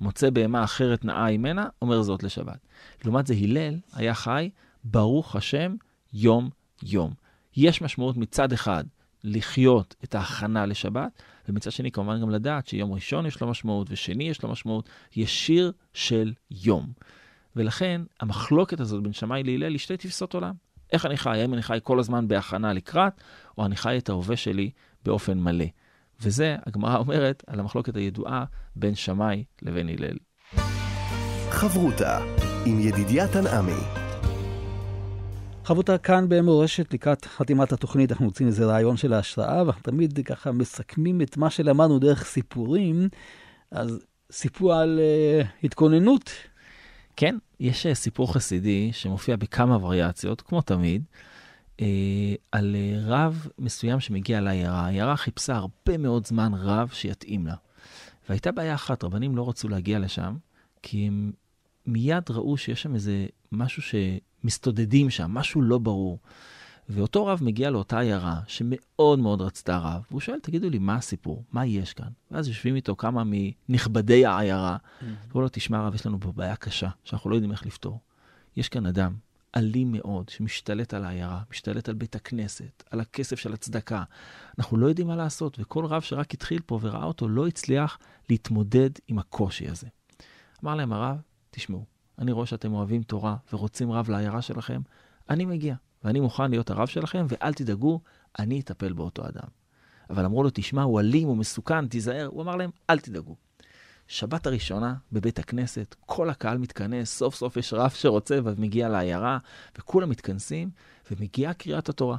מוצא 0.00 0.30
בהמה 0.30 0.64
אחרת 0.64 1.04
נאה 1.04 1.30
ממנה, 1.38 1.68
אומר 1.82 2.02
זאת 2.02 2.22
לשבת. 2.22 2.58
לעומת 3.04 3.26
זה 3.26 3.34
הלל 3.34 3.74
היה 3.92 4.14
חי, 4.14 4.50
ברוך 4.84 5.36
השם, 5.36 5.76
יום-יום. 6.12 7.14
יש 7.56 7.82
משמעות 7.82 8.16
מצד 8.16 8.52
אחד 8.52 8.84
לחיות 9.24 9.94
את 10.04 10.14
ההכנה 10.14 10.66
לשבת, 10.66 11.22
ומצד 11.48 11.70
שני 11.70 11.90
כמובן 11.90 12.20
גם 12.20 12.30
לדעת 12.30 12.66
שיום 12.66 12.92
ראשון 12.92 13.26
יש 13.26 13.40
לו 13.40 13.46
משמעות 13.46 13.86
ושני 13.90 14.28
יש 14.28 14.42
לו 14.42 14.48
משמעות, 14.48 14.88
יש 15.16 15.46
שיר 15.46 15.72
של 15.94 16.32
יום. 16.50 16.92
ולכן 17.56 18.00
המחלוקת 18.20 18.80
הזאת 18.80 19.02
בין 19.02 19.12
שמאי 19.12 19.42
להלל 19.42 19.72
היא 19.72 19.78
שתי 19.78 19.96
תפיסות 19.96 20.34
עולם. 20.34 20.54
איך 20.92 21.06
אני 21.06 21.16
חי? 21.16 21.40
האם 21.40 21.54
אני 21.54 21.62
חי 21.62 21.78
כל 21.82 21.98
הזמן 21.98 22.28
בהכנה 22.28 22.72
לקראת, 22.72 23.12
או 23.58 23.66
אני 23.66 23.76
חי 23.76 23.98
את 23.98 24.08
ההווה 24.08 24.36
שלי 24.36 24.70
באופן 25.04 25.38
מלא. 25.38 25.66
וזה, 26.20 26.56
הגמרא 26.66 26.96
אומרת, 26.96 27.44
על 27.46 27.60
המחלוקת 27.60 27.96
הידועה 27.96 28.44
בין 28.76 28.94
שמאי 28.94 29.44
לבין 29.62 29.88
הלל. 29.88 30.16
חברותה 31.50 32.18
עם 32.66 32.80
ידידיה 32.80 33.28
תנעמי. 33.28 34.03
חברותה 35.64 35.98
כאן 35.98 36.28
במורשת 36.28 36.94
לקראת 36.94 37.24
חתימת 37.24 37.72
התוכנית, 37.72 38.12
אנחנו 38.12 38.24
מוצאים 38.24 38.48
איזה 38.48 38.66
רעיון 38.66 38.96
של 38.96 39.12
ההשראה, 39.12 39.62
ואנחנו 39.62 39.82
תמיד 39.82 40.20
ככה 40.24 40.52
מסכמים 40.52 41.22
את 41.22 41.36
מה 41.36 41.50
שלמדנו 41.50 41.98
דרך 41.98 42.24
סיפורים. 42.24 43.08
אז 43.70 43.98
סיפור 44.32 44.74
על 44.74 45.00
uh, 45.00 45.46
התכוננות. 45.64 46.30
כן, 47.16 47.36
יש 47.60 47.86
אה, 47.86 47.94
סיפור 47.94 48.32
חסידי 48.32 48.90
שמופיע 48.92 49.36
בכמה 49.36 49.84
וריאציות, 49.84 50.40
כמו 50.40 50.62
תמיד, 50.62 51.04
אה, 51.80 51.86
על 52.52 52.76
אה, 52.76 52.98
רב 53.06 53.48
מסוים 53.58 54.00
שמגיע 54.00 54.40
לעיירה. 54.40 54.80
העיירה 54.80 55.16
חיפשה 55.16 55.56
הרבה 55.56 55.98
מאוד 55.98 56.26
זמן 56.26 56.52
רב 56.54 56.88
שיתאים 56.92 57.46
לה. 57.46 57.54
והייתה 58.28 58.52
בעיה 58.52 58.74
אחת, 58.74 59.04
רבנים 59.04 59.36
לא 59.36 59.48
רצו 59.48 59.68
להגיע 59.68 59.98
לשם, 59.98 60.36
כי 60.82 61.06
הם 61.06 61.32
מיד 61.86 62.30
ראו 62.30 62.56
שיש 62.56 62.82
שם 62.82 62.94
איזה 62.94 63.26
משהו 63.52 63.82
שמסתודדים 63.82 65.10
שם, 65.10 65.30
משהו 65.30 65.62
לא 65.62 65.78
ברור. 65.78 66.18
ואותו 66.88 67.26
רב 67.26 67.38
מגיע 67.42 67.70
לאותה 67.70 67.98
עיירה 67.98 68.40
שמאוד 68.46 69.18
מאוד 69.18 69.40
רצתה 69.40 69.78
רב, 69.78 70.02
והוא 70.10 70.20
שואל, 70.20 70.38
תגידו 70.42 70.70
לי, 70.70 70.78
מה 70.78 70.96
הסיפור? 70.96 71.44
מה 71.52 71.66
יש 71.66 71.92
כאן? 71.92 72.08
ואז 72.30 72.48
יושבים 72.48 72.76
איתו 72.76 72.96
כמה 72.96 73.22
מנכבדי 73.26 74.26
העיירה, 74.26 74.76
ואומרים 75.00 75.42
לו, 75.42 75.48
תשמע 75.52 75.86
רב, 75.86 75.94
יש 75.94 76.06
לנו 76.06 76.20
פה 76.20 76.32
בעיה 76.32 76.56
קשה, 76.56 76.88
שאנחנו 77.04 77.30
לא 77.30 77.34
יודעים 77.34 77.52
איך 77.52 77.66
לפתור. 77.66 78.00
יש 78.56 78.68
כאן 78.68 78.86
אדם 78.86 79.14
אלים 79.56 79.92
מאוד, 79.92 80.28
שמשתלט 80.28 80.94
על 80.94 81.04
העיירה, 81.04 81.42
משתלט 81.50 81.88
על 81.88 81.94
בית 81.94 82.16
הכנסת, 82.16 82.84
על 82.90 83.00
הכסף 83.00 83.38
של 83.38 83.52
הצדקה. 83.52 84.02
אנחנו 84.58 84.76
לא 84.76 84.86
יודעים 84.86 85.08
מה 85.08 85.16
לעשות, 85.16 85.56
וכל 85.60 85.84
רב 85.84 86.02
שרק 86.02 86.34
התחיל 86.34 86.60
פה 86.66 86.78
וראה 86.82 87.04
אותו 87.04 87.28
לא 87.28 87.46
הצליח 87.46 87.98
להתמודד 88.30 88.90
עם 89.08 89.18
הקושי 89.18 89.68
הזה. 89.68 89.86
אמר 90.64 90.74
להם 90.74 90.92
הרב, 90.92 91.16
תשמעו, 91.54 91.84
אני 92.18 92.32
רואה 92.32 92.46
שאתם 92.46 92.72
אוהבים 92.72 93.02
תורה 93.02 93.36
ורוצים 93.52 93.92
רב 93.92 94.10
לעיירה 94.10 94.42
שלכם, 94.42 94.80
אני 95.30 95.44
מגיע, 95.44 95.74
ואני 96.04 96.20
מוכן 96.20 96.50
להיות 96.50 96.70
הרב 96.70 96.86
שלכם, 96.86 97.26
ואל 97.28 97.54
תדאגו, 97.54 98.00
אני 98.38 98.60
אטפל 98.60 98.92
באותו 98.92 99.28
אדם. 99.28 99.48
אבל 100.10 100.24
אמרו 100.24 100.42
לו, 100.42 100.50
תשמע, 100.54 100.82
הוא 100.82 101.00
אלים, 101.00 101.28
הוא 101.28 101.36
מסוכן, 101.36 101.88
תיזהר. 101.88 102.26
הוא 102.26 102.42
אמר 102.42 102.56
להם, 102.56 102.70
אל 102.90 102.98
תדאגו. 102.98 103.36
שבת 104.06 104.46
הראשונה 104.46 104.94
בבית 105.12 105.38
הכנסת, 105.38 105.94
כל 106.06 106.30
הקהל 106.30 106.58
מתכנס, 106.58 107.16
סוף 107.16 107.34
סוף 107.34 107.56
יש 107.56 107.72
רב 107.72 107.90
שרוצה 107.90 108.38
ומגיע 108.44 108.88
לעיירה, 108.88 109.38
וכולם 109.78 110.10
מתכנסים, 110.10 110.70
ומגיעה 111.10 111.54
קריאת 111.54 111.88
התורה. 111.88 112.16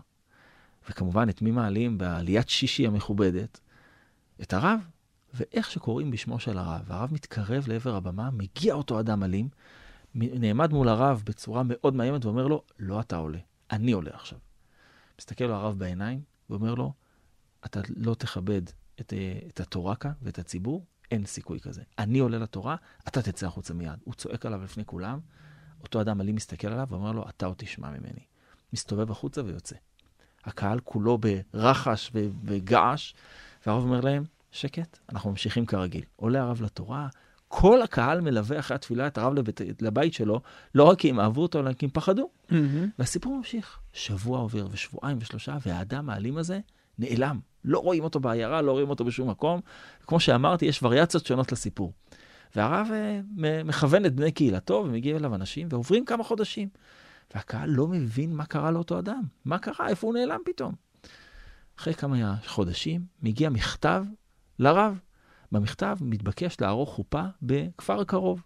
וכמובן, 0.89 1.29
את 1.29 1.41
מי 1.41 1.51
מעלים 1.51 1.97
בעליית 1.97 2.49
שישי 2.49 2.87
המכובדת? 2.87 3.59
את 4.41 4.53
הרב. 4.53 4.79
ואיך 5.35 5.71
שקוראים 5.71 6.11
בשמו 6.11 6.39
של 6.39 6.57
הרב, 6.57 6.81
והרב 6.87 7.13
מתקרב 7.13 7.67
לעבר 7.67 7.95
הבמה, 7.95 8.31
מגיע 8.31 8.73
אותו 8.73 8.99
אדם 8.99 9.23
אלים, 9.23 9.49
נעמד 10.15 10.73
מול 10.73 10.89
הרב 10.89 11.23
בצורה 11.25 11.63
מאוד 11.65 11.95
מאיימת 11.95 12.25
ואומר 12.25 12.47
לו, 12.47 12.63
לא 12.79 12.99
אתה 12.99 13.15
עולה, 13.15 13.39
אני 13.71 13.91
עולה 13.91 14.11
עכשיו. 14.13 14.39
מסתכל 15.19 15.43
לו 15.43 15.53
הרב 15.53 15.79
בעיניים 15.79 16.21
ואומר 16.49 16.75
לו, 16.75 16.93
אתה 17.65 17.79
לא 17.95 18.13
תכבד 18.13 18.61
את, 19.01 19.13
את 19.47 19.59
התורה 19.59 19.95
כאן 19.95 20.11
ואת 20.21 20.39
הציבור, 20.39 20.85
אין 21.11 21.25
סיכוי 21.25 21.59
כזה. 21.59 21.81
אני 21.99 22.19
עולה 22.19 22.37
לתורה, 22.37 22.75
אתה 23.07 23.21
תצא 23.21 23.47
החוצה 23.47 23.73
מיד. 23.73 23.99
הוא 24.03 24.13
צועק 24.13 24.45
עליו 24.45 24.63
לפני 24.63 24.85
כולם, 24.85 25.19
אותו 25.81 26.01
אדם 26.01 26.21
אלים 26.21 26.35
מסתכל 26.35 26.67
עליו 26.67 26.87
ואומר 26.89 27.11
לו, 27.11 27.29
אתה 27.29 27.45
עוד 27.45 27.55
תשמע 27.57 27.89
ממני. 27.89 28.25
מסתובב 28.73 29.11
החוצה 29.11 29.43
ויוצא. 29.43 29.75
הקהל 30.43 30.79
כולו 30.79 31.17
ברחש 31.17 32.11
וגעש, 32.43 33.13
והרב 33.65 33.83
אומר 33.83 34.01
להם, 34.01 34.23
שקט, 34.55 34.97
אנחנו 35.09 35.29
ממשיכים 35.29 35.65
כרגיל. 35.65 36.03
עולה 36.15 36.41
הרב 36.41 36.61
לתורה, 36.61 37.07
כל 37.47 37.81
הקהל 37.81 38.21
מלווה 38.21 38.59
אחרי 38.59 38.75
התפילה 38.75 39.07
את 39.07 39.17
הרב 39.17 39.33
לבית, 39.33 39.61
לבית 39.81 40.13
שלו, 40.13 40.41
לא 40.75 40.83
רק 40.83 40.99
כי 40.99 41.09
הם 41.09 41.19
אהבו 41.19 41.41
אותו, 41.41 41.59
אלא 41.59 41.73
כי 41.73 41.85
הם 41.85 41.89
פחדו. 41.93 42.29
Mm-hmm. 42.49 42.53
והסיפור 42.99 43.37
ממשיך. 43.37 43.79
שבוע 43.93 44.39
עובר 44.39 44.67
ושבועיים 44.71 45.17
ושלושה, 45.21 45.57
והאדם 45.65 46.09
האלים 46.09 46.37
הזה 46.37 46.59
נעלם. 46.99 47.39
לא 47.65 47.79
רואים 47.79 48.03
אותו 48.03 48.19
בעיירה, 48.19 48.61
לא 48.61 48.71
רואים 48.71 48.89
אותו 48.89 49.05
בשום 49.05 49.29
מקום. 49.29 49.61
כמו 50.07 50.19
שאמרתי, 50.19 50.65
יש 50.65 50.83
וריאציות 50.83 51.25
שונות 51.25 51.51
לסיפור. 51.51 51.93
והרב 52.55 52.87
אה, 52.93 53.21
מכוון 53.63 54.05
את 54.05 54.15
בני 54.15 54.31
קהילתו, 54.31 54.83
ומגיעים 54.85 55.17
אליו 55.17 55.35
אנשים, 55.35 55.67
ועוברים 55.71 56.05
כמה 56.05 56.23
חודשים. 56.23 56.69
והקהל 57.35 57.69
לא 57.69 57.87
מבין 57.87 58.33
מה 58.33 58.45
קרה 58.45 58.71
לאותו 58.71 58.99
אדם. 58.99 59.23
מה 59.45 59.57
קרה? 59.57 59.87
איפה 59.87 60.07
הוא 60.07 60.13
נעלם 60.13 60.39
פתאום? 60.45 60.73
אחרי 61.79 61.93
כמה 61.93 62.35
חודשים 62.45 63.05
מגיע 63.21 63.49
מכתב 63.49 64.05
לרב. 64.59 64.99
במכתב 65.51 65.97
מתבקש 66.01 66.61
לערוך 66.61 66.89
חופה 66.89 67.23
בכפר 67.41 67.99
הקרוב. 67.99 68.41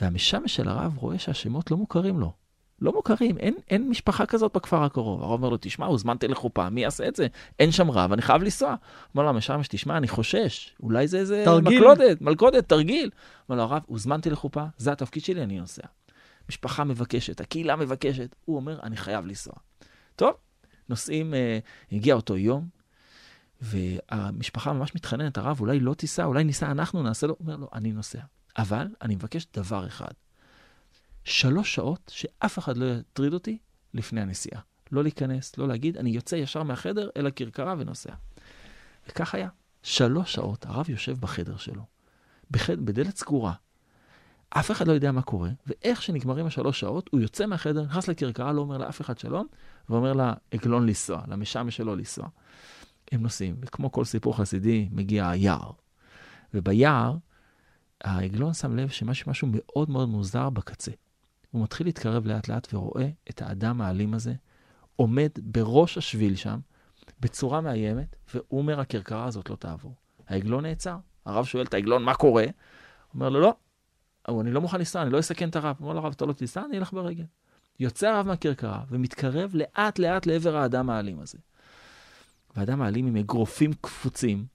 והמשמש 0.00 0.56
של 0.56 0.68
הרב 0.68 0.98
רואה 0.98 1.18
שהשמות 1.18 1.70
לא 1.70 1.76
מוכרים 1.76 2.20
לו. 2.20 2.32
לא 2.80 2.92
מוכרים, 2.92 3.38
אין, 3.38 3.54
אין 3.70 3.88
משפחה 3.88 4.26
כזאת 4.26 4.56
בכפר 4.56 4.82
הקרוב. 4.82 5.22
הרב 5.22 5.32
אומר 5.32 5.48
לו, 5.48 5.56
תשמע, 5.60 5.86
הוזמנתי 5.86 6.28
לחופה, 6.28 6.68
מי 6.68 6.82
יעשה 6.82 7.08
את 7.08 7.16
זה? 7.16 7.26
אין 7.58 7.72
שם 7.72 7.90
רב, 7.90 8.12
אני 8.12 8.22
חייב 8.22 8.42
לנסוע. 8.42 8.74
אומר 9.14 9.24
לו, 9.24 9.30
המשמש, 9.30 9.68
תשמע, 9.68 9.96
אני 9.96 10.08
חושש, 10.08 10.74
אולי 10.82 11.08
זה 11.08 11.18
איזה. 11.18 11.44
מקלודת, 11.62 12.20
מלכודת, 12.20 12.68
תרגיל. 12.68 13.10
אומר 13.48 13.58
לו, 13.58 13.62
הרב, 13.62 13.82
הוזמנתי 13.86 14.30
לחופה, 14.30 14.64
זה 14.76 14.92
התפקיד 14.92 15.24
שלי, 15.24 15.42
אני 15.42 15.60
נוסע. 15.60 15.82
משפחה 16.48 16.84
מבקשת, 16.84 17.40
הקהילה 17.40 17.76
מבקשת. 17.76 18.36
הוא 18.44 18.56
אומר, 18.56 18.80
אני 18.82 18.96
חייב 18.96 19.26
לנסוע. 19.26 19.54
טוב, 20.16 20.34
נוסעים, 20.88 21.34
אה, 21.34 21.58
הגיע 21.92 22.14
אותו 22.14 22.36
יום, 22.36 22.68
והמשפחה 23.64 24.72
ממש 24.72 24.94
מתחננת, 24.94 25.38
הרב, 25.38 25.60
אולי 25.60 25.80
לא 25.80 25.94
תיסע, 25.94 26.24
אולי 26.24 26.44
ניסע 26.44 26.70
אנחנו, 26.70 27.02
נעשה 27.02 27.26
לו. 27.26 27.36
אומר 27.40 27.56
לו, 27.56 27.68
אני 27.72 27.92
נוסע. 27.92 28.20
אבל 28.58 28.86
אני 29.02 29.14
מבקש 29.14 29.46
דבר 29.54 29.86
אחד, 29.86 30.12
שלוש 31.24 31.74
שעות 31.74 32.12
שאף 32.14 32.58
אחד 32.58 32.76
לא 32.76 32.84
יטריד 32.84 33.32
אותי 33.32 33.58
לפני 33.94 34.20
הנסיעה. 34.20 34.60
לא 34.92 35.02
להיכנס, 35.02 35.58
לא 35.58 35.68
להגיד, 35.68 35.96
אני 35.96 36.10
יוצא 36.10 36.36
ישר 36.36 36.62
מהחדר 36.62 37.08
אל 37.16 37.26
הכרכרה 37.26 37.74
ונוסע. 37.78 38.12
וכך 39.08 39.34
היה. 39.34 39.48
שלוש 39.82 40.32
שעות 40.34 40.66
הרב 40.66 40.90
יושב 40.90 41.18
בחדר 41.20 41.56
שלו, 41.56 41.82
בחד... 42.50 42.80
בדלת 42.80 43.16
סגורה. 43.16 43.52
אף 44.50 44.70
אחד 44.70 44.88
לא 44.88 44.92
יודע 44.92 45.12
מה 45.12 45.22
קורה, 45.22 45.50
ואיך 45.66 46.02
שנגמרים 46.02 46.46
השלוש 46.46 46.80
שעות, 46.80 47.10
הוא 47.12 47.20
יוצא 47.20 47.46
מהחדר, 47.46 47.82
נכנס 47.82 48.08
לכרכרה, 48.08 48.52
לא 48.52 48.60
אומר 48.60 48.78
לאף 48.78 49.00
אחד 49.00 49.18
שלום, 49.18 49.46
ואומר 49.88 50.12
לעגלון 50.12 50.86
לנסוע, 50.86 51.22
למשעמש 51.28 51.76
שלו 51.76 51.96
לנסוע. 51.96 52.28
הם 53.12 53.22
נוסעים, 53.22 53.56
וכמו 53.60 53.92
כל 53.92 54.04
סיפור 54.04 54.36
חסידי, 54.36 54.88
מגיע 54.92 55.28
היער. 55.28 55.70
וביער, 56.54 57.16
העגלון 58.04 58.54
שם 58.54 58.76
לב 58.76 58.88
שמשהו 58.88 59.48
מאוד 59.50 59.90
מאוד 59.90 60.08
מוזר 60.08 60.50
בקצה. 60.50 60.90
הוא 61.50 61.62
מתחיל 61.62 61.86
להתקרב 61.86 62.26
לאט 62.26 62.48
לאט 62.48 62.74
ורואה 62.74 63.08
את 63.30 63.42
האדם 63.42 63.80
האלים 63.80 64.14
הזה 64.14 64.34
עומד 64.96 65.30
בראש 65.42 65.98
השביל 65.98 66.36
שם, 66.36 66.58
בצורה 67.20 67.60
מאיימת, 67.60 68.16
והוא 68.34 68.58
אומר, 68.60 68.80
הכרכרה 68.80 69.24
הזאת 69.24 69.50
לא 69.50 69.56
תעבור. 69.56 69.94
העגלון 70.28 70.66
נעצר. 70.66 70.96
הרב 71.26 71.44
שואל 71.44 71.64
את 71.64 71.74
העגלון, 71.74 72.02
מה 72.02 72.14
קורה? 72.14 72.44
אומר 73.14 73.28
לו, 73.28 73.40
לא, 73.40 73.54
אני 74.40 74.50
לא 74.50 74.60
מוכן 74.60 74.78
לנסוע, 74.78 75.02
אני 75.02 75.10
לא 75.10 75.18
אסכן 75.18 75.48
את 75.48 75.56
הרב. 75.56 75.76
אומר 75.80 75.94
לרב, 75.94 76.12
אתה 76.16 76.24
לא 76.24 76.32
תיסע, 76.32 76.62
אני 76.64 76.78
אלך 76.78 76.92
ברגל. 76.92 77.24
יוצא 77.80 78.08
הרב 78.08 78.26
מהכרכרה 78.26 78.84
ומתקרב 78.88 79.50
לאט 79.54 79.98
לאט 79.98 80.26
לעבר 80.26 80.56
האדם 80.56 80.90
האלים 80.90 81.20
הזה. 81.20 81.38
והאדם 82.56 82.82
האלים 82.82 83.06
עם 83.06 83.16
אגרופים 83.16 83.72
קפוצים, 83.80 84.46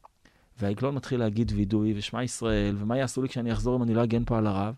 והעגלון 0.58 0.96
מתחיל 0.96 1.20
להגיד 1.20 1.52
וידוי 1.56 1.94
ושמע 1.98 2.24
ישראל, 2.24 2.76
ומה 2.80 2.98
יעשו 2.98 3.22
לי 3.22 3.30
כשאני 3.30 3.54
אחזור 3.54 3.78
אם 3.78 3.84
אני 3.84 3.94
לא 3.94 4.04
אגן 4.04 4.26
פה 4.26 4.38
על 4.38 4.48
הרב? 4.48 4.76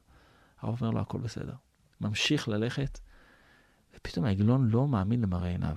הרב 0.62 0.82
אומר 0.82 0.92
לו, 0.92 1.00
הכל 1.00 1.18
בסדר. 1.18 1.54
ממשיך 2.02 2.48
ללכת, 2.48 3.00
ופתאום 3.96 4.26
העגלון 4.26 4.70
לא 4.70 4.88
מאמין 4.88 5.22
למראה 5.22 5.50
עיניו. 5.50 5.76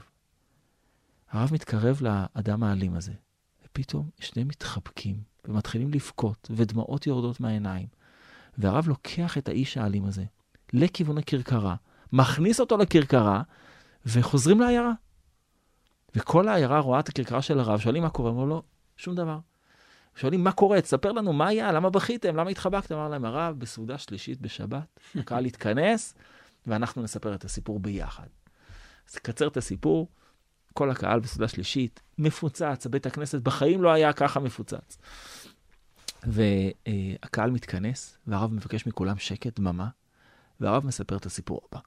הרב 1.31 1.51
מתקרב 1.53 2.01
לאדם 2.03 2.63
האלים 2.63 2.95
הזה, 2.95 3.13
ופתאום 3.65 4.11
שניהם 4.21 4.49
מתחבקים 4.49 5.17
ומתחילים 5.45 5.91
לבכות, 5.91 6.51
ודמעות 6.51 7.07
יורדות 7.07 7.41
מהעיניים. 7.41 7.87
והרב 8.59 8.89
לוקח 8.89 9.39
את 9.39 9.49
האיש 9.49 9.77
האלים 9.77 10.05
הזה 10.05 10.25
לכיוון 10.73 11.19
הכרכרה, 11.19 11.77
מכניס 12.13 12.61
אותו 12.61 12.77
לכרכרה, 12.77 13.43
וחוזרים 14.07 14.61
לעיירה. 14.61 14.93
וכל 16.15 16.49
העיירה 16.49 16.81
רואה 16.81 17.01
את 17.01 17.09
הכרכרה 17.09 17.43
של 17.43 17.61
הרב, 17.61 17.81
שואלים 17.81 18.03
מה 18.03 18.11
קורה, 18.11 18.31
אמרו 18.31 18.47
לו, 18.47 18.63
שום 18.97 19.15
דבר. 19.15 19.39
שואלים 20.17 20.45
מה 20.45 20.53
קורה, 20.53 20.81
תספר 20.81 21.13
לנו 21.13 21.33
מה 21.33 21.49
היה, 21.49 21.73
למה 21.73 21.91
בכיתם, 21.91 22.37
למה 22.37 22.51
התחבקתם? 22.51 22.95
אמר 22.95 23.09
להם, 23.09 23.25
הרב, 23.25 23.59
בסעודה 23.59 23.99
שלישית 23.99 24.41
בשבת, 24.41 25.01
הקהל 25.15 25.47
יתכנס, 25.47 26.15
ואנחנו 26.67 27.03
נספר 27.03 27.35
את 27.35 27.45
הסיפור 27.45 27.81
ביחד. 27.81 28.27
אז 29.11 29.15
קצר 29.15 29.49
את 29.49 29.57
הסיפור, 29.57 30.09
כל 30.73 30.91
הקהל 30.91 31.21
בסעודה 31.21 31.49
שלישית, 31.49 32.01
מפוצץ, 32.19 32.87
בית 32.87 33.07
הכנסת 33.07 33.41
בחיים 33.41 33.83
לא 33.83 33.93
היה 33.93 34.13
ככה 34.13 34.41
מפוצץ. 34.41 34.99
והקהל 36.23 37.51
מתכנס, 37.51 38.19
והרב 38.27 38.53
מבקש 38.53 38.87
מכולם 38.87 39.19
שקט, 39.19 39.61
דממה, 39.61 39.89
והרב 40.61 40.87
מספר 40.87 41.17
את 41.17 41.27
הסיפור 41.27 41.61
הבא. 41.69 41.81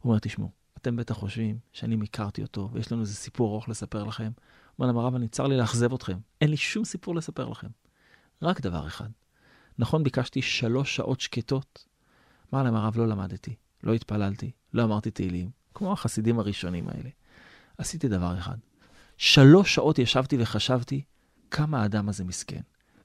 הוא 0.00 0.10
אומר, 0.10 0.18
תשמעו, 0.18 0.50
אתם 0.78 0.96
בטח 0.96 1.14
חושבים 1.14 1.58
שאני 1.72 1.96
הכרתי 2.04 2.42
אותו, 2.42 2.68
ויש 2.72 2.92
לנו 2.92 3.00
איזה 3.00 3.14
סיפור 3.14 3.50
ארוך 3.50 3.68
לספר 3.68 4.04
לכם. 4.04 4.30
אומר 4.78 4.86
להם, 4.86 4.98
הרב, 4.98 5.14
אני 5.14 5.28
צר 5.28 5.46
לי 5.46 5.56
לאכזב 5.56 5.94
אתכם. 5.94 6.18
אין 6.40 6.50
לי 6.50 6.56
שום 6.56 6.84
סיפור 6.84 7.14
לספר 7.14 7.48
לכם. 7.48 7.68
רק 8.42 8.60
דבר 8.60 8.86
אחד. 8.86 9.08
נכון, 9.78 10.02
ביקשתי 10.02 10.42
שלוש 10.42 10.96
שעות 10.96 11.20
שקטות. 11.20 11.86
אמר 12.54 12.62
להם, 12.62 12.74
הרב, 12.74 12.98
לא 12.98 13.08
למדתי, 13.08 13.54
לא 13.82 13.92
התפללתי, 13.94 14.50
לא 14.74 14.84
אמרתי 14.84 15.10
תהילים, 15.10 15.50
כמו 15.74 15.92
החסידים 15.92 16.38
הראשונים 16.38 16.88
האלה. 16.88 17.10
עשיתי 17.78 18.08
דבר 18.08 18.38
אחד. 18.38 18.56
שלוש 19.16 19.74
שעות 19.74 19.98
ישבתי 19.98 20.36
וחשבתי 20.40 21.02
כמה 21.50 21.82
האדם 21.82 22.08
הזה 22.08 22.24
מסכן, 22.24 22.60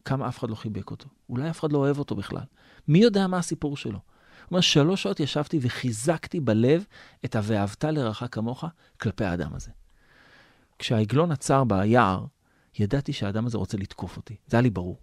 כמה 0.06 0.28
אף 0.28 0.40
אחד 0.40 0.50
לא 0.50 0.56
חיבק 0.56 0.92
אותו. 0.92 1.10
אולי 1.30 1.50
אף 1.50 1.60
אחד 1.60 1.72
לא 1.72 1.78
אוהב 1.78 2.00
אותו 2.00 2.16
בכלל. 2.16 2.44
מי 2.88 3.00
יודע 3.00 3.28
מה 3.28 3.38
הסיפור 3.38 3.78
שלו? 3.78 4.00
אומר, 4.52 4.62
שלוש 4.62 5.04
שעות 5.04 5.20
ישבתי 5.20 5.60
וחיזקתי 5.62 6.40
בלב 6.40 6.86
את 7.26 7.36
ה"ואהבת 7.36 7.84
לרעך 7.84 8.24
כמוך" 8.32 8.66
כלפי 9.02 9.26
האדם 9.26 9.54
הזה. 9.54 9.72
כשהעגלון 10.80 11.32
עצר 11.32 11.64
ביער, 11.64 12.26
ידעתי 12.80 13.14
שהאדם 13.14 13.46
הזה 13.46 13.58
רוצה 13.58 13.78
לתקוף 13.78 14.18
אותי, 14.18 14.36
זה 14.48 14.58
היה 14.58 14.62
לי 14.62 14.70
ברור. 14.70 14.98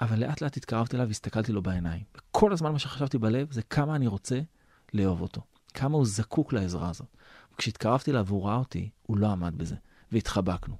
אבל 0.00 0.18
לאט 0.18 0.40
לאט 0.40 0.56
התקרבתי 0.56 0.96
אליו 0.96 1.08
והסתכלתי 1.08 1.52
לו 1.52 1.62
בעיניים. 1.62 2.02
וכל 2.16 2.52
הזמן 2.52 2.72
מה 2.72 2.78
שחשבתי 2.78 3.18
בלב 3.18 3.52
זה 3.52 3.62
כמה 3.62 3.96
אני 3.96 4.06
רוצה 4.06 4.40
לאהוב 4.94 5.20
אותו, 5.20 5.42
כמה 5.74 5.96
הוא 5.96 6.06
זקוק 6.06 6.52
לעזרה 6.52 6.90
הזאת. 6.90 7.16
וכשהתקרבתי 7.54 8.10
אליו 8.10 8.26
והוא 8.26 8.46
ראה 8.46 8.56
אותי, 8.56 8.90
הוא 9.02 9.18
לא 9.18 9.26
עמד 9.26 9.58
בזה, 9.58 9.74
והתחבקנו. 10.12 10.76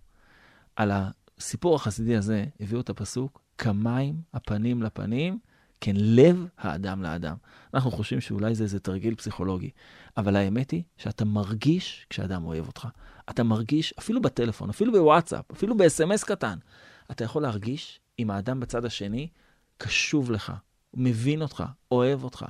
על 0.76 0.90
הסיפור 0.94 1.76
החסידי 1.76 2.16
הזה 2.16 2.44
הביאו 2.60 2.80
את 2.80 2.90
הפסוק, 2.90 3.40
כמים 3.58 4.20
הפנים 4.34 4.82
לפנים, 4.82 5.38
כן 5.84 5.96
לב 5.96 6.46
האדם 6.58 7.02
לאדם. 7.02 7.36
אנחנו 7.74 7.90
חושבים 7.90 8.20
שאולי 8.20 8.54
זה 8.54 8.64
איזה 8.64 8.80
תרגיל 8.80 9.14
פסיכולוגי, 9.14 9.70
אבל 10.16 10.36
האמת 10.36 10.70
היא 10.70 10.82
שאתה 10.96 11.24
מרגיש 11.24 12.06
כשאדם 12.10 12.44
אוהב 12.44 12.66
אותך. 12.66 12.88
אתה 13.30 13.42
מרגיש, 13.42 13.94
אפילו 13.98 14.22
בטלפון, 14.22 14.70
אפילו 14.70 14.92
בוואטסאפ, 14.92 15.50
אפילו 15.50 15.76
ב-SMS 15.76 16.26
קטן, 16.26 16.58
אתה 17.10 17.24
יכול 17.24 17.42
להרגיש 17.42 18.00
אם 18.18 18.30
האדם 18.30 18.60
בצד 18.60 18.84
השני 18.84 19.28
קשוב 19.78 20.30
לך, 20.30 20.52
מבין 20.94 21.42
אותך, 21.42 21.64
אוהב 21.92 22.24
אותך. 22.24 22.44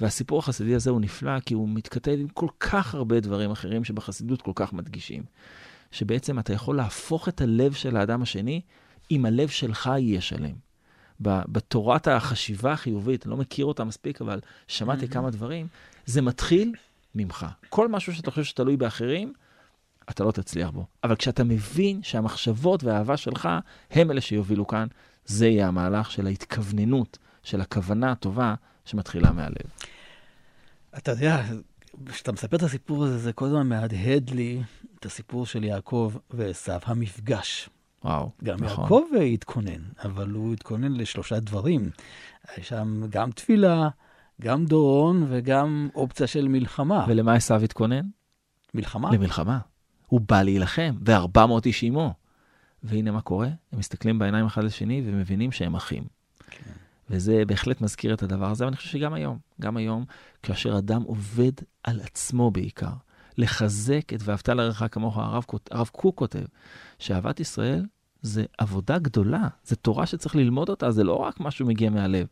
והסיפור 0.00 0.38
החסידי 0.38 0.74
הזה 0.74 0.90
הוא 0.90 1.00
נפלא, 1.00 1.40
כי 1.40 1.54
הוא 1.54 1.68
מתכתב 1.68 2.16
עם 2.18 2.28
כל 2.28 2.48
כך 2.60 2.94
הרבה 2.94 3.20
דברים 3.20 3.50
אחרים 3.50 3.84
שבחסידות 3.84 4.42
כל 4.42 4.52
כך 4.54 4.72
מדגישים. 4.72 5.22
שבעצם 5.90 6.38
אתה 6.38 6.52
יכול 6.52 6.76
להפוך 6.76 7.28
את 7.28 7.40
הלב 7.40 7.72
של 7.72 7.96
האדם 7.96 8.22
השני, 8.22 8.60
אם 9.10 9.26
הלב 9.26 9.48
שלך 9.48 9.90
יהיה 9.98 10.20
שלם. 10.20 10.73
בתורת 11.20 12.08
החשיבה 12.08 12.72
החיובית, 12.72 13.26
אני 13.26 13.30
לא 13.30 13.36
מכיר 13.36 13.66
אותה 13.66 13.84
מספיק, 13.84 14.20
אבל 14.20 14.40
שמעתי 14.68 15.06
mm-hmm. 15.06 15.08
כמה 15.08 15.30
דברים, 15.30 15.66
זה 16.06 16.22
מתחיל 16.22 16.74
ממך. 17.14 17.46
כל 17.68 17.88
משהו 17.88 18.14
שאתה 18.14 18.30
חושב 18.30 18.44
שתלוי 18.44 18.76
באחרים, 18.76 19.32
אתה 20.10 20.24
לא 20.24 20.32
תצליח 20.32 20.70
בו. 20.70 20.86
אבל 21.04 21.16
כשאתה 21.16 21.44
מבין 21.44 22.02
שהמחשבות 22.02 22.84
והאהבה 22.84 23.16
שלך 23.16 23.48
הם 23.90 24.10
אלה 24.10 24.20
שיובילו 24.20 24.66
כאן, 24.66 24.86
זה 25.26 25.46
יהיה 25.46 25.68
המהלך 25.68 26.10
של 26.10 26.26
ההתכווננות, 26.26 27.18
של 27.42 27.60
הכוונה 27.60 28.12
הטובה 28.12 28.54
שמתחילה 28.84 29.32
מהלב. 29.32 29.66
אתה 30.98 31.10
יודע, 31.10 31.42
כשאתה 32.06 32.32
מספר 32.32 32.56
את 32.56 32.62
הסיפור 32.62 33.04
הזה, 33.04 33.18
זה 33.18 33.32
כל 33.32 33.44
הזמן 33.44 33.68
מהדהד 33.68 34.30
לי 34.30 34.62
את 34.98 35.06
הסיפור 35.06 35.46
של 35.46 35.64
יעקב 35.64 36.12
ועשו, 36.30 36.72
המפגש. 36.84 37.68
וואו, 38.04 38.30
גם 38.44 38.56
נכון. 38.64 38.84
יעקב 38.84 39.02
התכונן, 39.32 39.82
אבל 40.04 40.30
הוא 40.30 40.52
התכונן 40.52 40.92
לשלושה 40.92 41.40
דברים. 41.40 41.90
שם 42.62 43.02
גם 43.10 43.30
תפילה, 43.30 43.88
גם 44.40 44.64
דורון 44.64 45.26
וגם 45.28 45.88
אופציה 45.94 46.26
של 46.26 46.48
מלחמה. 46.48 47.06
ולמה 47.08 47.34
עשו 47.34 47.54
התכונן? 47.54 48.06
מלחמה. 48.74 49.12
למלחמה. 49.12 49.58
הוא 50.06 50.20
בא 50.20 50.42
להילחם, 50.42 50.94
ו-400 51.06 51.66
איש 51.66 51.82
עימו. 51.82 52.14
והנה 52.82 53.10
מה 53.10 53.20
קורה? 53.20 53.48
הם 53.72 53.78
מסתכלים 53.78 54.18
בעיניים 54.18 54.46
אחד 54.46 54.64
לשני 54.64 55.02
ומבינים 55.06 55.52
שהם 55.52 55.74
אחים. 55.74 56.04
כן. 56.50 56.70
וזה 57.10 57.42
בהחלט 57.46 57.80
מזכיר 57.80 58.14
את 58.14 58.22
הדבר 58.22 58.50
הזה, 58.50 58.64
ואני 58.64 58.76
חושב 58.76 58.88
שגם 58.88 59.14
היום, 59.14 59.38
גם 59.60 59.76
היום, 59.76 60.04
כאשר 60.42 60.78
אדם 60.78 61.02
עובד 61.02 61.52
על 61.82 62.00
עצמו 62.00 62.50
בעיקר, 62.50 62.92
לחזק 63.38 64.12
את 64.14 64.18
ואהבת 64.22 64.48
לרעך 64.48 64.82
כמוך, 64.90 65.18
הרב, 65.18 65.44
הרב 65.70 65.88
קוק 65.92 66.18
כותב, 66.18 66.44
שאהבת 66.98 67.40
ישראל 67.40 67.84
זה 68.24 68.44
עבודה 68.58 68.98
גדולה, 68.98 69.48
זה 69.64 69.76
תורה 69.76 70.06
שצריך 70.06 70.36
ללמוד 70.36 70.68
אותה, 70.68 70.90
זה 70.90 71.04
לא 71.04 71.14
רק 71.14 71.40
משהו 71.40 71.66
מגיע 71.66 71.90
מהלב. 71.90 72.26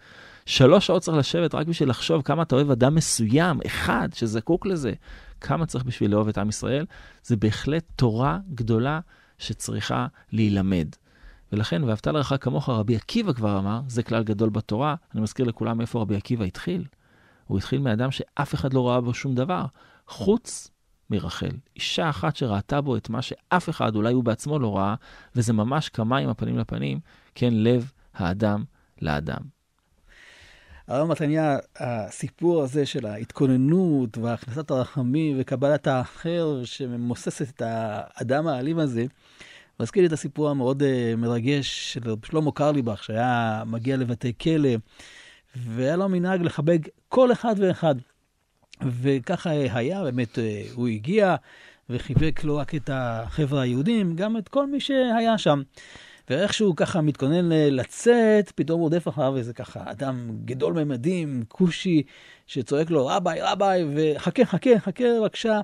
שלוש 0.46 0.86
שעות 0.86 1.02
צריך 1.02 1.16
לשבת 1.16 1.54
רק 1.54 1.66
בשביל 1.66 1.90
לחשוב 1.90 2.22
כמה 2.22 2.42
אתה 2.42 2.54
אוהב 2.54 2.70
אדם 2.70 2.94
מסוים, 2.94 3.60
אחד, 3.66 4.08
שזקוק 4.14 4.66
לזה. 4.66 4.92
כמה 5.40 5.66
צריך 5.66 5.84
בשביל 5.84 6.10
לאהוב 6.10 6.28
את 6.28 6.38
עם 6.38 6.48
ישראל, 6.48 6.86
זה 7.22 7.36
בהחלט 7.36 7.84
תורה 7.96 8.38
גדולה 8.54 9.00
שצריכה 9.38 10.06
להילמד. 10.32 10.88
ולכן, 11.52 11.84
ואהבת 11.84 12.06
לרעך 12.06 12.32
כמוך, 12.40 12.68
רבי 12.68 12.96
עקיבא 12.96 13.32
כבר 13.32 13.58
אמר, 13.58 13.80
זה 13.88 14.02
כלל 14.02 14.22
גדול 14.22 14.50
בתורה. 14.50 14.94
אני 15.14 15.20
מזכיר 15.20 15.46
לכולם 15.46 15.80
איפה 15.80 16.00
רבי 16.00 16.16
עקיבא 16.16 16.44
התחיל. 16.44 16.84
הוא 17.46 17.58
התחיל 17.58 17.80
מאדם 17.80 18.10
שאף 18.10 18.54
אחד 18.54 18.74
לא 18.74 18.88
ראה 18.88 19.00
בו 19.00 19.14
שום 19.14 19.34
דבר, 19.34 19.64
חוץ 20.06 20.70
מרחל. 21.12 21.50
אישה 21.76 22.10
אחת 22.10 22.36
שראתה 22.36 22.80
בו 22.80 22.96
את 22.96 23.10
מה 23.10 23.22
שאף 23.22 23.68
אחד, 23.68 23.94
אולי 23.94 24.12
הוא 24.12 24.24
בעצמו 24.24 24.58
לא 24.58 24.76
ראה, 24.76 24.94
וזה 25.36 25.52
ממש 25.52 25.88
כמים 25.88 26.28
הפנים 26.28 26.58
לפנים, 26.58 27.00
כן, 27.34 27.50
לב 27.52 27.92
האדם 28.14 28.64
לאדם. 29.02 29.40
הרב 30.88 31.08
מתניה, 31.08 31.58
הסיפור 31.76 32.62
הזה 32.62 32.86
של 32.86 33.06
ההתכוננות 33.06 34.18
והכנסת 34.18 34.70
הרחמים 34.70 35.36
וקבלת 35.40 35.86
האחר 35.86 36.64
שממוססת 36.64 37.48
את 37.50 37.62
האדם 37.64 38.46
האלים 38.46 38.78
הזה, 38.78 39.04
מזכיר 39.80 40.02
לי 40.02 40.06
את 40.06 40.12
הסיפור 40.12 40.50
המאוד 40.50 40.82
uh, 40.82 41.16
מרגש 41.16 41.92
של 41.92 42.00
שלמה 42.24 42.52
קרליבך, 42.52 43.04
שהיה 43.04 43.62
מגיע 43.66 43.96
לבתי 43.96 44.32
כלא, 44.40 44.70
והיה 45.56 45.96
לו 45.96 46.08
מנהג 46.08 46.42
לחבק 46.42 46.88
כל 47.08 47.32
אחד 47.32 47.54
ואחד. 47.58 47.94
וככה 48.86 49.50
היה, 49.50 50.02
באמת, 50.02 50.38
אה, 50.38 50.62
הוא 50.72 50.88
הגיע 50.88 51.36
וחיבק 51.90 52.40
לא 52.44 52.58
רק 52.58 52.74
את 52.74 52.90
החבר'ה 52.92 53.62
היהודים, 53.62 54.16
גם 54.16 54.36
את 54.36 54.48
כל 54.48 54.66
מי 54.66 54.80
שהיה 54.80 55.38
שם. 55.38 55.62
ואיכשהו 56.30 56.76
ככה 56.76 57.00
מתכונן 57.00 57.48
לצאת, 57.52 58.50
פתאום 58.54 58.80
רודף 58.80 59.08
אחריו 59.08 59.36
איזה 59.36 59.52
ככה 59.52 59.90
אדם 59.90 60.30
גדול 60.44 60.84
ממדים, 60.84 61.44
כושי, 61.48 62.02
שצועק 62.46 62.90
לו, 62.90 63.06
רביי, 63.06 63.40
רביי, 63.42 63.84
וחכה, 63.94 64.44
חכה, 64.44 64.78
חכה, 64.78 65.04
בבקשה. 65.20 65.60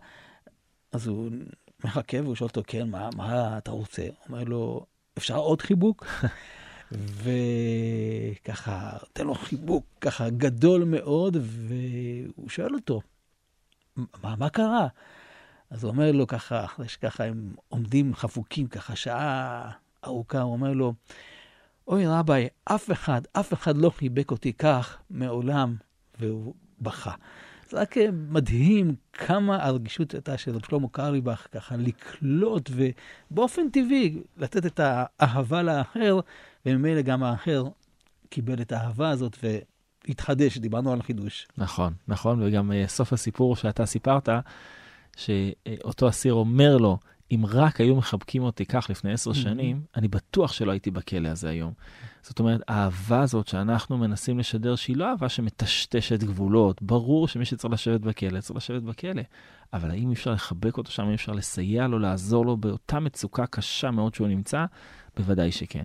אז 0.92 1.06
הוא 1.06 1.30
מחכה 1.84 2.16
והוא 2.22 2.34
שואל 2.34 2.48
אותו, 2.48 2.62
כן, 2.66 2.90
מה, 2.90 3.08
מה 3.16 3.58
אתה 3.58 3.70
רוצה? 3.70 4.02
אומר 4.28 4.44
לו, 4.44 4.86
אפשר 5.18 5.36
עוד 5.36 5.62
חיבוק? 5.62 6.06
וככה, 6.92 8.90
תן 9.12 9.26
לו 9.26 9.34
חיבוק 9.34 9.84
ככה 10.00 10.30
גדול 10.30 10.84
מאוד, 10.84 11.36
והוא 11.40 12.48
שואל 12.48 12.74
אותו, 12.74 13.00
מה, 13.96 14.36
מה 14.36 14.48
קרה? 14.50 14.86
אז 15.70 15.84
הוא 15.84 15.90
אומר 15.90 16.12
לו 16.12 16.26
ככה, 16.26 16.64
אחרי 16.64 16.88
שככה 16.88 17.24
הם 17.24 17.54
עומדים 17.68 18.14
חפוקים 18.14 18.66
ככה 18.66 18.96
שעה 18.96 19.70
ארוכה, 20.04 20.40
הוא 20.40 20.52
אומר 20.52 20.72
לו, 20.72 20.94
אוי 21.88 22.06
רביי, 22.06 22.48
אף 22.64 22.90
אחד, 22.90 23.22
אף 23.32 23.52
אחד 23.52 23.76
לא 23.76 23.90
חיבק 23.90 24.30
אותי 24.30 24.52
כך 24.52 24.98
מעולם, 25.10 25.76
והוא 26.20 26.54
בכה. 26.80 27.12
זה 27.70 27.80
רק 27.80 27.96
מדהים 28.12 28.94
כמה 29.12 29.64
הרגישות 29.64 30.14
הייתה 30.14 30.38
של 30.38 30.58
שלמה 30.68 30.88
קרליבך, 30.88 31.46
ככה 31.52 31.76
לקלוט 31.76 32.70
ובאופן 33.30 33.70
טבעי 33.70 34.22
לתת 34.36 34.66
את 34.66 34.80
האהבה 34.82 35.62
לאחר, 35.62 36.20
וממילא 36.68 37.02
גם 37.02 37.22
האחר 37.22 37.64
קיבל 38.28 38.60
את 38.62 38.72
האהבה 38.72 39.10
הזאת 39.10 39.36
והתחדש, 40.06 40.58
דיברנו 40.58 40.92
על 40.92 41.02
חידוש. 41.02 41.48
נכון, 41.58 41.94
נכון, 42.08 42.42
וגם 42.42 42.70
uh, 42.70 42.88
סוף 42.88 43.12
הסיפור 43.12 43.56
שאתה 43.56 43.86
סיפרת, 43.86 44.28
שאותו 45.16 46.08
אסיר 46.08 46.34
אומר 46.34 46.76
לו, 46.76 46.98
אם 47.30 47.42
רק 47.48 47.80
היו 47.80 47.96
מחבקים 47.96 48.42
אותי 48.42 48.66
כך 48.66 48.86
לפני 48.90 49.12
עשר 49.12 49.30
mm-hmm. 49.30 49.34
שנים, 49.34 49.82
אני 49.96 50.08
בטוח 50.08 50.52
שלא 50.52 50.70
הייתי 50.70 50.90
בכלא 50.90 51.28
הזה 51.28 51.48
היום. 51.48 51.72
זאת 52.22 52.38
אומרת, 52.38 52.60
האהבה 52.68 53.20
הזאת 53.20 53.48
שאנחנו 53.48 53.98
מנסים 53.98 54.38
לשדר, 54.38 54.76
שהיא 54.76 54.96
לא 54.96 55.10
אהבה 55.10 55.28
שמטשטשת 55.28 56.22
גבולות, 56.22 56.82
ברור 56.82 57.28
שמי 57.28 57.44
שצריך 57.44 57.72
לשבת 57.72 58.00
בכלא, 58.00 58.40
צריך 58.40 58.56
לשבת 58.56 58.82
בכלא. 58.82 59.22
אבל 59.72 59.90
האם 59.90 60.12
אפשר 60.12 60.32
לחבק 60.32 60.76
אותו 60.76 60.90
שם, 60.90 61.02
האם 61.02 61.14
אפשר 61.14 61.32
לסייע 61.32 61.86
לו, 61.86 61.98
לעזור 61.98 62.46
לו 62.46 62.56
באותה 62.56 63.00
מצוקה 63.00 63.46
קשה 63.46 63.90
מאוד 63.90 64.14
שהוא 64.14 64.28
נמצא? 64.28 64.64
בוודאי 65.16 65.52
שכן. 65.52 65.84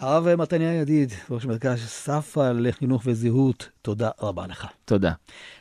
הרב 0.00 0.34
מתניה 0.34 0.74
ידיד, 0.74 1.12
ראש 1.30 1.44
מרכז 1.44 1.78
ספה 1.86 2.52
לחינוך 2.52 3.02
וזהות, 3.06 3.68
תודה 3.82 4.10
רבה 4.20 4.46
לך. 4.46 4.66
תודה. 4.84 5.12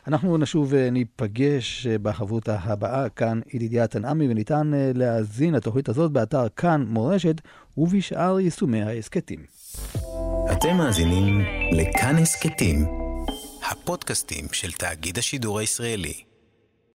אנחנו 0.08 0.38
נשוב 0.38 0.68
וניפגש 0.70 1.88
בחברותה 1.88 2.58
הבאה, 2.60 3.10
כאן 3.10 3.40
ידידיה 3.54 3.88
תנעמי, 3.88 4.28
וניתן 4.30 4.74
אה, 4.74 4.92
להאזין 4.96 5.54
לתוכנית 5.56 5.90
הזאת 5.90 6.12
באתר 6.12 6.50
כאן 6.56 6.86
מורשת 6.88 7.42
ובשאר 7.78 8.40
יישומי 8.40 8.82
ההסכתים. 8.82 9.40
אתם 10.52 10.78
מאזינים 10.78 11.42
לכאן 11.72 12.16
הסכתים, 12.16 12.86
הפודקאסטים 13.72 14.46
של 14.52 14.72
תאגיד 14.72 15.18
השידור 15.18 15.60
הישראלי. 15.60 16.29